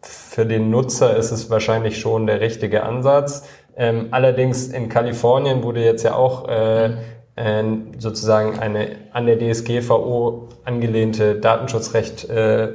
Für 0.02 0.46
den 0.46 0.70
Nutzer 0.70 1.16
ist 1.18 1.32
es 1.32 1.50
wahrscheinlich 1.50 2.00
schon 2.00 2.28
der 2.28 2.42
richtige 2.42 2.84
Ansatz. 2.84 3.48
Ähm, 3.76 4.08
allerdings 4.12 4.68
in 4.68 4.90
Kalifornien 4.90 5.64
wurde 5.64 5.84
jetzt 5.84 6.04
ja 6.04 6.16
auch 6.16 6.48
äh, 6.48 6.92
äh, 7.36 7.64
sozusagen 7.98 8.60
eine 8.60 8.98
an 9.12 9.26
der 9.26 9.40
DSGVO 9.40 10.50
angelehnte 10.66 11.36
Datenschutzrecht 11.36 12.30
äh, 12.30 12.74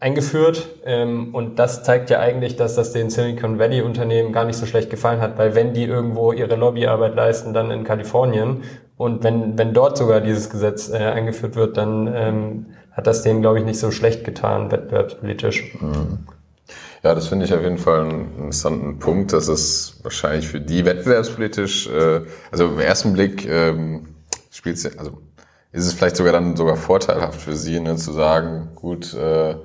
eingeführt. 0.00 0.68
Ähm, 0.84 1.34
und 1.34 1.58
das 1.58 1.82
zeigt 1.82 2.10
ja 2.10 2.20
eigentlich, 2.20 2.56
dass 2.56 2.74
das 2.74 2.92
den 2.92 3.10
Silicon 3.10 3.58
Valley 3.58 3.82
Unternehmen 3.82 4.32
gar 4.32 4.44
nicht 4.44 4.56
so 4.56 4.66
schlecht 4.66 4.90
gefallen 4.90 5.20
hat, 5.20 5.38
weil 5.38 5.54
wenn 5.54 5.74
die 5.74 5.84
irgendwo 5.84 6.32
ihre 6.32 6.56
Lobbyarbeit 6.56 7.14
leisten, 7.14 7.54
dann 7.54 7.70
in 7.70 7.84
Kalifornien. 7.84 8.62
Und 8.96 9.24
wenn, 9.24 9.58
wenn 9.58 9.74
dort 9.74 9.98
sogar 9.98 10.20
dieses 10.20 10.50
Gesetz 10.50 10.90
äh, 10.90 10.96
eingeführt 10.96 11.56
wird, 11.56 11.76
dann 11.76 12.10
ähm, 12.14 12.66
hat 12.92 13.06
das 13.06 13.22
denen, 13.22 13.42
glaube 13.42 13.58
ich, 13.58 13.64
nicht 13.64 13.78
so 13.78 13.90
schlecht 13.90 14.24
getan, 14.24 14.70
wettbewerbspolitisch. 14.70 15.74
Mhm. 15.80 16.18
Ja, 17.02 17.14
das 17.14 17.28
finde 17.28 17.44
ich 17.44 17.54
auf 17.54 17.62
jeden 17.62 17.78
Fall 17.78 18.00
einen 18.00 18.34
interessanten 18.36 18.98
Punkt, 18.98 19.32
dass 19.32 19.48
es 19.48 20.00
wahrscheinlich 20.02 20.48
für 20.48 20.60
die 20.60 20.84
wettbewerbspolitisch, 20.84 21.88
äh, 21.88 22.22
also 22.50 22.66
im 22.66 22.80
ersten 22.80 23.12
Blick 23.12 23.46
ähm, 23.48 24.08
spielt 24.50 24.98
also 24.98 25.18
ist 25.72 25.86
es 25.86 25.92
vielleicht 25.92 26.16
sogar 26.16 26.32
dann 26.32 26.56
sogar 26.56 26.76
vorteilhaft 26.76 27.40
für 27.40 27.54
sie, 27.54 27.80
ne, 27.80 27.96
zu 27.96 28.12
sagen, 28.12 28.70
gut, 28.74 29.12
äh, 29.14 29.56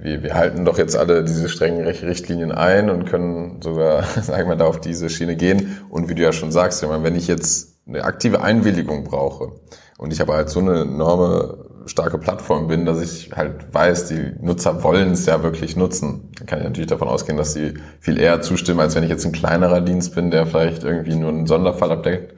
wir, 0.00 0.22
wir 0.22 0.34
halten 0.34 0.64
doch 0.64 0.78
jetzt 0.78 0.96
alle 0.96 1.24
diese 1.24 1.48
strengen 1.48 1.84
Richtlinien 1.86 2.52
ein 2.52 2.90
und 2.90 3.06
können 3.06 3.60
sogar, 3.62 4.02
sagen 4.22 4.48
wir, 4.48 4.56
da 4.56 4.66
auf 4.66 4.80
diese 4.80 5.10
Schiene 5.10 5.36
gehen. 5.36 5.78
Und 5.88 6.08
wie 6.08 6.14
du 6.14 6.22
ja 6.22 6.32
schon 6.32 6.52
sagst, 6.52 6.82
wenn 6.88 7.16
ich 7.16 7.26
jetzt 7.26 7.78
eine 7.86 8.04
aktive 8.04 8.42
Einwilligung 8.42 9.04
brauche 9.04 9.52
und 9.96 10.12
ich 10.12 10.20
aber 10.20 10.34
halt 10.34 10.50
so 10.50 10.60
eine 10.60 10.82
enorme 10.82 11.66
starke 11.86 12.18
Plattform 12.18 12.68
bin, 12.68 12.84
dass 12.84 13.00
ich 13.00 13.32
halt 13.34 13.72
weiß, 13.72 14.08
die 14.08 14.34
Nutzer 14.40 14.82
wollen 14.82 15.12
es 15.12 15.26
ja 15.26 15.42
wirklich 15.42 15.74
nutzen, 15.76 16.30
dann 16.38 16.46
kann 16.46 16.58
ich 16.58 16.64
natürlich 16.64 16.88
davon 16.88 17.08
ausgehen, 17.08 17.38
dass 17.38 17.54
sie 17.54 17.74
viel 17.98 18.18
eher 18.18 18.42
zustimmen, 18.42 18.80
als 18.80 18.94
wenn 18.94 19.04
ich 19.04 19.10
jetzt 19.10 19.24
ein 19.24 19.32
kleinerer 19.32 19.80
Dienst 19.80 20.14
bin, 20.14 20.30
der 20.30 20.46
vielleicht 20.46 20.84
irgendwie 20.84 21.14
nur 21.14 21.30
einen 21.30 21.46
Sonderfall 21.46 21.90
abdeckt. 21.90 22.34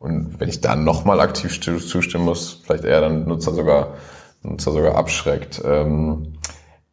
Und 0.00 0.40
wenn 0.40 0.48
ich 0.48 0.60
dann 0.60 0.84
nochmal 0.84 1.20
aktiv 1.20 1.60
zustimmen 1.60 2.24
muss, 2.24 2.62
vielleicht 2.64 2.84
eher 2.84 3.00
dann 3.00 3.26
Nutzer 3.26 3.52
sogar, 3.52 3.94
Nutzer 4.42 4.72
sogar 4.72 4.96
abschreckt. 4.96 5.62
Ähm, 5.64 6.37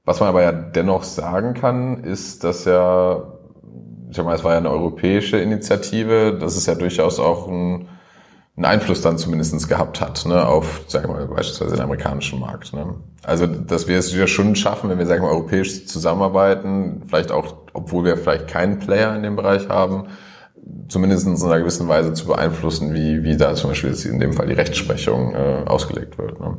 was 0.06 0.20
man 0.20 0.30
aber 0.30 0.44
ja 0.44 0.52
dennoch 0.52 1.04
sagen 1.04 1.56
kann, 1.56 2.04
ist, 2.04 2.44
dass 2.44 2.66
ja, 2.66 3.24
ich 4.10 4.16
sag 4.16 4.26
mal, 4.26 4.36
es 4.36 4.44
war 4.44 4.52
ja 4.52 4.60
eine 4.60 4.70
europäische 4.70 5.38
Initiative, 5.38 6.38
dass 6.40 6.56
es 6.56 6.68
ja 6.68 6.76
durchaus 6.76 7.20
auch 7.20 7.48
einen, 7.48 7.90
einen 8.56 8.66
Einfluss 8.66 9.02
dann 9.02 9.18
zumindestens 9.18 9.68
gehabt 9.68 10.00
hat, 10.00 10.26
ne, 10.28 10.48
auf, 10.48 10.84
sagen 10.88 11.10
wir 11.10 11.16
mal, 11.16 11.28
beispielsweise 11.28 11.76
den 11.76 11.84
amerikanischen 11.84 12.40
Markt. 12.40 12.72
Ne. 12.74 12.96
Also, 13.24 13.48
dass 13.48 13.88
wir 13.88 13.98
es 13.98 14.16
ja 14.16 14.28
schon 14.28 14.56
schaffen, 14.56 14.90
wenn 14.92 15.00
wir, 15.00 15.08
sagen 15.08 15.24
wir, 15.24 15.30
europäisch 15.30 15.88
zusammenarbeiten, 15.88 17.02
vielleicht 17.08 17.32
auch, 17.32 17.56
obwohl 17.74 18.06
wir 18.06 18.16
vielleicht 18.16 18.48
keinen 18.48 18.78
Player 18.78 19.16
in 19.16 19.24
dem 19.24 19.36
Bereich 19.36 19.70
haben, 19.70 20.06
zumindest 20.88 21.26
in 21.26 21.36
einer 21.36 21.60
gewissen 21.60 21.88
Weise 21.88 22.14
zu 22.14 22.28
beeinflussen, 22.28 22.94
wie, 22.94 23.24
wie 23.24 23.38
da 23.38 23.56
zum 23.56 23.72
Beispiel 23.72 23.94
in 24.06 24.20
dem 24.20 24.34
Fall 24.34 24.48
die 24.48 24.54
Rechtsprechung 24.54 25.34
äh, 25.34 25.64
ausgelegt 25.66 26.20
wird. 26.20 26.40
Ne. 26.40 26.58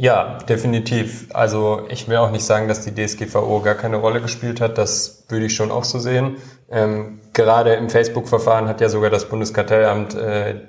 Ja, 0.00 0.38
definitiv. 0.48 1.26
Also 1.34 1.82
ich 1.88 2.06
will 2.06 2.18
auch 2.18 2.30
nicht 2.30 2.44
sagen, 2.44 2.68
dass 2.68 2.84
die 2.84 2.94
DSGVO 2.94 3.60
gar 3.62 3.74
keine 3.74 3.96
Rolle 3.96 4.20
gespielt 4.20 4.60
hat. 4.60 4.78
Das 4.78 5.24
würde 5.28 5.46
ich 5.46 5.56
schon 5.56 5.72
auch 5.72 5.82
so 5.82 5.98
sehen. 5.98 6.36
Ähm, 6.70 7.18
gerade 7.32 7.74
im 7.74 7.90
Facebook-Verfahren 7.90 8.68
hat 8.68 8.80
ja 8.80 8.88
sogar 8.90 9.10
das 9.10 9.28
Bundeskartellamt 9.28 10.14
äh, 10.14 10.60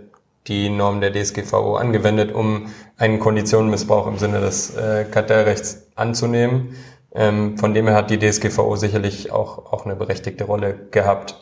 die 0.47 0.69
Norm 0.71 0.99
der 0.99 1.13
DSGVO 1.13 1.75
angewendet, 1.75 2.31
um 2.33 2.73
einen 2.97 3.19
Konditionenmissbrauch 3.19 4.07
im 4.07 4.17
Sinne 4.17 4.39
des 4.41 4.75
äh, 4.75 5.05
Kartellrechts 5.05 5.91
anzunehmen. 5.93 6.75
Ähm, 7.13 7.55
von 7.59 7.75
dem 7.75 7.85
her 7.85 7.95
hat 7.95 8.09
die 8.09 8.17
DSGVO 8.17 8.77
sicherlich 8.77 9.31
auch, 9.31 9.71
auch 9.71 9.85
eine 9.85 9.95
berechtigte 9.95 10.45
Rolle 10.45 10.75
gehabt. 10.89 11.35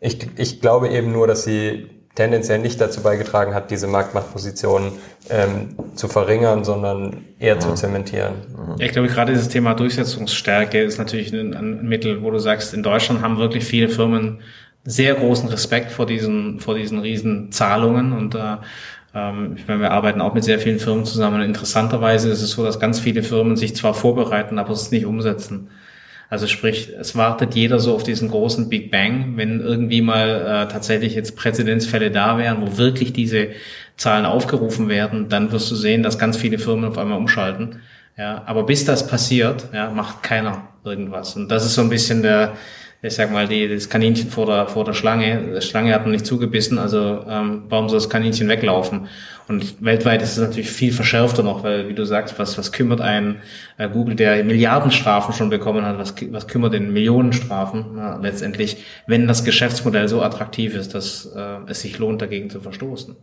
Ich, 0.00 0.18
ich 0.36 0.60
glaube 0.60 0.90
eben 0.90 1.12
nur, 1.12 1.26
dass 1.26 1.44
sie 1.44 1.88
tendenziell 2.14 2.58
nicht 2.58 2.80
dazu 2.80 3.02
beigetragen 3.02 3.54
hat, 3.54 3.70
diese 3.70 3.86
Marktmachtposition 3.86 4.92
ähm, 5.30 5.76
zu 5.94 6.08
verringern, 6.08 6.64
sondern 6.64 7.24
eher 7.38 7.58
zu 7.58 7.74
zementieren. 7.74 8.34
Ja, 8.78 8.86
ich 8.86 8.92
glaube, 8.92 9.08
gerade 9.08 9.32
dieses 9.32 9.48
Thema 9.48 9.74
Durchsetzungsstärke 9.74 10.82
ist 10.82 10.98
natürlich 10.98 11.32
ein, 11.32 11.54
ein, 11.54 11.88
Mittel, 11.88 12.22
wo 12.22 12.30
du 12.30 12.38
sagst, 12.38 12.74
in 12.74 12.82
Deutschland 12.82 13.22
haben 13.22 13.38
wirklich 13.38 13.64
viele 13.64 13.88
Firmen 13.88 14.40
sehr 14.84 15.14
großen 15.14 15.48
Respekt 15.48 15.90
vor 15.90 16.06
diesen, 16.06 16.60
vor 16.60 16.74
diesen 16.74 16.98
riesen 16.98 17.50
Zahlungen 17.50 18.12
und 18.12 18.34
äh, 18.34 18.56
ähm, 19.14 19.54
ich 19.56 19.66
meine, 19.68 19.80
wir 19.80 19.90
arbeiten 19.92 20.20
auch 20.20 20.34
mit 20.34 20.44
sehr 20.44 20.58
vielen 20.58 20.78
Firmen 20.78 21.04
zusammen. 21.04 21.36
Und 21.36 21.42
interessanterweise 21.42 22.30
ist 22.30 22.42
es 22.42 22.52
so, 22.52 22.64
dass 22.64 22.80
ganz 22.80 22.98
viele 23.00 23.22
Firmen 23.22 23.56
sich 23.56 23.76
zwar 23.76 23.94
vorbereiten, 23.94 24.58
aber 24.58 24.72
es 24.72 24.90
nicht 24.90 25.06
umsetzen. 25.06 25.68
Also 26.32 26.46
sprich, 26.46 26.88
es 26.98 27.14
wartet 27.14 27.54
jeder 27.54 27.78
so 27.78 27.94
auf 27.94 28.04
diesen 28.04 28.30
großen 28.30 28.70
Big 28.70 28.90
Bang, 28.90 29.36
wenn 29.36 29.60
irgendwie 29.60 30.00
mal 30.00 30.28
äh, 30.40 30.72
tatsächlich 30.72 31.14
jetzt 31.14 31.36
Präzedenzfälle 31.36 32.10
da 32.10 32.38
wären, 32.38 32.62
wo 32.62 32.78
wirklich 32.78 33.12
diese 33.12 33.48
Zahlen 33.98 34.24
aufgerufen 34.24 34.88
werden, 34.88 35.28
dann 35.28 35.52
wirst 35.52 35.70
du 35.70 35.74
sehen, 35.74 36.02
dass 36.02 36.18
ganz 36.18 36.38
viele 36.38 36.58
Firmen 36.58 36.86
auf 36.86 36.96
einmal 36.96 37.18
umschalten. 37.18 37.82
Ja, 38.16 38.44
aber 38.46 38.64
bis 38.64 38.86
das 38.86 39.06
passiert, 39.06 39.68
ja, 39.74 39.90
macht 39.90 40.22
keiner 40.22 40.68
irgendwas. 40.84 41.36
Und 41.36 41.50
das 41.50 41.66
ist 41.66 41.74
so 41.74 41.82
ein 41.82 41.90
bisschen 41.90 42.22
der, 42.22 42.54
ich 43.04 43.14
sag 43.14 43.32
mal, 43.32 43.48
die, 43.48 43.68
das 43.68 43.88
Kaninchen 43.88 44.30
vor 44.30 44.46
der, 44.46 44.68
vor 44.68 44.84
der 44.84 44.92
Schlange, 44.92 45.56
die 45.56 45.60
Schlange 45.60 45.92
hat 45.92 46.04
noch 46.04 46.12
nicht 46.12 46.24
zugebissen, 46.24 46.78
also 46.78 47.24
ähm, 47.28 47.64
warum 47.68 47.88
soll 47.88 47.98
das 47.98 48.08
Kaninchen 48.08 48.48
weglaufen? 48.48 49.08
Und 49.48 49.84
weltweit 49.84 50.22
ist 50.22 50.32
es 50.32 50.38
natürlich 50.38 50.70
viel 50.70 50.92
verschärfter 50.92 51.42
noch, 51.42 51.64
weil, 51.64 51.88
wie 51.88 51.94
du 51.94 52.04
sagst, 52.04 52.38
was, 52.38 52.56
was 52.56 52.70
kümmert 52.70 53.00
einen 53.00 53.42
äh, 53.76 53.88
Google, 53.88 54.14
der 54.14 54.44
Milliardenstrafen 54.44 55.34
schon 55.34 55.50
bekommen 55.50 55.84
hat, 55.84 55.98
was, 55.98 56.14
was 56.30 56.46
kümmert 56.46 56.74
den 56.74 56.92
Millionenstrafen 56.92 57.96
ja, 57.96 58.18
letztendlich, 58.22 58.84
wenn 59.08 59.26
das 59.26 59.44
Geschäftsmodell 59.44 60.06
so 60.06 60.22
attraktiv 60.22 60.76
ist, 60.76 60.94
dass 60.94 61.26
äh, 61.34 61.56
es 61.66 61.80
sich 61.80 61.98
lohnt, 61.98 62.22
dagegen 62.22 62.50
zu 62.50 62.60
verstoßen. 62.60 63.16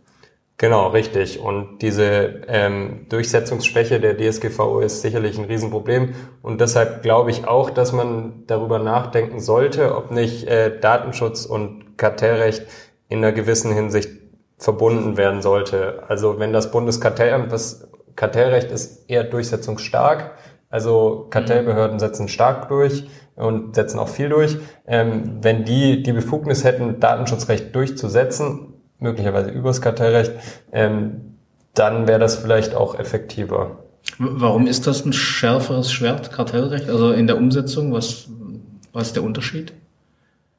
Genau, 0.59 0.87
richtig. 0.87 1.39
Und 1.39 1.79
diese 1.81 2.41
ähm, 2.47 3.05
Durchsetzungsschwäche 3.07 4.01
der 4.01 4.17
DSGVO 4.17 4.81
ist 4.81 5.01
sicherlich 5.01 5.39
ein 5.39 5.45
Riesenproblem. 5.45 6.13
Und 6.41 6.59
deshalb 6.59 7.01
glaube 7.01 7.31
ich 7.31 7.47
auch, 7.47 7.69
dass 7.69 7.93
man 7.93 8.43
darüber 8.45 8.77
nachdenken 8.77 9.39
sollte, 9.39 9.95
ob 9.95 10.11
nicht 10.11 10.47
äh, 10.47 10.77
Datenschutz 10.77 11.45
und 11.45 11.97
Kartellrecht 11.97 12.65
in 13.07 13.19
einer 13.19 13.31
gewissen 13.31 13.71
Hinsicht 13.73 14.09
verbunden 14.57 15.15
werden 15.15 15.41
sollte. 15.41 16.03
Also 16.09 16.39
wenn 16.39 16.51
das 16.51 16.71
Bundeskartellamt, 16.71 17.53
das 17.53 17.89
Kartellrecht 18.17 18.69
ist 18.69 19.09
eher 19.09 19.23
durchsetzungsstark, 19.23 20.33
also 20.69 21.27
Kartellbehörden 21.29 21.99
setzen 21.99 22.27
stark 22.27 22.67
durch 22.67 23.07
und 23.37 23.75
setzen 23.75 23.97
auch 23.97 24.09
viel 24.09 24.27
durch. 24.27 24.57
Ähm, 24.85 25.37
wenn 25.41 25.63
die 25.63 26.03
die 26.03 26.11
Befugnis 26.11 26.65
hätten, 26.65 26.99
Datenschutzrecht 26.99 27.73
durchzusetzen, 27.73 28.68
möglicherweise 28.99 29.49
übers 29.49 29.81
Kartellrecht, 29.81 30.33
ähm, 30.71 31.35
dann 31.73 32.07
wäre 32.07 32.19
das 32.19 32.35
vielleicht 32.35 32.75
auch 32.75 32.97
effektiver. 32.97 33.77
Warum 34.17 34.67
ist 34.67 34.87
das 34.87 35.05
ein 35.05 35.13
schärferes 35.13 35.91
Schwert, 35.91 36.31
Kartellrecht? 36.31 36.89
Also 36.89 37.11
in 37.11 37.27
der 37.27 37.37
Umsetzung, 37.37 37.93
was, 37.93 38.27
was 38.93 39.07
ist 39.07 39.15
der 39.15 39.23
Unterschied? 39.23 39.73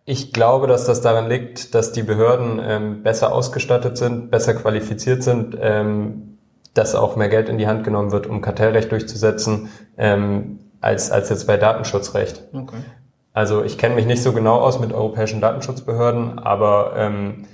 Ich 0.04 0.32
glaube, 0.32 0.66
dass 0.66 0.86
das 0.86 1.00
daran 1.00 1.28
liegt, 1.28 1.74
dass 1.74 1.92
die 1.92 2.02
Behörden 2.02 2.60
ähm, 2.62 3.02
besser 3.02 3.32
ausgestattet 3.32 3.96
sind, 3.96 4.30
besser 4.30 4.54
qualifiziert 4.54 5.22
sind, 5.22 5.56
ähm, 5.60 6.38
dass 6.74 6.94
auch 6.94 7.16
mehr 7.16 7.28
Geld 7.28 7.48
in 7.48 7.58
die 7.58 7.66
Hand 7.66 7.84
genommen 7.84 8.12
wird, 8.12 8.26
um 8.26 8.40
Kartellrecht 8.40 8.90
durchzusetzen, 8.90 9.68
ähm, 9.98 10.60
als, 10.80 11.10
als 11.10 11.28
jetzt 11.28 11.46
bei 11.46 11.56
Datenschutzrecht. 11.56 12.42
Okay. 12.52 12.78
Also 13.32 13.62
ich 13.62 13.78
kenne 13.78 13.94
mich 13.94 14.06
nicht 14.06 14.22
so 14.22 14.32
genau 14.32 14.56
aus 14.56 14.80
mit 14.80 14.92
europäischen 14.92 15.40
Datenschutzbehörden, 15.40 16.38
aber 16.38 16.94
ähm, 16.96 17.46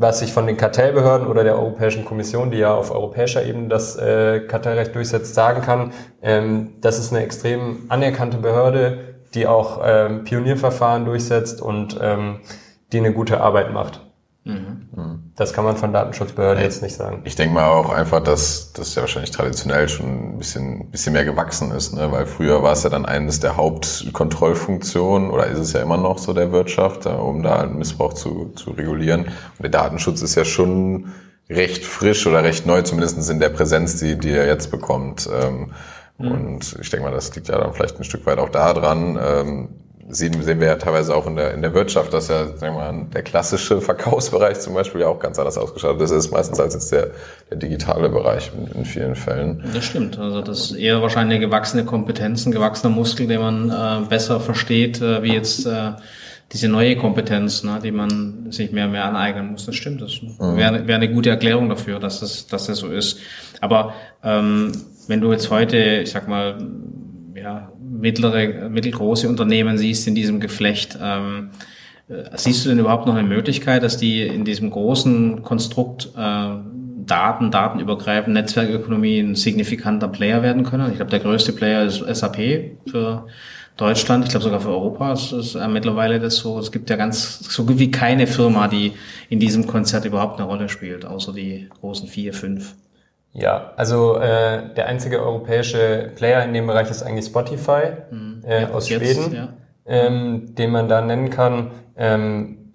was 0.00 0.22
ich 0.22 0.32
von 0.32 0.46
den 0.46 0.56
Kartellbehörden 0.56 1.26
oder 1.26 1.44
der 1.44 1.56
Europäischen 1.56 2.06
Kommission, 2.06 2.50
die 2.50 2.56
ja 2.56 2.74
auf 2.74 2.90
europäischer 2.90 3.44
Ebene 3.44 3.68
das 3.68 3.96
äh, 3.96 4.40
Kartellrecht 4.40 4.94
durchsetzt, 4.94 5.34
sagen 5.34 5.60
kann, 5.60 5.92
ähm, 6.22 6.72
das 6.80 6.98
ist 6.98 7.12
eine 7.12 7.22
extrem 7.22 7.84
anerkannte 7.90 8.38
Behörde, 8.38 9.16
die 9.34 9.46
auch 9.46 9.82
ähm, 9.84 10.24
Pionierverfahren 10.24 11.04
durchsetzt 11.04 11.60
und 11.60 11.98
ähm, 12.00 12.40
die 12.92 12.98
eine 12.98 13.12
gute 13.12 13.42
Arbeit 13.42 13.72
macht. 13.74 14.00
Mhm. 14.44 15.32
Das 15.36 15.52
kann 15.52 15.64
man 15.64 15.76
von 15.76 15.92
Datenschutzbehörden 15.92 16.62
jetzt 16.62 16.82
nicht 16.82 16.94
sagen. 16.94 17.22
Ich 17.24 17.36
denke 17.36 17.54
mal 17.54 17.68
auch 17.68 17.90
einfach, 17.90 18.22
dass 18.22 18.72
das 18.72 18.94
ja 18.94 19.02
wahrscheinlich 19.02 19.30
traditionell 19.30 19.88
schon 19.88 20.34
ein 20.34 20.38
bisschen, 20.38 20.90
bisschen 20.90 21.12
mehr 21.12 21.26
gewachsen 21.26 21.70
ist, 21.72 21.94
ne? 21.94 22.10
weil 22.10 22.26
früher 22.26 22.62
war 22.62 22.72
es 22.72 22.82
ja 22.82 22.90
dann 22.90 23.04
eines 23.04 23.40
der 23.40 23.56
Hauptkontrollfunktionen 23.56 25.30
oder 25.30 25.46
ist 25.46 25.58
es 25.58 25.72
ja 25.74 25.82
immer 25.82 25.98
noch 25.98 26.18
so 26.18 26.32
der 26.32 26.52
Wirtschaft, 26.52 27.04
um 27.06 27.42
da 27.42 27.60
einen 27.60 27.78
Missbrauch 27.78 28.14
zu, 28.14 28.52
zu 28.56 28.70
regulieren. 28.70 29.26
Und 29.26 29.62
der 29.62 29.70
Datenschutz 29.70 30.22
ist 30.22 30.34
ja 30.36 30.46
schon 30.46 31.12
recht 31.50 31.84
frisch 31.84 32.26
oder 32.26 32.42
recht 32.42 32.64
neu, 32.64 32.80
zumindest 32.82 33.28
in 33.28 33.40
der 33.40 33.50
Präsenz, 33.50 33.96
die, 33.96 34.18
die 34.18 34.30
er 34.30 34.46
jetzt 34.46 34.70
bekommt. 34.70 35.28
Ähm, 35.30 35.72
mhm. 36.16 36.32
Und 36.32 36.76
ich 36.80 36.88
denke 36.88 37.04
mal, 37.04 37.12
das 37.12 37.34
liegt 37.34 37.48
ja 37.48 37.58
dann 37.58 37.74
vielleicht 37.74 37.98
ein 37.98 38.04
Stück 38.04 38.24
weit 38.24 38.38
auch 38.38 38.48
daran, 38.48 39.18
ähm, 39.22 39.68
sehen, 40.10 40.42
sehen 40.42 40.60
wir 40.60 40.68
ja 40.68 40.76
teilweise 40.76 41.14
auch 41.14 41.26
in 41.26 41.36
der, 41.36 41.54
in 41.54 41.62
der 41.62 41.74
Wirtschaft, 41.74 42.12
dass 42.12 42.28
ja 42.28 42.46
sagen 42.56 42.76
wir 42.76 42.92
mal, 42.92 43.06
der 43.12 43.22
klassische 43.22 43.80
Verkaufsbereich 43.80 44.60
zum 44.60 44.74
Beispiel 44.74 45.02
ja 45.02 45.08
auch 45.08 45.18
ganz 45.18 45.38
anders 45.38 45.58
ausgestattet 45.58 46.00
ist, 46.02 46.10
ist 46.10 46.30
meistens 46.30 46.60
als 46.60 46.74
jetzt 46.74 46.92
der, 46.92 47.10
der 47.50 47.58
digitale 47.58 48.08
Bereich 48.08 48.50
in, 48.56 48.66
in 48.78 48.84
vielen 48.84 49.16
Fällen. 49.16 49.62
Das 49.72 49.84
stimmt. 49.84 50.18
Also 50.18 50.42
das 50.42 50.70
ist 50.70 50.76
eher 50.76 51.02
wahrscheinlich 51.02 51.40
gewachsene 51.40 51.84
Kompetenzen, 51.84 52.52
gewachsener 52.52 52.94
Muskel, 52.94 53.26
den 53.26 53.40
man 53.40 53.70
äh, 53.70 54.06
besser 54.08 54.40
versteht, 54.40 55.00
äh, 55.00 55.22
wie 55.22 55.32
jetzt 55.32 55.66
äh, 55.66 55.92
diese 56.52 56.68
neue 56.68 56.96
Kompetenz, 56.96 57.62
ne, 57.62 57.78
die 57.82 57.92
man 57.92 58.50
sich 58.50 58.72
mehr 58.72 58.86
und 58.86 58.92
mehr 58.92 59.04
aneignen 59.04 59.52
muss. 59.52 59.66
Das 59.66 59.76
stimmt. 59.76 60.02
Das 60.02 60.20
mhm. 60.20 60.56
wäre 60.56 60.86
wär 60.86 60.96
eine 60.96 61.12
gute 61.12 61.30
Erklärung 61.30 61.68
dafür, 61.68 62.00
dass 62.00 62.20
das, 62.20 62.46
dass 62.46 62.66
das 62.66 62.78
so 62.78 62.88
ist. 62.88 63.18
Aber 63.60 63.94
ähm, 64.24 64.72
wenn 65.06 65.20
du 65.20 65.32
jetzt 65.32 65.50
heute, 65.50 65.76
ich 65.76 66.10
sag 66.10 66.28
mal, 66.28 66.58
ja, 67.40 67.72
mittlere, 67.80 68.68
mittelgroße 68.68 69.28
Unternehmen 69.28 69.78
siehst 69.78 70.06
in 70.06 70.14
diesem 70.14 70.40
Geflecht, 70.40 70.98
ähm, 71.02 71.50
äh, 72.08 72.36
siehst 72.36 72.64
du 72.64 72.70
denn 72.70 72.78
überhaupt 72.78 73.06
noch 73.06 73.14
eine 73.14 73.26
Möglichkeit, 73.26 73.82
dass 73.82 73.96
die 73.96 74.22
in 74.22 74.44
diesem 74.44 74.70
großen 74.70 75.42
Konstrukt 75.42 76.10
äh, 76.16 76.54
Daten, 77.06 77.50
datenübergreifend 77.50 78.34
Netzwerkökonomie 78.34 79.20
ein 79.20 79.34
signifikanter 79.34 80.08
Player 80.08 80.42
werden 80.42 80.64
können? 80.64 80.90
Ich 80.90 80.96
glaube, 80.96 81.10
der 81.10 81.20
größte 81.20 81.52
Player 81.52 81.84
ist 81.84 81.98
SAP 81.98 82.76
für 82.86 83.26
Deutschland, 83.76 84.24
ich 84.24 84.30
glaube 84.30 84.44
sogar 84.44 84.60
für 84.60 84.68
Europa 84.68 85.12
ist, 85.12 85.32
ist 85.32 85.54
äh, 85.54 85.66
mittlerweile 85.66 86.20
das 86.20 86.36
so. 86.36 86.58
Es 86.58 86.70
gibt 86.70 86.90
ja 86.90 86.96
ganz 86.96 87.38
so 87.38 87.64
gut 87.64 87.78
wie 87.78 87.90
keine 87.90 88.26
Firma, 88.26 88.68
die 88.68 88.92
in 89.30 89.40
diesem 89.40 89.66
Konzert 89.66 90.04
überhaupt 90.04 90.38
eine 90.38 90.46
Rolle 90.46 90.68
spielt, 90.68 91.06
außer 91.06 91.32
die 91.32 91.68
großen 91.80 92.06
vier, 92.06 92.34
fünf. 92.34 92.74
Ja, 93.32 93.72
also 93.76 94.16
äh, 94.16 94.74
der 94.74 94.86
einzige 94.86 95.22
europäische 95.22 96.10
Player 96.16 96.44
in 96.44 96.52
dem 96.52 96.66
Bereich 96.66 96.90
ist 96.90 97.02
eigentlich 97.02 97.26
Spotify 97.26 97.92
mhm. 98.10 98.42
äh, 98.44 98.62
ja, 98.62 98.70
aus 98.70 98.88
jetzt, 98.88 99.02
Schweden, 99.02 99.34
ja. 99.34 99.48
ähm, 99.86 100.54
den 100.56 100.70
man 100.70 100.88
da 100.88 101.00
nennen 101.00 101.30
kann. 101.30 101.70
Ähm, 101.96 102.72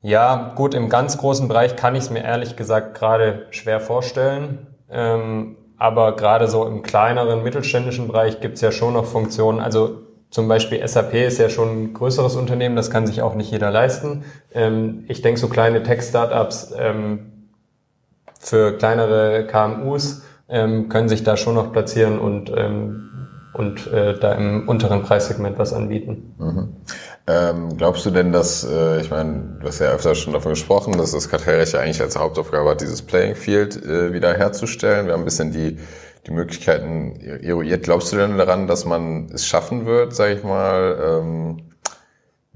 ja, 0.00 0.52
gut, 0.54 0.74
im 0.74 0.88
ganz 0.88 1.18
großen 1.18 1.48
Bereich 1.48 1.74
kann 1.74 1.96
ich 1.96 2.04
es 2.04 2.10
mir 2.10 2.22
ehrlich 2.22 2.54
gesagt 2.54 2.96
gerade 2.96 3.46
schwer 3.50 3.80
vorstellen. 3.80 4.68
Ähm, 4.88 5.56
aber 5.78 6.14
gerade 6.14 6.46
so 6.46 6.64
im 6.64 6.82
kleineren, 6.82 7.42
mittelständischen 7.42 8.06
Bereich 8.06 8.40
gibt 8.40 8.54
es 8.54 8.60
ja 8.60 8.70
schon 8.70 8.94
noch 8.94 9.04
Funktionen. 9.04 9.58
Also 9.60 10.02
zum 10.30 10.48
Beispiel 10.48 10.86
SAP 10.86 11.14
ist 11.14 11.38
ja 11.38 11.48
schon 11.48 11.68
ein 11.68 11.94
größeres 11.94 12.36
Unternehmen, 12.36 12.76
das 12.76 12.90
kann 12.90 13.06
sich 13.06 13.22
auch 13.22 13.34
nicht 13.34 13.50
jeder 13.50 13.70
leisten. 13.70 14.24
Ähm, 14.54 15.04
ich 15.08 15.22
denke, 15.22 15.40
so 15.40 15.48
kleine 15.48 15.82
Tech-Startups 15.82 16.74
ähm, 16.78 17.35
für 18.46 18.76
kleinere 18.76 19.46
KMUs 19.46 20.22
ähm, 20.48 20.88
können 20.88 21.08
sich 21.08 21.24
da 21.24 21.36
schon 21.36 21.54
noch 21.56 21.72
platzieren 21.72 22.18
und, 22.18 22.52
ähm, 22.56 23.10
und 23.52 23.92
äh, 23.92 24.18
da 24.18 24.32
im 24.34 24.68
unteren 24.68 25.02
Preissegment 25.02 25.58
was 25.58 25.72
anbieten. 25.72 26.34
Mhm. 26.38 26.76
Ähm, 27.26 27.76
glaubst 27.76 28.06
du 28.06 28.10
denn, 28.10 28.30
dass, 28.30 28.62
äh, 28.62 29.00
ich 29.00 29.10
meine, 29.10 29.58
du 29.60 29.66
hast 29.66 29.80
ja 29.80 29.88
öfter 29.88 30.14
schon 30.14 30.32
davon 30.32 30.52
gesprochen, 30.52 30.96
dass 30.96 31.10
das 31.10 31.28
Kartellrecht 31.28 31.72
ja 31.72 31.80
eigentlich 31.80 32.00
als 32.00 32.16
Hauptaufgabe 32.16 32.70
hat, 32.70 32.80
dieses 32.80 33.02
Playing 33.02 33.34
Field 33.34 33.84
äh, 33.84 34.12
wieder 34.12 34.32
herzustellen? 34.34 35.06
Wir 35.06 35.14
haben 35.14 35.22
ein 35.22 35.24
bisschen 35.24 35.50
die, 35.50 35.78
die 36.28 36.30
Möglichkeiten 36.30 37.16
eruiert. 37.42 37.82
Glaubst 37.82 38.12
du 38.12 38.16
denn 38.16 38.38
daran, 38.38 38.68
dass 38.68 38.84
man 38.84 39.26
es 39.34 39.44
schaffen 39.44 39.86
wird, 39.86 40.14
sage 40.14 40.34
ich 40.34 40.44
mal, 40.44 41.20
ähm, 41.20 41.62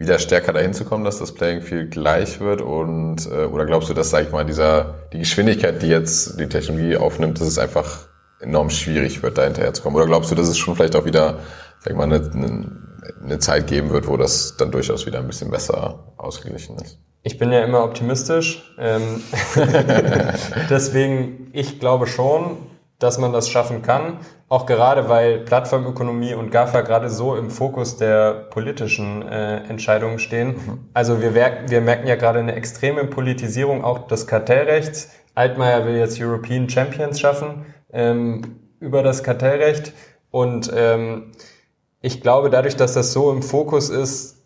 wieder 0.00 0.18
stärker 0.18 0.54
dahin 0.54 0.72
zu 0.72 0.86
kommen, 0.86 1.04
dass 1.04 1.18
das 1.18 1.32
Playing 1.32 1.60
Field 1.60 1.90
gleich 1.90 2.40
wird? 2.40 2.62
Und 2.62 3.26
äh, 3.26 3.44
oder 3.44 3.66
glaubst 3.66 3.90
du, 3.90 3.94
dass, 3.94 4.08
sag 4.08 4.24
ich 4.24 4.32
mal, 4.32 4.46
dieser 4.46 4.94
die 5.12 5.18
Geschwindigkeit, 5.18 5.82
die 5.82 5.88
jetzt 5.88 6.40
die 6.40 6.48
Technologie 6.48 6.96
aufnimmt, 6.96 7.38
dass 7.38 7.46
es 7.46 7.58
einfach 7.58 8.08
enorm 8.40 8.70
schwierig 8.70 9.22
wird, 9.22 9.36
da 9.36 9.44
hinterher 9.44 9.74
zu 9.74 9.82
kommen? 9.82 9.96
Oder 9.96 10.06
glaubst 10.06 10.30
du, 10.30 10.34
dass 10.34 10.48
es 10.48 10.56
schon 10.56 10.74
vielleicht 10.74 10.96
auch 10.96 11.04
wieder, 11.04 11.40
sag 11.80 11.90
ich 11.90 11.96
mal, 11.96 12.04
eine, 12.04 12.30
eine, 12.32 12.78
eine 13.22 13.38
Zeit 13.40 13.66
geben 13.66 13.90
wird, 13.90 14.08
wo 14.08 14.16
das 14.16 14.56
dann 14.56 14.70
durchaus 14.70 15.04
wieder 15.04 15.18
ein 15.18 15.26
bisschen 15.26 15.50
besser 15.50 16.14
ausgeglichen 16.16 16.76
ist? 16.78 16.98
Ich 17.22 17.36
bin 17.36 17.52
ja 17.52 17.62
immer 17.62 17.84
optimistisch. 17.84 18.74
Ähm 18.78 19.22
Deswegen, 20.70 21.50
ich 21.52 21.78
glaube 21.78 22.06
schon, 22.06 22.56
dass 22.98 23.18
man 23.18 23.34
das 23.34 23.50
schaffen 23.50 23.82
kann. 23.82 24.20
Auch 24.50 24.66
gerade, 24.66 25.08
weil 25.08 25.38
Plattformökonomie 25.38 26.34
und 26.34 26.50
GAFA 26.50 26.80
gerade 26.80 27.08
so 27.08 27.36
im 27.36 27.50
Fokus 27.50 27.98
der 27.98 28.32
politischen 28.32 29.22
äh, 29.22 29.58
Entscheidungen 29.68 30.18
stehen. 30.18 30.48
Mhm. 30.48 30.88
Also 30.92 31.22
wir, 31.22 31.34
wir 31.34 31.80
merken 31.80 32.08
ja 32.08 32.16
gerade 32.16 32.40
eine 32.40 32.56
extreme 32.56 33.04
Politisierung 33.04 33.84
auch 33.84 34.08
des 34.08 34.26
Kartellrechts. 34.26 35.10
Altmaier 35.36 35.86
will 35.86 35.96
jetzt 35.96 36.20
European 36.20 36.68
Champions 36.68 37.20
schaffen 37.20 37.64
ähm, 37.92 38.56
über 38.80 39.04
das 39.04 39.22
Kartellrecht. 39.22 39.92
Und 40.32 40.68
ähm, 40.74 41.30
ich 42.00 42.20
glaube, 42.20 42.50
dadurch, 42.50 42.74
dass 42.74 42.94
das 42.94 43.12
so 43.12 43.30
im 43.30 43.44
Fokus 43.44 43.88
ist, 43.88 44.39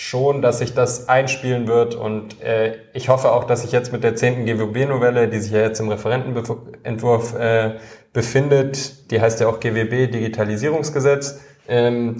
schon, 0.00 0.40
dass 0.40 0.60
sich 0.60 0.72
das 0.72 1.10
einspielen 1.10 1.68
wird 1.68 1.94
und 1.94 2.40
äh, 2.40 2.78
ich 2.94 3.10
hoffe 3.10 3.32
auch, 3.32 3.44
dass 3.44 3.64
ich 3.64 3.70
jetzt 3.70 3.92
mit 3.92 4.02
der 4.02 4.16
zehnten 4.16 4.46
GWB-Novelle, 4.46 5.28
die 5.28 5.38
sich 5.38 5.52
ja 5.52 5.60
jetzt 5.60 5.78
im 5.78 5.90
Referentenentwurf 5.90 7.34
äh, 7.34 7.72
befindet, 8.14 9.10
die 9.10 9.20
heißt 9.20 9.40
ja 9.40 9.48
auch 9.48 9.60
GWB 9.60 10.10
Digitalisierungsgesetz, 10.10 11.40
ähm, 11.68 12.16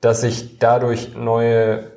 dass 0.00 0.20
sich 0.20 0.60
dadurch 0.60 1.16
neue 1.16 1.90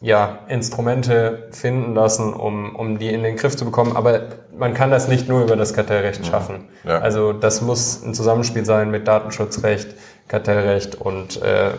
ja, 0.00 0.40
Instrumente 0.48 1.46
finden 1.52 1.94
lassen, 1.94 2.34
um, 2.34 2.74
um 2.74 2.98
die 2.98 3.14
in 3.14 3.22
den 3.22 3.36
Griff 3.36 3.56
zu 3.56 3.64
bekommen. 3.64 3.96
Aber 3.96 4.30
man 4.58 4.74
kann 4.74 4.90
das 4.90 5.06
nicht 5.06 5.28
nur 5.28 5.44
über 5.44 5.54
das 5.54 5.74
Kartellrecht 5.74 6.26
schaffen. 6.26 6.68
Ja. 6.82 6.98
Also 6.98 7.32
das 7.32 7.62
muss 7.62 8.02
ein 8.02 8.14
Zusammenspiel 8.14 8.64
sein 8.64 8.90
mit 8.90 9.06
Datenschutzrecht, 9.06 9.94
Kartellrecht 10.26 10.96
und 10.96 11.40
äh, 11.40 11.70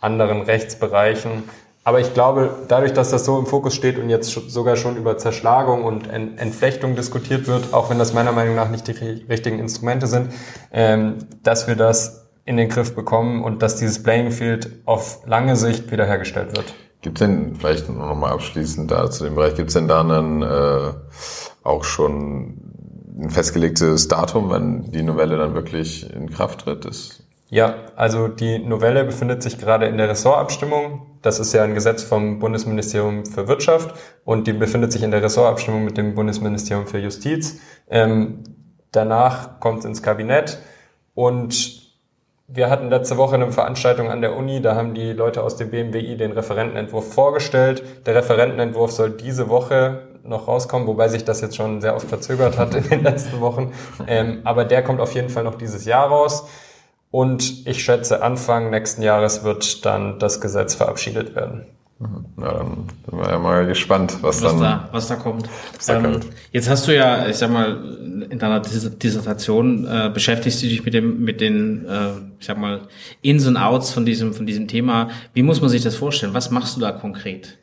anderen 0.00 0.42
Rechtsbereichen. 0.42 1.44
Aber 1.88 2.00
ich 2.00 2.12
glaube, 2.12 2.50
dadurch, 2.68 2.92
dass 2.92 3.08
das 3.08 3.24
so 3.24 3.38
im 3.38 3.46
Fokus 3.46 3.74
steht 3.74 3.98
und 3.98 4.10
jetzt 4.10 4.28
sogar 4.50 4.76
schon 4.76 4.98
über 4.98 5.16
Zerschlagung 5.16 5.84
und 5.84 6.06
Entflechtung 6.10 6.96
diskutiert 6.96 7.46
wird, 7.46 7.72
auch 7.72 7.88
wenn 7.88 7.98
das 7.98 8.12
meiner 8.12 8.32
Meinung 8.32 8.56
nach 8.56 8.68
nicht 8.68 8.88
die 8.88 8.92
richtigen 8.92 9.58
Instrumente 9.58 10.06
sind, 10.06 10.28
ähm, 10.70 11.14
dass 11.42 11.66
wir 11.66 11.76
das 11.76 12.28
in 12.44 12.58
den 12.58 12.68
Griff 12.68 12.94
bekommen 12.94 13.42
und 13.42 13.62
dass 13.62 13.76
dieses 13.76 14.02
Playing 14.02 14.32
Field 14.32 14.70
auf 14.84 15.20
lange 15.24 15.56
Sicht 15.56 15.90
wiederhergestellt 15.90 16.54
wird. 16.54 16.74
Gibt 17.00 17.22
es 17.22 17.26
denn, 17.26 17.54
vielleicht 17.54 17.88
noch 17.88 18.14
mal 18.14 18.32
abschließend 18.32 18.90
da 18.90 19.10
zu 19.10 19.24
dem 19.24 19.34
Bereich, 19.34 19.54
gibt 19.54 19.68
es 19.68 19.74
denn 19.74 19.88
da 19.88 20.02
einen, 20.02 20.42
äh, 20.42 20.92
auch 21.62 21.84
schon 21.84 22.58
ein 23.18 23.30
festgelegtes 23.30 24.08
Datum, 24.08 24.50
wenn 24.50 24.92
die 24.92 25.02
Novelle 25.02 25.38
dann 25.38 25.54
wirklich 25.54 26.14
in 26.14 26.28
Kraft 26.28 26.60
tritt? 26.60 26.84
Ist 26.84 27.24
ja, 27.50 27.76
also 27.96 28.28
die 28.28 28.58
Novelle 28.58 29.04
befindet 29.04 29.42
sich 29.42 29.58
gerade 29.58 29.86
in 29.86 29.96
der 29.96 30.08
Ressortabstimmung. 30.08 31.06
Das 31.22 31.40
ist 31.40 31.54
ja 31.54 31.64
ein 31.64 31.74
Gesetz 31.74 32.02
vom 32.02 32.38
Bundesministerium 32.38 33.24
für 33.24 33.48
Wirtschaft 33.48 33.94
und 34.24 34.46
die 34.46 34.52
befindet 34.52 34.92
sich 34.92 35.02
in 35.02 35.10
der 35.10 35.22
Ressortabstimmung 35.22 35.84
mit 35.84 35.96
dem 35.96 36.14
Bundesministerium 36.14 36.86
für 36.86 36.98
Justiz. 36.98 37.58
Ähm, 37.88 38.44
danach 38.92 39.60
kommt 39.60 39.80
es 39.80 39.84
ins 39.86 40.02
Kabinett 40.02 40.58
und 41.14 41.88
wir 42.50 42.70
hatten 42.70 42.88
letzte 42.88 43.16
Woche 43.16 43.34
eine 43.34 43.50
Veranstaltung 43.52 44.10
an 44.10 44.20
der 44.20 44.34
Uni, 44.36 44.62
da 44.62 44.74
haben 44.74 44.94
die 44.94 45.12
Leute 45.12 45.42
aus 45.42 45.56
dem 45.56 45.70
BMWI 45.70 46.16
den 46.16 46.32
Referentenentwurf 46.32 47.12
vorgestellt. 47.12 47.82
Der 48.06 48.14
Referentenentwurf 48.14 48.90
soll 48.90 49.10
diese 49.10 49.48
Woche 49.50 50.08
noch 50.22 50.48
rauskommen, 50.48 50.86
wobei 50.86 51.08
sich 51.08 51.24
das 51.24 51.40
jetzt 51.40 51.56
schon 51.56 51.80
sehr 51.80 51.94
oft 51.94 52.08
verzögert 52.08 52.58
hat 52.58 52.74
in 52.74 52.88
den 52.88 53.02
letzten 53.02 53.40
Wochen. 53.40 53.72
Ähm, 54.06 54.40
aber 54.44 54.64
der 54.64 54.82
kommt 54.82 55.00
auf 55.00 55.14
jeden 55.14 55.28
Fall 55.28 55.44
noch 55.44 55.56
dieses 55.56 55.84
Jahr 55.84 56.08
raus. 56.08 56.46
Und 57.10 57.66
ich 57.66 57.82
schätze, 57.82 58.22
Anfang 58.22 58.70
nächsten 58.70 59.02
Jahres 59.02 59.42
wird 59.42 59.84
dann 59.86 60.18
das 60.18 60.40
Gesetz 60.40 60.74
verabschiedet 60.74 61.34
werden. 61.34 61.66
Mhm. 61.98 62.24
Ja, 62.40 62.52
dann 62.52 62.88
sind 63.08 63.18
wir 63.18 63.28
ja 63.28 63.38
mal 63.38 63.66
gespannt, 63.66 64.18
was, 64.20 64.42
was 64.42 64.52
dann 64.52 64.60
da, 64.60 64.88
was 64.92 65.08
da 65.08 65.16
kommt. 65.16 65.48
Was 65.76 65.86
da 65.86 65.98
ähm, 65.98 66.20
jetzt 66.52 66.68
hast 66.68 66.86
du 66.86 66.94
ja, 66.94 67.26
ich 67.26 67.36
sag 67.36 67.50
mal, 67.50 67.76
in 68.30 68.38
deiner 68.38 68.60
Dissertation 68.60 69.86
äh, 69.86 70.10
beschäftigst 70.12 70.62
du 70.62 70.66
dich 70.68 70.84
mit 70.84 70.94
dem, 70.94 71.24
mit 71.24 71.40
den, 71.40 71.86
äh, 71.86 72.10
ich 72.38 72.46
sag 72.46 72.58
mal, 72.58 72.82
Ins 73.22 73.46
und 73.46 73.56
Outs 73.56 73.90
von 73.90 74.06
diesem, 74.06 74.32
von 74.32 74.46
diesem 74.46 74.68
Thema. 74.68 75.08
Wie 75.34 75.42
muss 75.42 75.60
man 75.60 75.70
sich 75.70 75.82
das 75.82 75.96
vorstellen? 75.96 76.34
Was 76.34 76.50
machst 76.50 76.76
du 76.76 76.80
da 76.80 76.92
konkret? 76.92 77.58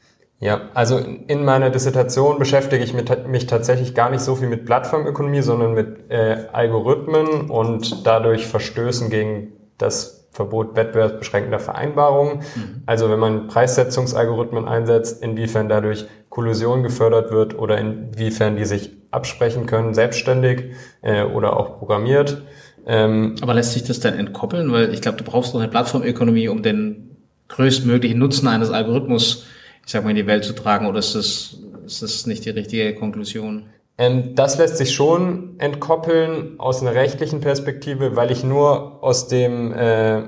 Ja, 0.46 0.70
also 0.76 1.00
in 1.00 1.44
meiner 1.44 1.72
Dissertation 1.72 2.38
beschäftige 2.38 2.84
ich 2.84 2.94
mich 2.94 3.48
tatsächlich 3.48 3.96
gar 3.96 4.12
nicht 4.12 4.22
so 4.22 4.36
viel 4.36 4.48
mit 4.48 4.64
Plattformökonomie, 4.66 5.42
sondern 5.42 5.74
mit 5.74 6.12
äh, 6.12 6.46
Algorithmen 6.54 7.50
und 7.50 8.06
dadurch 8.06 8.46
Verstößen 8.46 9.10
gegen 9.10 9.54
das 9.80 10.28
Verbot 10.30 10.76
wettbewerbsbeschränkender 10.76 11.58
Vereinbarungen. 11.58 12.42
Mhm. 12.56 12.84
Also 12.86 13.10
wenn 13.10 13.18
man 13.18 13.48
Preissetzungsalgorithmen 13.48 14.68
einsetzt, 14.68 15.24
inwiefern 15.24 15.68
dadurch 15.68 16.06
Kollusion 16.30 16.84
gefördert 16.84 17.32
wird 17.32 17.58
oder 17.58 17.80
inwiefern 17.80 18.56
die 18.56 18.66
sich 18.66 18.92
absprechen 19.10 19.66
können, 19.66 19.96
selbstständig 19.96 20.76
äh, 21.02 21.24
oder 21.24 21.58
auch 21.58 21.80
programmiert. 21.80 22.44
Ähm, 22.86 23.34
Aber 23.42 23.56
lässt 23.56 23.74
sich 23.74 23.84
das 23.84 24.00
dann 24.00 24.14
entkoppeln? 24.14 24.72
Weil 24.72 24.94
ich 24.94 25.02
glaube, 25.02 25.18
du 25.18 25.24
brauchst 25.24 25.56
doch 25.56 25.60
eine 25.60 25.70
Plattformökonomie, 25.70 26.50
um 26.50 26.62
den 26.62 27.18
größtmöglichen 27.48 28.20
Nutzen 28.20 28.48
eines 28.48 28.70
Algorithmus, 28.70 29.48
ich 29.86 29.92
sag 29.92 30.04
mal, 30.04 30.10
in 30.10 30.16
die 30.16 30.28
Welt 30.28 30.44
zu 30.44 30.54
tragen. 30.54 30.88
Oder 30.88 31.00
ist 31.00 31.16
das, 31.16 31.58
ist 31.86 32.02
das 32.02 32.26
nicht 32.26 32.46
die 32.46 32.50
richtige 32.50 32.96
Konklusion? 32.96 33.68
Ähm, 33.98 34.36
das 34.36 34.58
lässt 34.58 34.78
sich 34.78 34.94
schon 34.94 35.56
entkoppeln 35.60 36.60
aus 36.60 36.82
einer 36.82 36.94
rechtlichen 36.94 37.40
Perspektive, 37.40 38.16
weil 38.16 38.32
ich 38.32 38.44
nur 38.44 39.04
aus 39.04 39.28
dem 39.28 39.74
äh, 39.74 40.24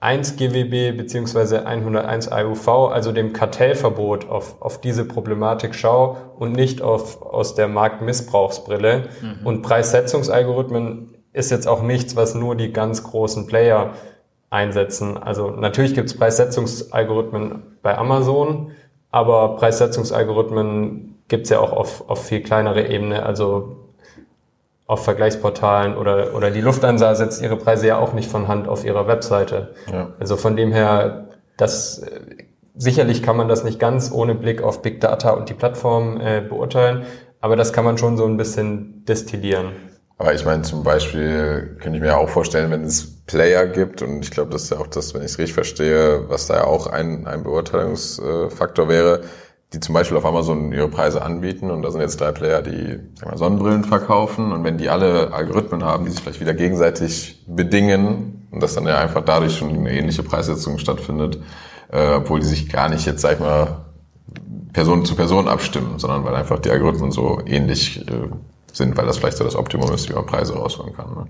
1 0.00 0.36
GWB 0.36 0.96
beziehungsweise 0.96 1.66
101 1.66 2.28
IUV, 2.30 2.68
also 2.92 3.12
dem 3.12 3.32
Kartellverbot, 3.32 4.28
auf, 4.28 4.60
auf 4.60 4.80
diese 4.80 5.04
Problematik 5.04 5.74
schaue 5.74 6.16
und 6.38 6.52
nicht 6.52 6.82
auf, 6.82 7.22
aus 7.22 7.54
der 7.54 7.66
Marktmissbrauchsbrille. 7.66 9.08
Mhm. 9.20 9.46
Und 9.46 9.62
Preissetzungsalgorithmen 9.62 11.14
ist 11.32 11.50
jetzt 11.50 11.66
auch 11.66 11.82
nichts, 11.82 12.14
was 12.14 12.34
nur 12.34 12.56
die 12.56 12.72
ganz 12.72 13.02
großen 13.02 13.46
Player 13.46 13.94
einsetzen. 14.56 15.18
Also 15.18 15.50
natürlich 15.50 15.94
gibt 15.94 16.08
es 16.08 16.16
Preissetzungsalgorithmen 16.16 17.62
bei 17.82 17.96
Amazon, 17.96 18.72
aber 19.10 19.56
Preissetzungsalgorithmen 19.56 21.18
gibt 21.28 21.44
es 21.44 21.50
ja 21.50 21.60
auch 21.60 21.72
auf, 21.72 22.08
auf 22.08 22.24
viel 22.24 22.42
kleinere 22.42 22.88
Ebene, 22.88 23.24
also 23.24 23.76
auf 24.86 25.04
Vergleichsportalen 25.04 25.96
oder, 25.96 26.34
oder 26.34 26.50
die 26.50 26.60
Lufthansa 26.60 27.14
setzt 27.14 27.42
ihre 27.42 27.56
Preise 27.56 27.88
ja 27.88 27.98
auch 27.98 28.12
nicht 28.12 28.30
von 28.30 28.48
Hand 28.48 28.68
auf 28.68 28.84
ihrer 28.84 29.06
Webseite. 29.06 29.74
Ja. 29.92 30.10
Also 30.18 30.36
von 30.36 30.56
dem 30.56 30.72
her, 30.72 31.28
das 31.56 32.02
sicherlich 32.76 33.22
kann 33.22 33.36
man 33.36 33.48
das 33.48 33.64
nicht 33.64 33.78
ganz 33.78 34.10
ohne 34.12 34.34
Blick 34.34 34.62
auf 34.62 34.82
Big 34.82 35.00
Data 35.00 35.30
und 35.30 35.48
die 35.48 35.54
Plattform 35.54 36.20
äh, 36.20 36.40
beurteilen, 36.40 37.04
aber 37.40 37.56
das 37.56 37.72
kann 37.72 37.84
man 37.84 37.98
schon 37.98 38.16
so 38.16 38.24
ein 38.24 38.36
bisschen 38.36 39.04
destillieren. 39.04 39.72
Aber 40.18 40.34
ich 40.34 40.44
meine, 40.44 40.62
zum 40.62 40.82
Beispiel 40.82 41.76
könnte 41.80 41.98
ich 41.98 42.02
mir 42.02 42.16
auch 42.16 42.28
vorstellen, 42.28 42.70
wenn 42.70 42.84
es 42.84 43.22
Player 43.26 43.66
gibt, 43.66 44.00
und 44.00 44.22
ich 44.22 44.30
glaube, 44.30 44.50
das 44.50 44.64
ist 44.64 44.70
ja 44.70 44.78
auch 44.78 44.86
das, 44.86 45.12
wenn 45.12 45.20
ich 45.20 45.32
es 45.32 45.38
richtig 45.38 45.54
verstehe, 45.54 46.28
was 46.28 46.46
da 46.46 46.56
ja 46.56 46.64
auch 46.64 46.86
ein, 46.86 47.26
ein 47.26 47.42
Beurteilungsfaktor 47.42 48.88
wäre, 48.88 49.24
die 49.72 49.80
zum 49.80 49.94
Beispiel 49.94 50.16
auf 50.16 50.24
Amazon 50.24 50.72
ihre 50.72 50.88
Preise 50.88 51.22
anbieten 51.22 51.70
und 51.70 51.82
da 51.82 51.90
sind 51.90 52.00
jetzt 52.00 52.20
drei 52.20 52.32
Player, 52.32 52.62
die 52.62 53.00
sagen 53.18 53.30
wir, 53.30 53.36
Sonnenbrillen 53.36 53.84
verkaufen 53.84 54.52
und 54.52 54.64
wenn 54.64 54.78
die 54.78 54.88
alle 54.88 55.34
Algorithmen 55.34 55.84
haben, 55.84 56.04
die 56.04 56.12
sich 56.12 56.20
vielleicht 56.20 56.40
wieder 56.40 56.54
gegenseitig 56.54 57.44
bedingen 57.46 58.48
und 58.52 58.62
dass 58.62 58.74
dann 58.74 58.86
ja 58.86 58.98
einfach 58.98 59.24
dadurch 59.24 59.56
schon 59.56 59.70
eine 59.70 59.92
ähnliche 59.92 60.22
Preissetzung 60.22 60.78
stattfindet, 60.78 61.40
äh, 61.92 62.14
obwohl 62.14 62.40
die 62.40 62.46
sich 62.46 62.68
gar 62.70 62.88
nicht 62.88 63.06
jetzt, 63.06 63.20
sag 63.20 63.34
ich 63.34 63.40
mal, 63.40 63.84
Person 64.72 65.04
zu 65.04 65.14
Person 65.16 65.48
abstimmen, 65.48 65.98
sondern 65.98 66.24
weil 66.24 66.34
einfach 66.36 66.58
die 66.58 66.70
Algorithmen 66.70 67.10
so 67.10 67.40
ähnlich 67.44 68.06
äh, 68.08 68.28
sind, 68.76 68.96
weil 68.96 69.06
das 69.06 69.18
vielleicht 69.18 69.36
so 69.36 69.44
das 69.44 69.56
Optimum 69.56 69.92
ist, 69.92 70.08
wie 70.08 70.14
man 70.14 70.26
Preise 70.26 70.54
rausholen 70.54 70.94
kann. 70.94 71.10
Ne? 71.14 71.26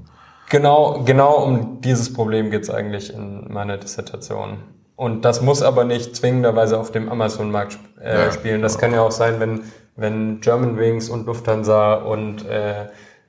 Genau, 0.49 1.03
genau 1.05 1.45
um 1.45 1.81
dieses 1.81 2.13
Problem 2.13 2.51
geht 2.51 2.63
es 2.63 2.71
eigentlich 2.71 3.13
in 3.13 3.53
meiner 3.53 3.79
Dissertation. 3.79 4.59
Und 4.95 5.25
das 5.25 5.43
muss 5.43 5.63
aber 5.63 5.85
nicht 5.85 6.17
zwingenderweise 6.17 6.79
auf 6.79 6.91
dem 6.91 7.09
Amazon-Markt 7.09 7.79
äh, 8.01 8.25
ja, 8.25 8.33
spielen. 8.33 8.63
Das 8.63 8.79
kann 8.79 8.93
ja 8.93 9.03
auch 9.03 9.11
sein, 9.11 9.41
wenn, 9.41 9.65
wenn 9.97 10.41
Germanwings 10.41 11.11
und 11.11 11.27
Lufthansa 11.27 11.95
und 11.95 12.47
äh, 12.49 12.87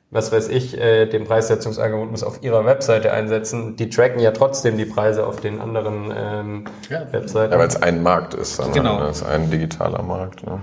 was 0.09 0.32
weiß 0.32 0.47
ich, 0.47 0.78
äh, 0.78 1.05
den 1.07 1.26
Preissetzungsalgorithmus 1.26 2.24
auf 2.24 2.41
ihrer 2.41 2.65
Webseite 2.65 3.11
einsetzen, 3.11 3.76
die 3.76 3.89
tracken 3.89 4.22
ja 4.22 4.32
trotzdem 4.32 4.78
die 4.78 4.86
Preise 4.86 5.26
auf 5.26 5.41
den 5.41 5.59
anderen 5.59 6.13
ähm, 6.15 6.65
ja. 6.89 7.11
Webseiten. 7.11 7.51
Ja, 7.51 7.59
weil 7.59 7.68
es 7.68 7.82
ein 7.82 8.01
Markt 8.01 8.34
ist, 8.34 8.61
genau. 8.74 9.03
es 9.03 9.18
ist 9.18 9.28
ein 9.28 9.51
digitaler 9.51 10.01
Markt. 10.03 10.45
Ne? 10.45 10.61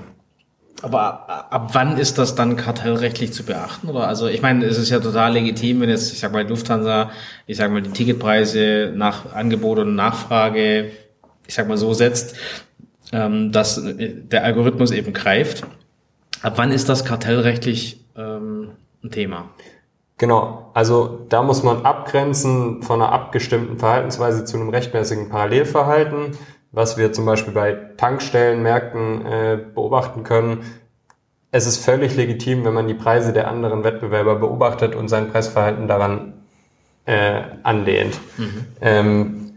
Aber 0.85 1.51
ab 1.51 1.71
wann 1.73 1.97
ist 1.97 2.19
das 2.19 2.35
dann 2.35 2.57
kartellrechtlich 2.57 3.33
zu 3.33 3.43
beachten? 3.45 3.89
Oder 3.89 4.07
also 4.07 4.27
ich 4.27 4.43
meine, 4.43 4.67
es 4.67 4.77
ist 4.77 4.91
ja 4.91 5.01
total 5.01 5.33
legitim, 5.33 5.81
wenn 5.81 5.89
jetzt, 5.89 6.13
ich 6.13 6.21
sag 6.21 6.31
mal, 6.31 6.47
Lufthansa, 6.47 7.11
ich 7.47 7.57
sag 7.57 7.73
mal, 7.73 7.81
die 7.81 7.89
Ticketpreise 7.89 8.93
nach 8.95 9.33
Angebot 9.33 9.79
und 9.79 9.95
Nachfrage, 9.95 10.91
ich 11.47 11.55
sag 11.55 11.69
mal 11.69 11.79
so 11.79 11.95
setzt, 11.95 12.37
ähm, 13.13 13.51
dass 13.51 13.81
der 13.83 14.45
Algorithmus 14.45 14.91
eben 14.91 15.15
greift. 15.15 15.63
Ab 16.43 16.53
wann 16.57 16.71
ist 16.71 16.91
das 16.91 17.07
kartellrechtlich 17.07 18.05
ähm, 18.15 18.73
ein 19.03 19.11
Thema? 19.11 19.49
Genau, 20.19 20.71
also 20.75 21.25
da 21.31 21.43
muss 21.43 21.63
man 21.63 21.87
abgrenzen 21.87 22.83
von 22.83 23.01
einer 23.01 23.11
abgestimmten 23.11 23.79
Verhaltensweise 23.79 24.45
zu 24.45 24.59
einem 24.59 24.69
rechtmäßigen 24.69 25.31
Parallelverhalten 25.31 26.37
was 26.75 26.97
wir 26.97 27.13
zum 27.13 27.25
Beispiel 27.25 27.55
bei 27.55 27.77
Tankstellenmärkten 27.97 29.27
äh, 29.27 29.59
beobachten 29.75 30.25
können. 30.25 30.65
Es 31.51 31.67
ist 31.67 31.85
völlig 31.85 32.17
legitim, 32.17 32.65
wenn 32.65 32.75
man 32.75 32.89
die 32.89 32.95
Preise 32.95 33.33
der 33.33 33.49
anderen 33.49 33.85
Wettbewerber 33.85 34.37
beobachtet 34.37 34.97
und 34.97 35.09
sein 35.09 35.31
Preisverhalten 35.31 35.87
daran 35.87 36.33
äh, 37.07 37.43
anlehnt. 37.63 38.19
Mhm. 38.37 38.67
Ähm, 38.81 39.53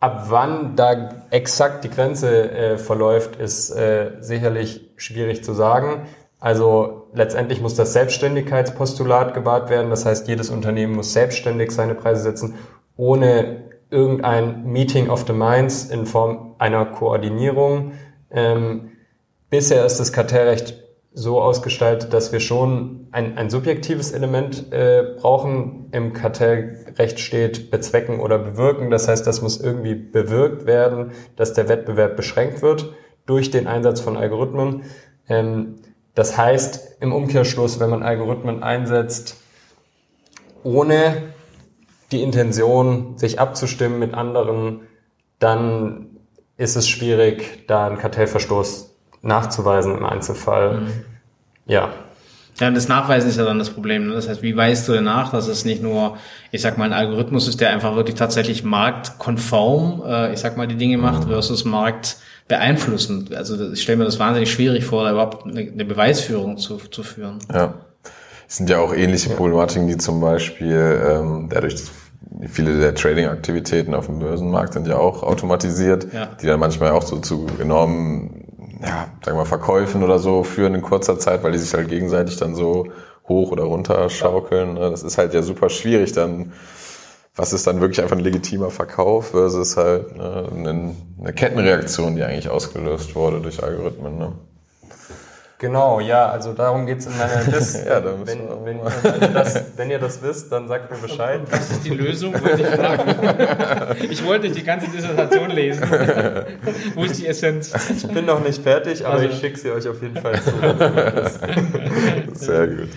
ab 0.00 0.26
wann 0.28 0.74
da 0.74 1.10
exakt 1.30 1.84
die 1.84 1.90
Grenze 1.90 2.50
äh, 2.50 2.78
verläuft, 2.78 3.36
ist 3.36 3.70
äh, 3.70 4.12
sicherlich 4.20 4.90
schwierig 4.96 5.44
zu 5.44 5.52
sagen. 5.52 6.06
Also 6.40 7.08
letztendlich 7.14 7.60
muss 7.60 7.76
das 7.76 7.92
Selbstständigkeitspostulat 7.92 9.32
gewahrt 9.32 9.70
werden. 9.70 9.90
Das 9.90 10.04
heißt, 10.04 10.26
jedes 10.26 10.50
Unternehmen 10.50 10.94
muss 10.94 11.12
selbstständig 11.12 11.70
seine 11.70 11.94
Preise 11.94 12.22
setzen, 12.22 12.54
ohne 12.96 13.65
irgendein 13.90 14.64
Meeting 14.64 15.08
of 15.08 15.26
the 15.26 15.32
Minds 15.32 15.84
in 15.84 16.06
Form 16.06 16.54
einer 16.58 16.84
Koordinierung. 16.86 17.92
Ähm, 18.30 18.92
bisher 19.50 19.84
ist 19.84 19.98
das 19.98 20.12
Kartellrecht 20.12 20.82
so 21.12 21.40
ausgestaltet, 21.40 22.12
dass 22.12 22.30
wir 22.32 22.40
schon 22.40 23.08
ein, 23.10 23.38
ein 23.38 23.48
subjektives 23.48 24.12
Element 24.12 24.70
äh, 24.70 25.14
brauchen. 25.18 25.88
Im 25.92 26.12
Kartellrecht 26.12 27.20
steht 27.20 27.70
bezwecken 27.70 28.20
oder 28.20 28.38
bewirken. 28.38 28.90
Das 28.90 29.08
heißt, 29.08 29.26
das 29.26 29.40
muss 29.40 29.58
irgendwie 29.58 29.94
bewirkt 29.94 30.66
werden, 30.66 31.12
dass 31.36 31.54
der 31.54 31.70
Wettbewerb 31.70 32.16
beschränkt 32.16 32.60
wird 32.60 32.92
durch 33.24 33.50
den 33.50 33.66
Einsatz 33.66 34.00
von 34.00 34.18
Algorithmen. 34.18 34.82
Ähm, 35.28 35.76
das 36.14 36.36
heißt 36.36 36.98
im 37.00 37.12
Umkehrschluss, 37.12 37.80
wenn 37.80 37.90
man 37.90 38.02
Algorithmen 38.02 38.62
einsetzt, 38.62 39.36
ohne 40.64 41.34
die 42.12 42.22
Intention, 42.22 43.18
sich 43.18 43.40
abzustimmen 43.40 43.98
mit 43.98 44.14
anderen 44.14 44.80
dann 45.38 46.06
ist 46.56 46.76
es 46.76 46.88
schwierig, 46.88 47.66
da 47.66 47.86
einen 47.86 47.98
Kartellverstoß 47.98 48.94
nachzuweisen 49.22 49.96
im 49.96 50.06
Einzelfall. 50.06 50.80
Mhm. 50.80 50.88
Ja. 51.66 51.90
Ja, 52.58 52.68
und 52.68 52.74
das 52.74 52.88
Nachweisen 52.88 53.28
ist 53.28 53.36
ja 53.36 53.44
dann 53.44 53.58
das 53.58 53.68
Problem. 53.68 54.06
Ne? 54.06 54.14
Das 54.14 54.28
heißt, 54.28 54.42
wie 54.42 54.56
weißt 54.56 54.88
du 54.88 54.92
denn 54.92 55.04
nach, 55.04 55.30
dass 55.30 55.46
es 55.46 55.66
nicht 55.66 55.82
nur, 55.82 56.16
ich 56.52 56.62
sag 56.62 56.78
mal, 56.78 56.84
ein 56.84 56.94
Algorithmus 56.94 57.48
ist, 57.48 57.60
der 57.60 57.70
einfach 57.70 57.94
wirklich 57.96 58.16
tatsächlich 58.16 58.64
marktkonform, 58.64 60.02
äh, 60.06 60.32
ich 60.32 60.40
sag 60.40 60.56
mal, 60.56 60.66
die 60.66 60.76
Dinge 60.76 60.96
macht, 60.96 61.24
mhm. 61.24 61.32
versus 61.32 61.66
marktbeeinflussend. 61.66 63.34
Also 63.34 63.72
ich 63.72 63.82
stelle 63.82 63.98
mir 63.98 64.04
das 64.04 64.18
wahnsinnig 64.18 64.50
schwierig 64.50 64.86
vor, 64.86 65.04
da 65.04 65.10
überhaupt 65.10 65.44
eine, 65.44 65.60
eine 65.70 65.84
Beweisführung 65.84 66.56
zu, 66.56 66.78
zu 66.78 67.02
führen. 67.02 67.40
Ja. 67.52 67.74
Es 68.48 68.56
sind 68.56 68.70
ja 68.70 68.78
auch 68.78 68.94
ähnliche 68.94 69.30
Problematiken, 69.30 69.88
die 69.88 69.96
zum 69.96 70.20
Beispiel 70.20 71.02
ähm, 71.04 71.48
dadurch, 71.50 71.82
viele 72.46 72.78
der 72.78 72.94
Trading-Aktivitäten 72.94 73.94
auf 73.94 74.06
dem 74.06 74.20
Börsenmarkt 74.20 74.74
sind 74.74 74.86
ja 74.86 74.96
auch 74.98 75.22
automatisiert, 75.22 76.12
ja. 76.12 76.26
die 76.40 76.46
dann 76.46 76.60
manchmal 76.60 76.92
auch 76.92 77.02
so 77.02 77.18
zu 77.18 77.46
enormen, 77.60 78.78
ja, 78.82 79.08
sagen 79.24 79.36
wir 79.36 79.42
mal, 79.42 79.44
Verkäufen 79.46 80.02
oder 80.02 80.18
so 80.18 80.44
führen 80.44 80.74
in 80.74 80.82
kurzer 80.82 81.18
Zeit, 81.18 81.42
weil 81.42 81.52
die 81.52 81.58
sich 81.58 81.74
halt 81.74 81.88
gegenseitig 81.88 82.36
dann 82.36 82.54
so 82.54 82.88
hoch 83.28 83.50
oder 83.50 83.64
runter 83.64 84.08
schaukeln. 84.10 84.76
Ja. 84.76 84.90
Das 84.90 85.02
ist 85.02 85.18
halt 85.18 85.34
ja 85.34 85.42
super 85.42 85.68
schwierig 85.68 86.12
dann, 86.12 86.52
was 87.34 87.52
ist 87.52 87.66
dann 87.66 87.80
wirklich 87.80 88.00
einfach 88.00 88.16
ein 88.16 88.22
legitimer 88.22 88.70
Verkauf 88.70 89.30
versus 89.30 89.76
halt 89.76 90.16
ne, 90.16 90.94
eine, 91.18 91.32
Kettenreaktion, 91.32 92.14
die 92.16 92.22
eigentlich 92.22 92.48
ausgelöst 92.48 93.14
wurde 93.14 93.40
durch 93.40 93.62
Algorithmen. 93.62 94.18
Ne? 94.18 94.32
Genau, 95.58 96.00
ja, 96.00 96.28
also 96.28 96.52
darum 96.52 96.84
geht's 96.84 97.06
in 97.06 97.16
meiner 97.16 97.42
Liste. 97.50 97.88
ja, 97.88 98.04
wenn, 98.04 98.26
wenn, 98.26 98.78
wenn, 98.84 99.20
ihr 99.22 99.28
das, 99.28 99.62
wenn 99.76 99.90
ihr 99.90 99.98
das 99.98 100.20
wisst, 100.20 100.52
dann 100.52 100.68
sagt 100.68 100.90
mir 100.90 100.98
Bescheid. 100.98 101.40
Was 101.50 101.70
ist 101.70 101.84
die 101.84 101.94
Lösung, 101.94 102.34
wollte 102.34 102.62
ich 102.62 102.68
fragen. 102.68 103.96
Ich 104.10 104.24
wollte 104.24 104.50
die 104.50 104.62
ganze 104.62 104.88
Dissertation 104.90 105.50
lesen. 105.50 105.82
Wo 106.94 107.04
ist 107.04 107.18
die 107.18 107.26
Essenz? 107.26 107.72
Ich 107.90 108.06
bin 108.08 108.26
noch 108.26 108.42
nicht 108.44 108.62
fertig, 108.62 109.04
aber 109.04 109.14
also. 109.14 109.26
ich 109.26 109.38
schicke 109.38 109.58
sie 109.58 109.70
euch 109.70 109.88
auf 109.88 110.00
jeden 110.02 110.16
Fall 110.16 110.40
zu. 110.42 110.52
Sehr 112.34 112.66
gut. 112.66 112.88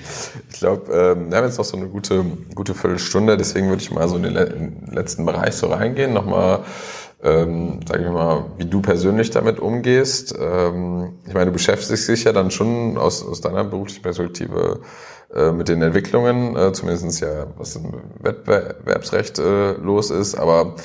Ich 0.49 0.59
glaube, 0.59 0.91
ähm, 0.91 1.31
wir 1.31 1.37
haben 1.37 1.45
jetzt 1.45 1.57
noch 1.57 1.65
so 1.65 1.77
eine 1.77 1.87
gute, 1.87 2.23
gute 2.53 2.73
Viertelstunde, 2.73 3.37
deswegen 3.37 3.69
würde 3.69 3.81
ich 3.81 3.91
mal 3.91 4.07
so 4.07 4.17
in 4.17 4.23
den 4.23 4.87
letzten 4.91 5.25
Bereich 5.25 5.55
so 5.55 5.67
reingehen, 5.67 6.13
nochmal 6.13 6.59
ähm, 7.21 7.79
sage 7.87 8.05
ich 8.05 8.11
mal, 8.11 8.45
wie 8.57 8.65
du 8.65 8.81
persönlich 8.81 9.29
damit 9.29 9.59
umgehst. 9.59 10.35
Ähm, 10.39 11.19
ich 11.27 11.33
meine, 11.33 11.47
du 11.47 11.51
beschäftigst 11.51 12.07
dich 12.07 12.23
ja 12.23 12.31
dann 12.31 12.51
schon 12.51 12.97
aus, 12.97 13.25
aus 13.25 13.41
deiner 13.41 13.63
beruflichen 13.63 14.03
Perspektive 14.03 14.81
äh, 15.33 15.51
mit 15.51 15.67
den 15.67 15.81
Entwicklungen, 15.81 16.55
äh, 16.55 16.71
zumindest 16.71 17.21
ja, 17.21 17.47
was 17.57 17.75
im 17.75 17.93
Wettbewerbsrecht 18.21 19.39
äh, 19.39 19.73
los 19.73 20.11
ist, 20.11 20.35
aber 20.35 20.75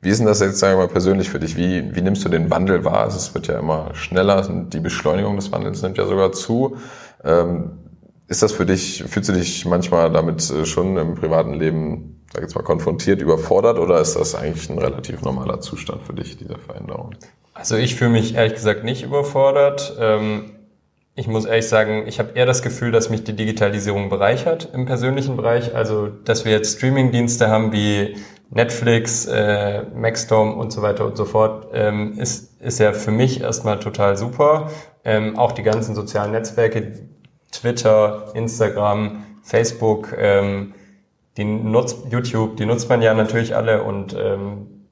wie 0.00 0.08
ist 0.08 0.18
denn 0.18 0.26
das 0.26 0.40
jetzt, 0.40 0.58
sagen 0.58 0.78
wir 0.78 0.86
mal, 0.86 0.92
persönlich 0.92 1.30
für 1.30 1.38
dich? 1.38 1.56
Wie, 1.56 1.94
wie 1.94 2.02
nimmst 2.02 2.24
du 2.24 2.28
den 2.28 2.50
Wandel 2.50 2.84
wahr? 2.84 3.04
Also 3.04 3.18
es 3.18 3.34
wird 3.34 3.46
ja 3.46 3.60
immer 3.60 3.94
schneller, 3.94 4.42
die 4.48 4.80
Beschleunigung 4.80 5.36
des 5.36 5.52
Wandels 5.52 5.80
nimmt 5.82 5.96
ja 5.96 6.06
sogar 6.06 6.32
zu. 6.32 6.76
Ähm, 7.22 7.78
ist 8.26 8.42
das 8.42 8.50
für 8.50 8.66
dich, 8.66 9.04
fühlst 9.06 9.28
du 9.28 9.32
dich 9.32 9.64
manchmal 9.64 10.10
damit 10.10 10.50
äh, 10.50 10.66
schon 10.66 10.96
im 10.96 11.14
privaten 11.14 11.54
Leben 11.54 12.21
sag 12.32 12.42
jetzt 12.42 12.54
mal, 12.54 12.62
konfrontiert, 12.62 13.20
überfordert 13.20 13.78
oder 13.78 14.00
ist 14.00 14.14
das 14.14 14.34
eigentlich 14.34 14.68
ein 14.70 14.78
relativ 14.78 15.22
normaler 15.22 15.60
Zustand 15.60 16.02
für 16.02 16.14
dich, 16.14 16.36
diese 16.36 16.56
Veränderung? 16.58 17.14
Also 17.54 17.76
ich 17.76 17.94
fühle 17.94 18.10
mich 18.10 18.34
ehrlich 18.34 18.54
gesagt 18.54 18.84
nicht 18.84 19.02
überfordert. 19.02 19.96
Ähm, 19.98 20.52
ich 21.14 21.28
muss 21.28 21.44
ehrlich 21.44 21.68
sagen, 21.68 22.04
ich 22.06 22.18
habe 22.18 22.30
eher 22.34 22.46
das 22.46 22.62
Gefühl, 22.62 22.90
dass 22.90 23.10
mich 23.10 23.22
die 23.22 23.36
Digitalisierung 23.36 24.08
bereichert 24.08 24.70
im 24.72 24.86
persönlichen 24.86 25.36
Bereich. 25.36 25.74
Also, 25.74 26.08
dass 26.08 26.46
wir 26.46 26.52
jetzt 26.52 26.78
Streaming-Dienste 26.78 27.48
haben 27.48 27.70
wie 27.72 28.16
Netflix, 28.48 29.26
äh, 29.26 29.82
Maxdome 29.94 30.54
und 30.54 30.72
so 30.72 30.80
weiter 30.80 31.04
und 31.04 31.18
so 31.18 31.26
fort, 31.26 31.68
ähm, 31.74 32.18
ist, 32.18 32.58
ist 32.62 32.78
ja 32.80 32.94
für 32.94 33.10
mich 33.10 33.42
erstmal 33.42 33.78
total 33.78 34.16
super. 34.16 34.70
Ähm, 35.04 35.38
auch 35.38 35.52
die 35.52 35.62
ganzen 35.62 35.94
sozialen 35.94 36.32
Netzwerke, 36.32 37.06
Twitter, 37.50 38.32
Instagram, 38.34 39.24
Facebook, 39.42 40.14
ähm, 40.16 40.72
die 41.36 41.44
nutzt 41.44 41.98
YouTube, 42.10 42.56
die 42.56 42.66
nutzt 42.66 42.88
man 42.88 43.02
ja 43.02 43.14
natürlich 43.14 43.56
alle 43.56 43.82
und 43.82 44.14
ähm, 44.18 44.88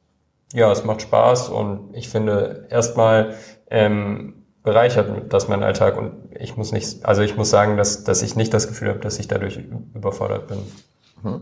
ja, 0.52 0.70
es 0.72 0.84
macht 0.84 1.02
Spaß 1.02 1.48
und 1.48 1.94
ich 1.94 2.08
finde 2.08 2.66
erstmal 2.70 3.34
ähm, 3.70 4.34
bereichert 4.62 5.32
das 5.32 5.48
mein 5.48 5.62
Alltag 5.62 5.96
und 5.96 6.12
ich 6.38 6.56
muss 6.56 6.72
nicht, 6.72 7.04
also 7.04 7.22
ich 7.22 7.36
muss 7.36 7.50
sagen, 7.50 7.76
dass, 7.76 8.04
dass 8.04 8.22
ich 8.22 8.36
nicht 8.36 8.52
das 8.52 8.68
Gefühl 8.68 8.88
habe, 8.88 9.00
dass 9.00 9.18
ich 9.18 9.28
dadurch 9.28 9.58
überfordert 9.94 10.48
bin. 10.48 10.58
Mhm. 11.22 11.40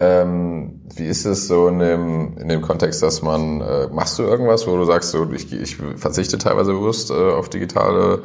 Ähm, 0.00 0.82
wie 0.94 1.06
ist 1.06 1.24
es 1.24 1.46
so 1.46 1.68
in 1.68 1.78
dem, 1.78 2.36
in 2.38 2.48
dem 2.48 2.62
Kontext, 2.62 3.02
dass 3.02 3.22
man, 3.22 3.60
äh, 3.60 3.88
machst 3.88 4.18
du 4.18 4.24
irgendwas, 4.24 4.66
wo 4.66 4.76
du 4.76 4.84
sagst, 4.84 5.10
so, 5.10 5.30
ich, 5.32 5.52
ich 5.52 5.76
verzichte 5.96 6.36
teilweise 6.36 6.72
bewusst 6.72 7.10
äh, 7.10 7.14
auf 7.14 7.48
digitale 7.48 8.22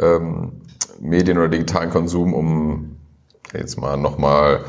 ähm, 0.00 0.62
Medien 1.00 1.36
oder 1.36 1.48
digitalen 1.48 1.90
Konsum, 1.90 2.32
um 2.32 2.96
jetzt 3.52 3.78
mal 3.78 3.96
nochmal 3.96 4.64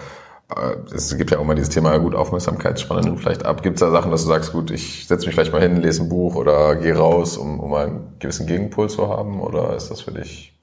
es 0.93 1.17
gibt 1.17 1.31
ja 1.31 1.39
auch 1.39 1.43
mal 1.43 1.55
dieses 1.55 1.69
Thema, 1.69 1.97
gut, 1.97 2.15
Aufmerksamkeitsspanne 2.15 3.01
nimmt 3.01 3.19
vielleicht 3.19 3.45
ab. 3.45 3.63
Gibt 3.63 3.75
es 3.75 3.79
da 3.81 3.91
Sachen, 3.91 4.11
dass 4.11 4.23
du 4.23 4.27
sagst, 4.27 4.51
gut, 4.51 4.71
ich 4.71 5.07
setze 5.07 5.25
mich 5.25 5.35
vielleicht 5.35 5.53
mal 5.53 5.61
hin, 5.61 5.77
lese 5.77 6.03
ein 6.03 6.09
Buch 6.09 6.35
oder 6.35 6.75
gehe 6.75 6.95
raus, 6.95 7.37
um, 7.37 7.59
um 7.59 7.73
einen 7.73 8.15
gewissen 8.19 8.47
Gegenpol 8.47 8.89
zu 8.89 9.09
haben? 9.09 9.41
Oder 9.41 9.75
ist 9.75 9.89
das 9.89 10.01
für 10.01 10.11
dich 10.11 10.59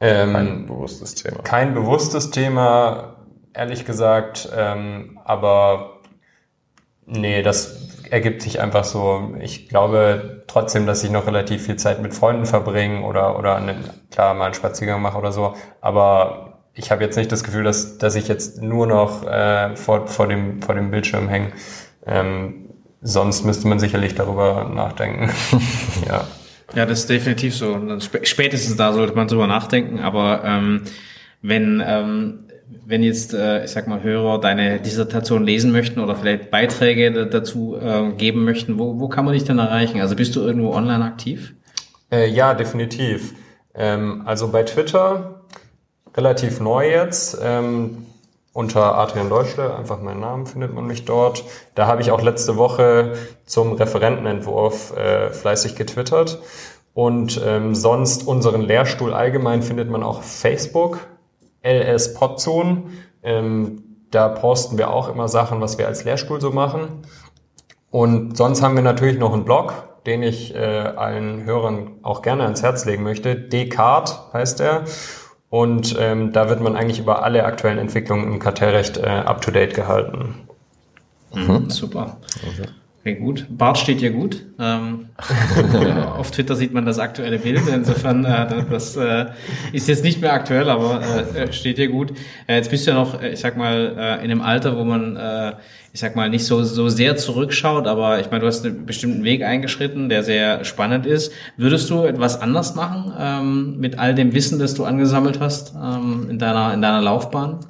ähm, 0.00 0.32
kein 0.32 0.66
bewusstes 0.66 1.14
Thema? 1.14 1.42
Kein 1.42 1.74
bewusstes 1.74 2.30
Thema, 2.30 3.16
ehrlich 3.52 3.84
gesagt. 3.84 4.48
Ähm, 4.56 5.18
aber 5.24 6.00
nee, 7.06 7.42
das 7.42 7.86
ergibt 8.10 8.42
sich 8.42 8.60
einfach 8.60 8.84
so. 8.84 9.34
Ich 9.40 9.68
glaube 9.68 10.44
trotzdem, 10.46 10.86
dass 10.86 11.04
ich 11.04 11.10
noch 11.10 11.26
relativ 11.26 11.66
viel 11.66 11.76
Zeit 11.76 12.00
mit 12.02 12.14
Freunden 12.14 12.46
verbringe 12.46 13.02
oder, 13.02 13.38
oder 13.38 13.56
einen, 13.56 13.84
klar 14.10 14.34
mal 14.34 14.46
einen 14.46 14.54
Spaziergang 14.54 15.02
mache 15.02 15.18
oder 15.18 15.32
so. 15.32 15.54
Aber 15.80 16.55
ich 16.76 16.90
habe 16.90 17.02
jetzt 17.02 17.16
nicht 17.16 17.32
das 17.32 17.42
Gefühl, 17.42 17.64
dass, 17.64 17.98
dass 17.98 18.14
ich 18.14 18.28
jetzt 18.28 18.62
nur 18.62 18.86
noch 18.86 19.26
äh, 19.26 19.74
vor, 19.76 20.06
vor, 20.06 20.28
dem, 20.28 20.62
vor 20.62 20.74
dem 20.74 20.90
Bildschirm 20.90 21.28
hänge. 21.28 21.52
Ähm, 22.06 22.70
sonst 23.00 23.44
müsste 23.44 23.66
man 23.66 23.78
sicherlich 23.78 24.14
darüber 24.14 24.70
nachdenken. 24.72 25.30
ja. 26.08 26.26
Ja, 26.74 26.84
das 26.84 27.00
ist 27.00 27.10
definitiv 27.10 27.54
so. 27.54 27.80
Spätestens 28.22 28.76
da 28.76 28.92
sollte 28.92 29.14
man 29.14 29.28
drüber 29.28 29.46
nachdenken. 29.46 30.00
Aber 30.00 30.42
ähm, 30.44 30.82
wenn 31.40 31.82
ähm, 31.84 32.46
wenn 32.84 33.02
jetzt, 33.02 33.34
äh, 33.34 33.64
ich 33.64 33.70
sag 33.70 33.86
mal, 33.86 34.02
Hörer 34.02 34.40
deine 34.40 34.80
Dissertation 34.80 35.44
lesen 35.44 35.72
möchten 35.72 36.00
oder 36.00 36.14
vielleicht 36.16 36.50
Beiträge 36.50 37.26
dazu 37.26 37.76
äh, 37.76 38.12
geben 38.16 38.44
möchten, 38.44 38.78
wo, 38.78 38.98
wo 38.98 39.08
kann 39.08 39.24
man 39.24 39.34
dich 39.34 39.44
denn 39.44 39.58
erreichen? 39.58 40.00
Also 40.00 40.16
bist 40.16 40.34
du 40.36 40.40
irgendwo 40.40 40.72
online 40.72 41.04
aktiv? 41.04 41.54
Äh, 42.10 42.28
ja, 42.28 42.54
definitiv. 42.54 43.34
Ähm, 43.74 44.22
also 44.24 44.48
bei 44.48 44.62
Twitter 44.62 45.35
relativ 46.16 46.60
neu 46.60 46.90
jetzt. 46.90 47.38
Ähm, 47.42 48.06
unter 48.52 48.96
Adrian 48.96 49.28
Deutschle, 49.28 49.76
einfach 49.76 50.00
meinen 50.00 50.20
Namen 50.20 50.46
findet 50.46 50.74
man 50.74 50.86
mich 50.86 51.04
dort. 51.04 51.44
Da 51.74 51.86
habe 51.86 52.00
ich 52.00 52.10
auch 52.10 52.22
letzte 52.22 52.56
Woche 52.56 53.12
zum 53.44 53.74
Referentenentwurf 53.74 54.96
äh, 54.96 55.28
fleißig 55.30 55.76
getwittert. 55.76 56.40
Und 56.94 57.38
ähm, 57.44 57.74
sonst 57.74 58.26
unseren 58.26 58.62
Lehrstuhl 58.62 59.12
allgemein 59.12 59.62
findet 59.62 59.90
man 59.90 60.02
auch 60.02 60.22
Facebook, 60.22 61.00
LS 61.62 62.14
Podzone. 62.14 62.84
Ähm, 63.22 63.82
da 64.10 64.28
posten 64.28 64.78
wir 64.78 64.90
auch 64.90 65.10
immer 65.10 65.28
Sachen, 65.28 65.60
was 65.60 65.76
wir 65.76 65.86
als 65.86 66.04
Lehrstuhl 66.04 66.40
so 66.40 66.50
machen. 66.50 67.02
Und 67.90 68.38
sonst 68.38 68.62
haben 68.62 68.74
wir 68.74 68.82
natürlich 68.82 69.18
noch 69.18 69.34
einen 69.34 69.44
Blog, 69.44 69.74
den 70.06 70.22
ich 70.22 70.54
äh, 70.54 70.58
allen 70.58 71.44
Hörern 71.44 71.98
auch 72.02 72.22
gerne 72.22 72.44
ans 72.44 72.62
Herz 72.62 72.86
legen 72.86 73.02
möchte. 73.02 73.36
Descartes 73.36 74.18
heißt 74.32 74.60
er. 74.60 74.84
Und 75.50 75.96
ähm, 75.98 76.32
da 76.32 76.48
wird 76.48 76.60
man 76.60 76.76
eigentlich 76.76 76.98
über 76.98 77.22
alle 77.22 77.44
aktuellen 77.44 77.78
Entwicklungen 77.78 78.32
im 78.32 78.38
Kartellrecht 78.38 78.98
äh, 78.98 79.06
up-to-date 79.06 79.74
gehalten. 79.74 80.34
Mhm. 81.34 81.70
Super. 81.70 82.16
Okay. 82.42 82.68
Okay. 83.12 83.20
gut. 83.20 83.46
Bart 83.50 83.78
steht 83.78 84.00
dir 84.00 84.10
gut. 84.10 84.44
Ähm, 84.58 85.06
auf 86.16 86.30
Twitter 86.30 86.56
sieht 86.56 86.72
man 86.72 86.86
das 86.86 86.98
aktuelle 86.98 87.38
Bild. 87.38 87.62
Insofern, 87.72 88.24
äh, 88.24 88.64
das 88.70 88.96
äh, 88.96 89.26
ist 89.72 89.88
jetzt 89.88 90.04
nicht 90.04 90.20
mehr 90.20 90.32
aktuell, 90.32 90.68
aber 90.70 91.02
äh, 91.34 91.52
steht 91.52 91.78
dir 91.78 91.88
gut. 91.88 92.12
Äh, 92.46 92.56
jetzt 92.56 92.70
bist 92.70 92.86
du 92.86 92.90
ja 92.90 92.96
noch, 92.96 93.20
äh, 93.20 93.32
ich 93.32 93.40
sag 93.40 93.56
mal, 93.56 93.94
äh, 93.96 94.24
in 94.24 94.30
einem 94.30 94.40
Alter, 94.42 94.76
wo 94.76 94.84
man 94.84 95.16
äh, 95.16 95.52
ich 95.96 96.00
sag 96.00 96.14
mal, 96.14 96.28
nicht 96.28 96.44
so, 96.44 96.62
so 96.62 96.90
sehr 96.90 97.16
zurückschaut, 97.16 97.86
aber 97.86 98.20
ich 98.20 98.30
meine, 98.30 98.40
du 98.40 98.46
hast 98.48 98.66
einen 98.66 98.84
bestimmten 98.84 99.24
Weg 99.24 99.42
eingeschritten, 99.42 100.10
der 100.10 100.22
sehr 100.22 100.62
spannend 100.66 101.06
ist. 101.06 101.32
Würdest 101.56 101.88
du 101.88 102.04
etwas 102.04 102.38
anders 102.38 102.74
machen 102.74 103.14
ähm, 103.18 103.80
mit 103.80 103.98
all 103.98 104.14
dem 104.14 104.34
Wissen, 104.34 104.58
das 104.58 104.74
du 104.74 104.84
angesammelt 104.84 105.40
hast 105.40 105.74
ähm, 105.74 106.26
in, 106.28 106.38
deiner, 106.38 106.74
in 106.74 106.82
deiner 106.82 107.00
Laufbahn? 107.00 107.60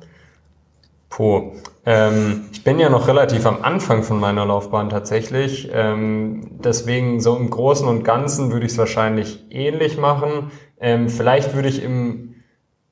Puh. 1.09 1.53
Ähm, 1.87 2.47
ich 2.51 2.65
bin 2.65 2.81
ja 2.81 2.91
noch 2.91 3.07
relativ 3.07 3.47
am 3.47 3.63
Anfang 3.63 4.03
von 4.03 4.19
meiner 4.19 4.45
Laufbahn 4.45 4.91
tatsächlich. 4.91 5.71
Ähm, 5.73 6.59
deswegen 6.63 7.21
so 7.21 7.37
im 7.37 7.49
Großen 7.49 7.87
und 7.87 8.03
Ganzen 8.03 8.51
würde 8.53 8.67
ich 8.67 8.73
es 8.73 8.79
wahrscheinlich 8.79 9.47
ähnlich 9.51 9.97
machen. 9.97 10.51
Ähm, 10.81 11.09
vielleicht 11.09 11.55
würde 11.55 11.69
ich 11.69 11.83
im 11.83 12.35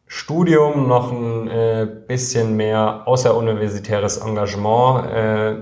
Studium 0.07 0.87
noch 0.87 1.11
ein 1.11 1.49
äh, 1.49 1.89
bisschen 2.07 2.57
mehr 2.57 3.03
außeruniversitäres 3.07 4.19
Engagement 4.19 5.07
äh, 5.11 5.57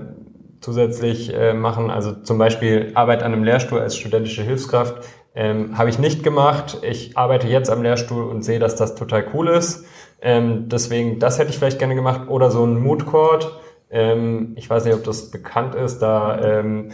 zusätzlich 0.61 1.33
äh, 1.33 1.55
machen. 1.55 1.89
Also 1.89 2.11
zum 2.13 2.37
Beispiel 2.37 2.91
Arbeit 2.93 3.23
an 3.23 3.33
einem 3.33 3.43
Lehrstuhl 3.43 3.79
als 3.79 3.97
studentische 3.97 4.43
Hilfskraft 4.43 5.03
ähm, 5.35 5.77
habe 5.77 5.89
ich 5.89 5.97
nicht 5.97 6.23
gemacht. 6.23 6.77
Ich 6.83 7.17
arbeite 7.17 7.47
jetzt 7.47 7.69
am 7.69 7.81
Lehrstuhl 7.81 8.23
und 8.23 8.43
sehe, 8.43 8.59
dass 8.59 8.75
das 8.75 8.93
total 8.95 9.25
cool 9.33 9.47
ist. 9.47 9.85
Ähm, 10.23 10.69
deswegen, 10.69 11.19
das 11.19 11.37
hätte 11.37 11.51
ich 11.51 11.57
vielleicht 11.57 11.79
gerne 11.79 11.95
gemacht. 11.95 12.29
Oder 12.29 12.49
so 12.49 12.65
ein 12.65 12.81
Mood 12.81 13.05
Court. 13.05 13.51
Ähm, 13.91 14.53
ich 14.55 14.69
weiß 14.69 14.85
nicht, 14.85 14.95
ob 14.95 15.03
das 15.03 15.29
bekannt 15.29 15.75
ist. 15.75 15.99
Da 15.99 16.41
ähm, 16.41 16.91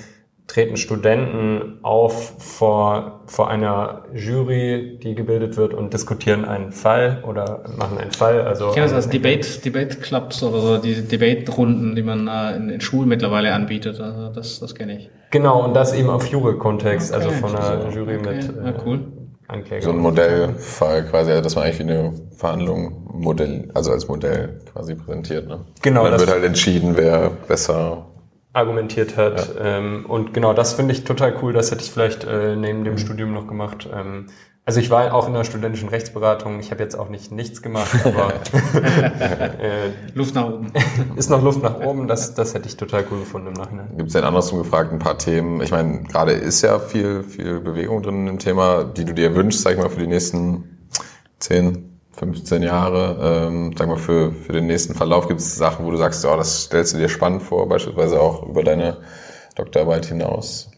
treten 0.47 0.77
Studenten 0.77 1.77
auf 1.83 2.33
vor, 2.39 3.21
vor 3.27 3.49
einer 3.49 4.05
Jury, 4.15 4.99
die 5.01 5.13
gebildet 5.13 5.57
wird 5.57 5.75
und 5.75 5.93
diskutieren 5.93 6.43
einen 6.43 6.71
Fall 6.71 7.23
oder 7.25 7.63
machen 7.77 7.99
einen 7.99 8.11
Fall. 8.11 8.41
Also 8.41 8.69
ich 8.69 8.73
kenne 8.73 8.87
das 8.87 8.95
als 8.95 9.09
Debate, 9.09 9.61
Debate 9.63 9.99
Clubs 9.99 10.41
oder 10.41 10.59
so, 10.59 10.77
die 10.79 11.07
Debate-Runden, 11.07 11.95
die 11.95 12.01
man 12.01 12.27
äh, 12.27 12.55
in, 12.55 12.69
in 12.69 12.81
Schulen 12.81 13.07
mittlerweile 13.07 13.53
anbietet. 13.53 14.01
Also 14.01 14.29
das, 14.33 14.59
das 14.59 14.73
kenne 14.73 14.97
ich. 14.97 15.09
Genau, 15.29 15.63
und 15.63 15.75
das 15.75 15.93
eben 15.93 16.09
auf 16.09 16.27
Jury-Kontext, 16.27 17.13
Okay, 17.13 17.23
also 17.23 17.35
von 17.35 17.55
einer 17.55 17.91
Jury 17.91 18.17
okay. 18.17 18.35
mit 18.35 18.43
Ja, 18.45 18.73
cool. 18.83 19.01
Ankläger. 19.49 19.83
So 19.83 19.91
ein 19.91 19.97
Modellfall 19.97 21.03
quasi, 21.05 21.31
also 21.31 21.43
dass 21.43 21.55
man 21.55 21.65
eigentlich 21.65 21.79
wie 21.79 21.83
eine 21.91 22.13
Verhandlung 22.37 23.09
Modell, 23.13 23.69
also 23.73 23.91
als 23.91 24.07
Modell 24.07 24.59
quasi 24.71 24.95
präsentiert. 24.95 25.47
Ne? 25.47 25.65
Genau, 25.81 26.05
Und 26.05 26.11
dann 26.11 26.19
wird 26.19 26.29
halt 26.29 26.43
entschieden, 26.43 26.95
wer 26.95 27.31
besser. 27.47 28.05
argumentiert 28.53 29.17
hat. 29.17 29.49
Ähm, 29.61 30.05
und 30.07 30.33
genau, 30.33 30.53
das 30.53 30.73
finde 30.73 30.93
ich 30.93 31.03
total 31.03 31.35
cool. 31.41 31.53
Das 31.53 31.71
hätte 31.71 31.81
ich 31.83 31.91
vielleicht 31.91 32.23
äh, 32.23 32.55
neben 32.55 32.79
Mhm. 32.79 32.83
dem 32.85 32.97
Studium 32.97 33.33
noch 33.33 33.47
gemacht. 33.47 33.87
Ähm, 33.93 34.27
also 34.69 34.81
ich 34.81 34.91
war 34.91 35.15
auch 35.15 35.25
in 35.25 35.33
der 35.33 35.45
studentischen 35.45 35.89
Rechtsberatung. 35.89 36.59
Ich 36.59 36.69
habe 36.69 36.83
jetzt 36.83 36.93
auch 36.93 37.09
nicht 37.09 37.31
nichts 37.31 37.63
gemacht, 37.63 38.05
aber 38.05 38.33
äh, 39.59 39.89
Luft 40.13 40.35
nach 40.35 40.45
oben. 40.45 40.71
ist 41.15 41.31
noch 41.31 41.41
Luft 41.41 41.63
nach 41.63 41.79
oben. 41.79 42.07
Das, 42.07 42.35
das 42.35 42.53
hätte 42.53 42.67
ich 42.67 42.77
total 42.77 43.03
cool 43.09 43.21
gefunden 43.21 43.47
im 43.47 43.53
Nachhinein. 43.53 43.87
Gibt 43.97 44.09
es 44.09 44.13
denn 44.13 44.23
andersrum 44.23 44.59
gefragt 44.59 44.93
ein 44.93 44.99
paar 44.99 45.17
Themen? 45.17 45.59
Ich 45.61 45.71
meine, 45.71 46.03
gerade 46.03 46.33
ist 46.33 46.61
ja 46.61 46.77
viel, 46.77 47.23
viel 47.23 47.61
Bewegung 47.61 48.03
drin 48.03 48.27
im 48.27 48.37
Thema, 48.37 48.83
die 48.83 49.05
du 49.05 49.13
dir 49.15 49.33
wünschst, 49.33 49.63
sag 49.63 49.73
ich 49.73 49.79
mal, 49.79 49.89
für 49.89 50.01
die 50.01 50.05
nächsten 50.05 50.77
10, 51.39 51.99
15 52.11 52.61
Jahre. 52.61 53.47
Ähm, 53.47 53.73
sag 53.75 53.87
mal, 53.87 53.97
für, 53.97 54.31
für 54.31 54.53
den 54.53 54.67
nächsten 54.67 54.93
Verlauf 54.93 55.27
gibt 55.27 55.39
es 55.39 55.55
Sachen, 55.55 55.83
wo 55.83 55.89
du 55.89 55.97
sagst, 55.97 56.23
oh, 56.27 56.37
das 56.37 56.65
stellst 56.65 56.93
du 56.93 56.99
dir 56.99 57.09
spannend 57.09 57.41
vor, 57.41 57.67
beispielsweise 57.67 58.21
auch 58.21 58.47
über 58.47 58.61
deine 58.61 58.97
Doktorarbeit 59.55 60.05
hinaus. 60.05 60.68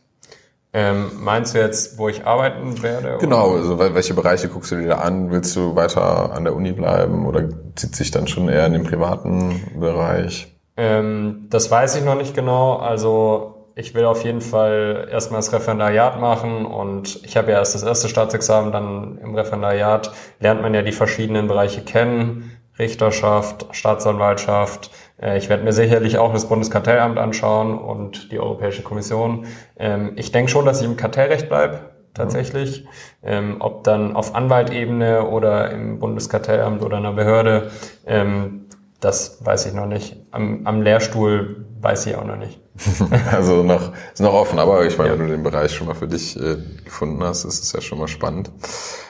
Ähm, 0.73 1.11
meinst 1.19 1.53
du 1.53 1.59
jetzt, 1.59 1.97
wo 1.97 2.07
ich 2.07 2.25
arbeiten 2.25 2.81
werde? 2.81 3.17
Genau, 3.19 3.55
also 3.55 3.77
wel- 3.77 3.93
welche 3.93 4.13
Bereiche 4.13 4.47
guckst 4.47 4.71
du 4.71 4.77
dir 4.77 4.87
da 4.87 4.97
an? 4.99 5.29
Willst 5.29 5.55
du 5.55 5.75
weiter 5.75 6.31
an 6.31 6.45
der 6.45 6.55
Uni 6.55 6.71
bleiben 6.71 7.25
oder 7.25 7.49
zieht 7.75 7.95
sich 7.95 8.11
dann 8.11 8.27
schon 8.27 8.47
eher 8.47 8.65
in 8.67 8.73
den 8.73 8.83
privaten 8.83 9.61
Bereich? 9.77 10.55
Ähm, 10.77 11.47
das 11.49 11.69
weiß 11.69 11.97
ich 11.97 12.05
noch 12.05 12.15
nicht 12.15 12.33
genau. 12.33 12.77
Also 12.77 13.67
ich 13.75 13.93
will 13.95 14.05
auf 14.05 14.23
jeden 14.23 14.39
Fall 14.41 15.09
erstmal 15.11 15.39
das 15.39 15.51
Referendariat 15.51 16.19
machen 16.21 16.65
und 16.65 17.19
ich 17.23 17.35
habe 17.35 17.51
ja 17.51 17.57
erst 17.59 17.75
das 17.75 17.83
erste 17.83 18.07
Staatsexamen, 18.07 18.71
dann 18.71 19.17
im 19.17 19.35
Referendariat 19.35 20.11
lernt 20.39 20.61
man 20.61 20.73
ja 20.73 20.81
die 20.81 20.91
verschiedenen 20.93 21.47
Bereiche 21.49 21.81
kennen. 21.81 22.51
Richterschaft, 22.79 23.67
Staatsanwaltschaft. 23.71 24.91
Äh, 25.21 25.37
Ich 25.37 25.49
werde 25.49 25.63
mir 25.63 25.73
sicherlich 25.73 26.17
auch 26.17 26.33
das 26.33 26.47
Bundeskartellamt 26.47 27.17
anschauen 27.17 27.77
und 27.77 28.31
die 28.31 28.39
Europäische 28.39 28.83
Kommission. 28.83 29.45
Ähm, 29.77 30.13
Ich 30.15 30.31
denke 30.31 30.51
schon, 30.51 30.65
dass 30.65 30.81
ich 30.81 30.87
im 30.87 30.97
Kartellrecht 30.97 31.47
bleibe, 31.49 31.79
tatsächlich. 32.13 32.85
Ähm, 33.23 33.57
Ob 33.59 33.83
dann 33.83 34.15
auf 34.15 34.35
Anwaltebene 34.35 35.27
oder 35.27 35.71
im 35.71 35.99
Bundeskartellamt 35.99 36.83
oder 36.83 36.97
einer 36.97 37.13
Behörde, 37.13 37.71
ähm, 38.05 38.65
das 38.99 39.43
weiß 39.43 39.65
ich 39.65 39.73
noch 39.73 39.87
nicht. 39.87 40.15
Am, 40.31 40.61
am 40.65 40.81
Lehrstuhl 40.83 41.65
weiß 41.81 42.05
ich 42.05 42.15
auch 42.15 42.25
noch 42.25 42.35
nicht. 42.37 42.59
Also 43.31 43.63
noch, 43.63 43.91
ist 44.13 44.21
noch 44.21 44.33
offen, 44.33 44.59
aber 44.59 44.85
ich 44.85 44.97
meine, 44.97 45.11
Ja. 45.11 45.19
wenn 45.19 45.27
du 45.27 45.31
den 45.33 45.43
Bereich 45.43 45.71
schon 45.73 45.87
mal 45.87 45.95
für 45.95 46.07
dich 46.07 46.37
äh, 46.39 46.57
gefunden 46.85 47.23
hast, 47.23 47.43
ist 47.45 47.63
es 47.63 47.73
ja 47.73 47.81
schon 47.81 47.97
mal 47.99 48.07
spannend. 48.07 48.51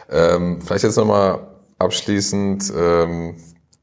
Ähm, 0.09 0.61
vielleicht 0.61 0.83
jetzt 0.83 0.97
nochmal 0.97 1.39
abschließend, 1.77 2.71
ähm, 2.77 3.35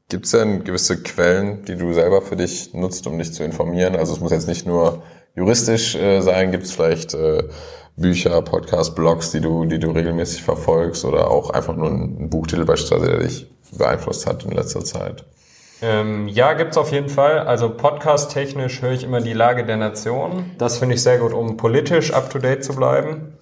gibt 0.09 0.25
es 0.25 0.31
denn 0.31 0.63
gewisse 0.63 1.01
Quellen, 1.01 1.63
die 1.65 1.75
du 1.75 1.93
selber 1.93 2.21
für 2.21 2.35
dich 2.35 2.73
nutzt, 2.73 3.05
um 3.07 3.17
dich 3.17 3.31
zu 3.33 3.43
informieren? 3.43 3.95
Also 3.95 4.13
es 4.13 4.19
muss 4.19 4.31
jetzt 4.31 4.47
nicht 4.47 4.65
nur 4.65 5.03
juristisch 5.35 5.95
äh, 5.95 6.21
sein, 6.21 6.51
gibt 6.51 6.63
es 6.63 6.71
vielleicht 6.71 7.13
äh, 7.13 7.43
Bücher, 7.95 8.41
Podcasts, 8.41 8.93
Blogs, 8.95 9.31
die 9.31 9.41
du, 9.41 9.65
die 9.65 9.79
du 9.79 9.91
regelmäßig 9.91 10.41
verfolgst 10.41 11.05
oder 11.05 11.29
auch 11.29 11.51
einfach 11.51 11.75
nur 11.75 11.89
ein, 11.89 12.29
Buchtitel 12.29 12.65
beispielsweise, 12.65 13.11
der 13.11 13.19
dich 13.19 13.47
beeinflusst 13.71 14.25
hat 14.25 14.43
in 14.45 14.51
letzter 14.51 14.83
Zeit? 14.83 15.25
Ähm, 15.81 16.27
ja, 16.27 16.53
gibt's 16.53 16.77
auf 16.77 16.91
jeden 16.91 17.09
Fall. 17.09 17.39
Also 17.39 17.69
podcast-technisch 17.69 18.81
höre 18.81 18.91
ich 18.91 19.03
immer 19.03 19.21
die 19.21 19.33
Lage 19.33 19.65
der 19.65 19.77
Nation. 19.77 20.51
Das 20.57 20.77
finde 20.77 20.95
ich 20.95 21.03
sehr 21.03 21.19
gut, 21.19 21.33
um 21.33 21.55
politisch 21.55 22.13
up-to-date 22.13 22.63
zu 22.63 22.73
bleiben. 22.73 23.33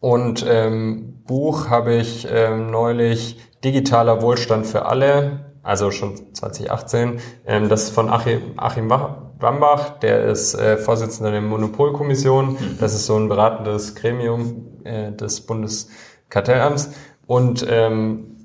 Und 0.00 0.44
ähm, 0.46 1.22
Buch 1.26 1.70
habe 1.70 1.94
ich 1.94 2.28
ähm, 2.30 2.70
neulich 2.70 3.38
Digitaler 3.64 4.20
Wohlstand 4.20 4.66
für 4.66 4.84
alle, 4.84 5.43
also 5.64 5.90
schon 5.90 6.34
2018. 6.34 7.20
Ähm, 7.46 7.68
das 7.68 7.84
ist 7.84 7.90
von 7.90 8.08
Achim, 8.08 8.52
Achim 8.56 8.90
Wambach, 8.90 9.98
der 9.98 10.24
ist 10.26 10.54
äh, 10.54 10.76
Vorsitzender 10.76 11.32
der 11.32 11.40
Monopolkommission. 11.40 12.56
Das 12.78 12.94
ist 12.94 13.06
so 13.06 13.16
ein 13.16 13.28
beratendes 13.28 13.94
Gremium 13.94 14.66
äh, 14.84 15.10
des 15.10 15.40
Bundeskartellamts. 15.40 16.92
Und 17.26 17.66
ähm, 17.68 18.36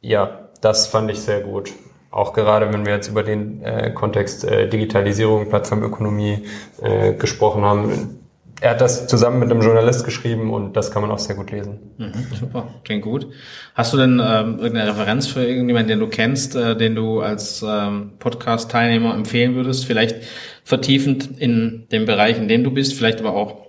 ja, 0.00 0.48
das 0.60 0.86
fand 0.86 1.10
ich 1.10 1.20
sehr 1.20 1.42
gut. 1.42 1.72
Auch 2.10 2.32
gerade 2.32 2.72
wenn 2.72 2.86
wir 2.86 2.94
jetzt 2.94 3.08
über 3.08 3.22
den 3.22 3.62
äh, 3.62 3.90
Kontext 3.90 4.44
äh, 4.44 4.68
Digitalisierung, 4.68 5.48
Plattformökonomie 5.48 6.44
äh, 6.80 7.12
gesprochen 7.12 7.62
haben. 7.62 8.25
Er 8.60 8.70
hat 8.70 8.80
das 8.80 9.06
zusammen 9.06 9.38
mit 9.38 9.50
einem 9.50 9.60
Journalist 9.60 10.04
geschrieben 10.04 10.50
und 10.50 10.74
das 10.76 10.90
kann 10.90 11.02
man 11.02 11.10
auch 11.10 11.18
sehr 11.18 11.36
gut 11.36 11.50
lesen. 11.50 11.78
Mhm, 11.98 12.12
super, 12.38 12.68
klingt 12.84 13.02
gut. 13.02 13.28
Hast 13.74 13.92
du 13.92 13.98
denn 13.98 14.12
ähm, 14.12 14.58
irgendeine 14.58 14.90
Referenz 14.90 15.26
für 15.26 15.44
irgendjemanden, 15.44 15.88
den 15.88 16.00
du 16.00 16.08
kennst, 16.08 16.56
äh, 16.56 16.74
den 16.74 16.94
du 16.94 17.20
als 17.20 17.62
ähm, 17.66 18.12
Podcast-Teilnehmer 18.18 19.14
empfehlen 19.14 19.54
würdest? 19.54 19.84
Vielleicht 19.84 20.16
vertiefend 20.64 21.38
in 21.38 21.86
dem 21.92 22.06
Bereich, 22.06 22.38
in 22.38 22.48
dem 22.48 22.64
du 22.64 22.70
bist, 22.70 22.94
vielleicht 22.94 23.20
aber 23.20 23.34
auch 23.34 23.66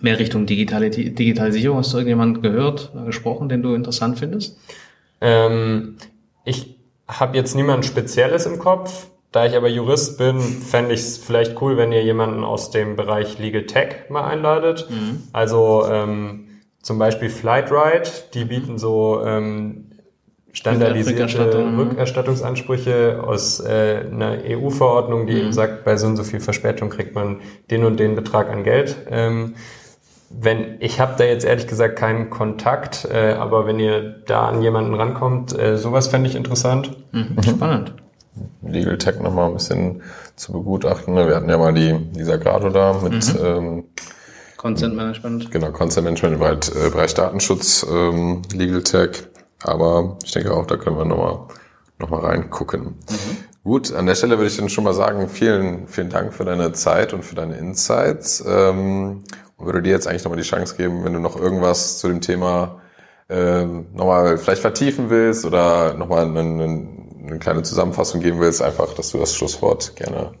mehr 0.00 0.18
Richtung 0.18 0.44
Digitali 0.44 0.90
Digitalisierung. 0.90 1.78
Hast 1.78 1.92
du 1.92 1.96
irgendjemanden 1.96 2.42
gehört, 2.42 2.92
äh, 2.94 3.06
gesprochen, 3.06 3.48
den 3.48 3.62
du 3.62 3.74
interessant 3.74 4.18
findest? 4.18 4.58
Ähm, 5.22 5.96
ich 6.44 6.76
habe 7.08 7.36
jetzt 7.36 7.54
niemand 7.54 7.86
Spezielles 7.86 8.46
im 8.46 8.58
Kopf. 8.58 9.06
Da 9.32 9.46
ich 9.46 9.56
aber 9.56 9.68
Jurist 9.68 10.18
bin, 10.18 10.40
fände 10.40 10.92
ich 10.92 11.00
es 11.00 11.18
vielleicht 11.18 11.60
cool, 11.62 11.76
wenn 11.76 11.92
ihr 11.92 12.02
jemanden 12.02 12.42
aus 12.42 12.70
dem 12.70 12.96
Bereich 12.96 13.38
Legal 13.38 13.64
Tech 13.64 14.08
mal 14.08 14.24
einladet. 14.24 14.88
Also 15.32 15.86
ähm, 15.88 16.48
zum 16.82 16.98
Beispiel 16.98 17.30
Flightride, 17.30 18.08
die 18.34 18.44
bieten 18.44 18.78
so 18.78 19.22
ähm, 19.24 19.90
standardisierte 20.52 21.10
Rückerstattung, 21.10 21.72
mhm. 21.72 21.80
Rückerstattungsansprüche 21.80 23.22
aus 23.24 23.60
äh, 23.60 24.04
einer 24.10 24.38
EU-Verordnung, 24.44 25.26
die 25.26 25.34
eben 25.34 25.52
sagt, 25.52 25.84
bei 25.84 25.96
so 25.96 26.06
und 26.06 26.16
so 26.16 26.24
viel 26.24 26.40
Verspätung 26.40 26.90
kriegt 26.90 27.14
man 27.14 27.40
den 27.70 27.84
und 27.84 28.00
den 28.00 28.16
Betrag 28.16 28.50
an 28.50 28.64
Geld. 28.64 28.96
Ähm, 29.10 29.54
wenn 30.30 30.76
ich 30.80 31.00
habe 31.00 31.14
da 31.18 31.24
jetzt 31.24 31.44
ehrlich 31.44 31.66
gesagt 31.66 31.96
keinen 31.96 32.30
Kontakt, 32.30 33.06
äh, 33.12 33.32
aber 33.32 33.66
wenn 33.66 33.80
ihr 33.80 34.22
da 34.26 34.48
an 34.48 34.62
jemanden 34.62 34.94
rankommt, 34.94 35.56
äh, 35.58 35.76
sowas 35.76 36.08
fände 36.08 36.28
ich 36.28 36.36
interessant. 36.36 36.96
Mhm. 37.12 37.36
Spannend. 37.42 37.94
Legal 38.62 38.98
Tech 38.98 39.20
nochmal 39.20 39.48
ein 39.48 39.54
bisschen 39.54 40.02
zu 40.36 40.52
begutachten. 40.52 41.14
Wir 41.14 41.36
hatten 41.36 41.48
ja 41.48 41.58
mal 41.58 41.74
die 41.74 41.92
Lisa 42.14 42.36
Grado 42.36 42.70
da 42.70 42.98
mit 43.02 43.34
ähm, 43.42 43.84
Consent 44.56 44.94
Management. 44.94 45.50
genau 45.50 45.72
Consent 45.72 46.04
Management 46.04 46.34
im 46.34 46.40
Bereich, 46.40 46.68
äh, 46.74 46.90
Bereich 46.90 47.14
Datenschutz, 47.14 47.86
ähm, 47.90 48.42
Legal 48.52 48.82
Tech. 48.82 49.28
Aber 49.62 50.16
ich 50.24 50.32
denke 50.32 50.54
auch, 50.54 50.66
da 50.66 50.76
können 50.76 50.96
wir 50.96 51.04
nochmal 51.04 51.40
noch 51.98 52.10
mal 52.10 52.20
reingucken. 52.20 52.94
Gut, 53.62 53.92
an 53.92 54.06
der 54.06 54.14
Stelle 54.14 54.38
würde 54.38 54.48
ich 54.48 54.56
dann 54.56 54.70
schon 54.70 54.84
mal 54.84 54.94
sagen, 54.94 55.28
vielen, 55.28 55.86
vielen 55.86 56.08
Dank 56.08 56.32
für 56.32 56.44
deine 56.44 56.72
Zeit 56.72 57.12
und 57.12 57.24
für 57.24 57.34
deine 57.34 57.56
Insights. 57.56 58.42
Ähm, 58.46 59.22
und 59.56 59.66
würde 59.66 59.82
dir 59.82 59.90
jetzt 59.90 60.08
eigentlich 60.08 60.24
nochmal 60.24 60.40
die 60.40 60.48
Chance 60.48 60.76
geben, 60.76 61.04
wenn 61.04 61.12
du 61.12 61.20
noch 61.20 61.36
irgendwas 61.36 61.98
zu 61.98 62.08
dem 62.08 62.22
Thema 62.22 62.80
ähm, 63.28 63.86
nochmal 63.92 64.38
vielleicht 64.38 64.62
vertiefen 64.62 65.10
willst 65.10 65.44
oder 65.44 65.94
nochmal 65.94 66.24
eine, 66.24 66.40
eine, 66.40 66.88
eine 67.24 67.38
kleine 67.38 67.62
Zusammenfassung 67.62 68.20
geben 68.20 68.40
willst, 68.40 68.62
einfach, 68.62 68.94
dass 68.94 69.10
du 69.10 69.18
das 69.18 69.34
Schlusswort 69.34 69.96
gerne 69.96 70.32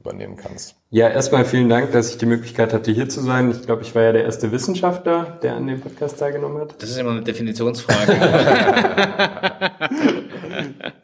übernehmen 0.00 0.36
kannst. 0.36 0.76
Ja, 0.90 1.08
erstmal 1.08 1.44
vielen 1.44 1.68
Dank, 1.68 1.92
dass 1.92 2.10
ich 2.10 2.18
die 2.18 2.26
Möglichkeit 2.26 2.72
hatte, 2.72 2.92
hier 2.92 3.08
zu 3.08 3.20
sein. 3.20 3.50
Ich 3.50 3.62
glaube, 3.62 3.82
ich 3.82 3.94
war 3.94 4.02
ja 4.02 4.12
der 4.12 4.24
erste 4.24 4.52
Wissenschaftler, 4.52 5.38
der 5.42 5.56
an 5.56 5.66
dem 5.66 5.80
Podcast 5.80 6.18
teilgenommen 6.18 6.60
hat. 6.62 6.80
Das 6.80 6.90
ist 6.90 6.96
immer 6.98 7.10
eine 7.10 7.22
Definitionsfrage. 7.22 8.16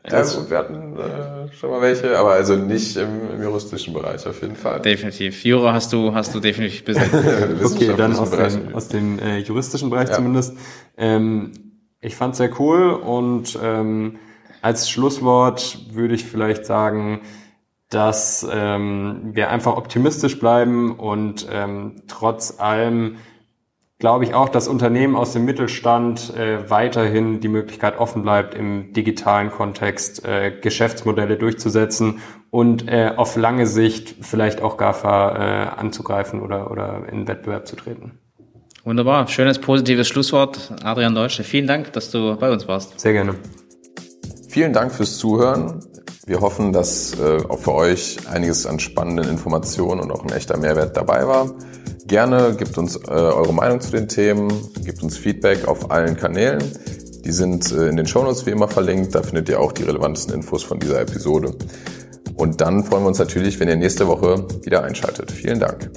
Das, 0.07 0.51
wir 0.51 0.59
hatten 0.59 0.97
äh, 0.99 1.53
schon 1.55 1.71
mal 1.71 1.81
welche, 1.81 2.17
aber 2.19 2.33
also 2.33 2.57
nicht 2.57 2.97
im, 2.97 3.31
im 3.35 3.43
juristischen 3.43 3.95
Bereich 3.95 4.27
auf 4.27 4.43
jeden 4.43 4.55
Fall. 4.57 4.81
definitiv. 4.81 5.45
Jura 5.45 5.73
hast 5.73 5.93
du, 5.93 6.15
hast 6.15 6.35
du 6.35 6.41
definitiv 6.41 6.85
besetzt. 6.85 7.11
Okay, 7.65 7.93
dann 7.97 8.15
aus 8.15 8.31
dem, 8.31 8.75
aus 8.75 8.89
dem 8.89 9.19
äh, 9.19 9.39
juristischen 9.39 9.91
Bereich 9.91 10.09
Ja. 10.11 10.17
zumindest. 10.17 10.55
Ähm, 10.97 11.53
ich 12.01 12.15
fand 12.17 12.37
sehr 12.37 12.51
cool 12.61 12.91
und 12.93 13.59
ähm, 13.63 14.19
als 14.65 14.89
Schlusswort 14.89 15.79
würde 15.93 16.15
ich 16.15 16.25
vielleicht 16.25 16.65
sagen, 16.65 17.21
dass 17.91 18.49
ähm, 18.51 19.33
wir 19.35 19.51
einfach 19.51 19.77
optimistisch 19.77 20.41
bleiben 20.41 20.99
und 20.99 21.47
ähm, 21.53 22.03
trotz 22.09 22.59
allem 22.59 23.17
glaube 23.99 24.25
ich 24.25 24.33
auch, 24.33 24.49
dass 24.49 24.67
Unternehmen 24.67 25.17
aus 25.17 25.35
dem 25.35 25.45
Mittelstand 25.45 26.35
äh, 26.35 26.71
weiterhin 26.71 27.41
die 27.41 27.49
Möglichkeit 27.49 27.99
offen 27.99 28.23
bleibt, 28.23 28.55
im 28.55 28.95
digitalen 28.95 29.51
Kontext 29.51 30.25
äh, 30.25 30.51
Geschäftsmodelle 30.63 31.37
durchzusetzen 31.37 32.21
und 32.51 32.89
äh, 32.89 33.13
auf 33.15 33.37
lange 33.37 33.67
Sicht 33.67 34.15
vielleicht 34.23 34.63
auch 34.63 34.79
GAFA 34.79 35.37
äh, 35.37 35.79
anzugreifen 35.79 36.41
oder, 36.41 36.71
oder 36.71 37.03
in 37.13 37.29
Wettbewerb 37.29 37.67
zu 37.67 37.77
treten. 37.77 38.19
Wunderbar, 38.83 39.29
schönes 39.29 39.59
positives 39.59 40.09
Schlusswort. 40.09 40.73
Adrian 40.83 41.15
Deutsche, 41.15 41.45
vielen 41.45 41.67
Dank, 41.67 41.93
dass 41.93 42.11
du 42.11 42.35
bei 42.37 42.51
uns 42.51 42.67
warst. 42.67 42.99
Sehr 42.99 43.13
gerne. 43.13 43.35
Vielen 44.55 44.73
Dank 44.73 44.93
fürs 44.93 45.19
Zuhören. 45.19 45.81
Wir 46.27 46.41
hoffen, 46.41 46.73
dass 46.73 47.19
äh, 47.19 47.39
auch 47.49 47.59
für 47.59 47.75
euch 47.75 48.19
einiges 48.31 48.67
an 48.67 48.79
spannenden 48.79 49.29
Informationen 49.29 50.01
und 50.01 50.13
auch 50.13 50.23
ein 50.23 50.31
echter 50.31 50.57
Mehrwert 50.57 50.97
dabei 50.97 51.27
war. 51.27 51.53
Gerne 52.07 52.55
gebt 52.57 52.79
uns 52.79 52.95
äh, 52.95 53.11
eure 53.11 53.53
Meinung 53.53 53.81
zu 53.81 53.91
den 53.91 54.07
Themen, 54.07 54.53
gebt 54.85 55.03
uns 55.03 55.17
Feedback 55.17 55.67
auf 55.67 55.91
allen 55.91 56.17
Kanälen. 56.17 56.63
Die 57.25 57.33
sind 57.33 57.73
äh, 57.73 57.89
in 57.89 57.97
den 57.97 58.07
Shownotes 58.07 58.47
wie 58.47 58.51
immer 58.51 58.69
verlinkt. 58.69 59.13
Da 59.17 59.25
findet 59.25 59.49
ihr 59.49 59.59
auch 59.59 59.73
die 59.73 59.83
relevantesten 59.83 60.35
Infos 60.35 60.63
von 60.63 60.79
dieser 60.79 61.01
Episode. 61.01 61.53
Und 62.37 62.61
dann 62.61 62.85
freuen 62.85 63.03
wir 63.03 63.09
uns 63.09 63.19
natürlich, 63.19 63.59
wenn 63.59 63.67
ihr 63.67 63.75
nächste 63.75 64.07
Woche 64.07 64.47
wieder 64.63 64.85
einschaltet. 64.85 65.33
Vielen 65.33 65.59
Dank. 65.59 65.91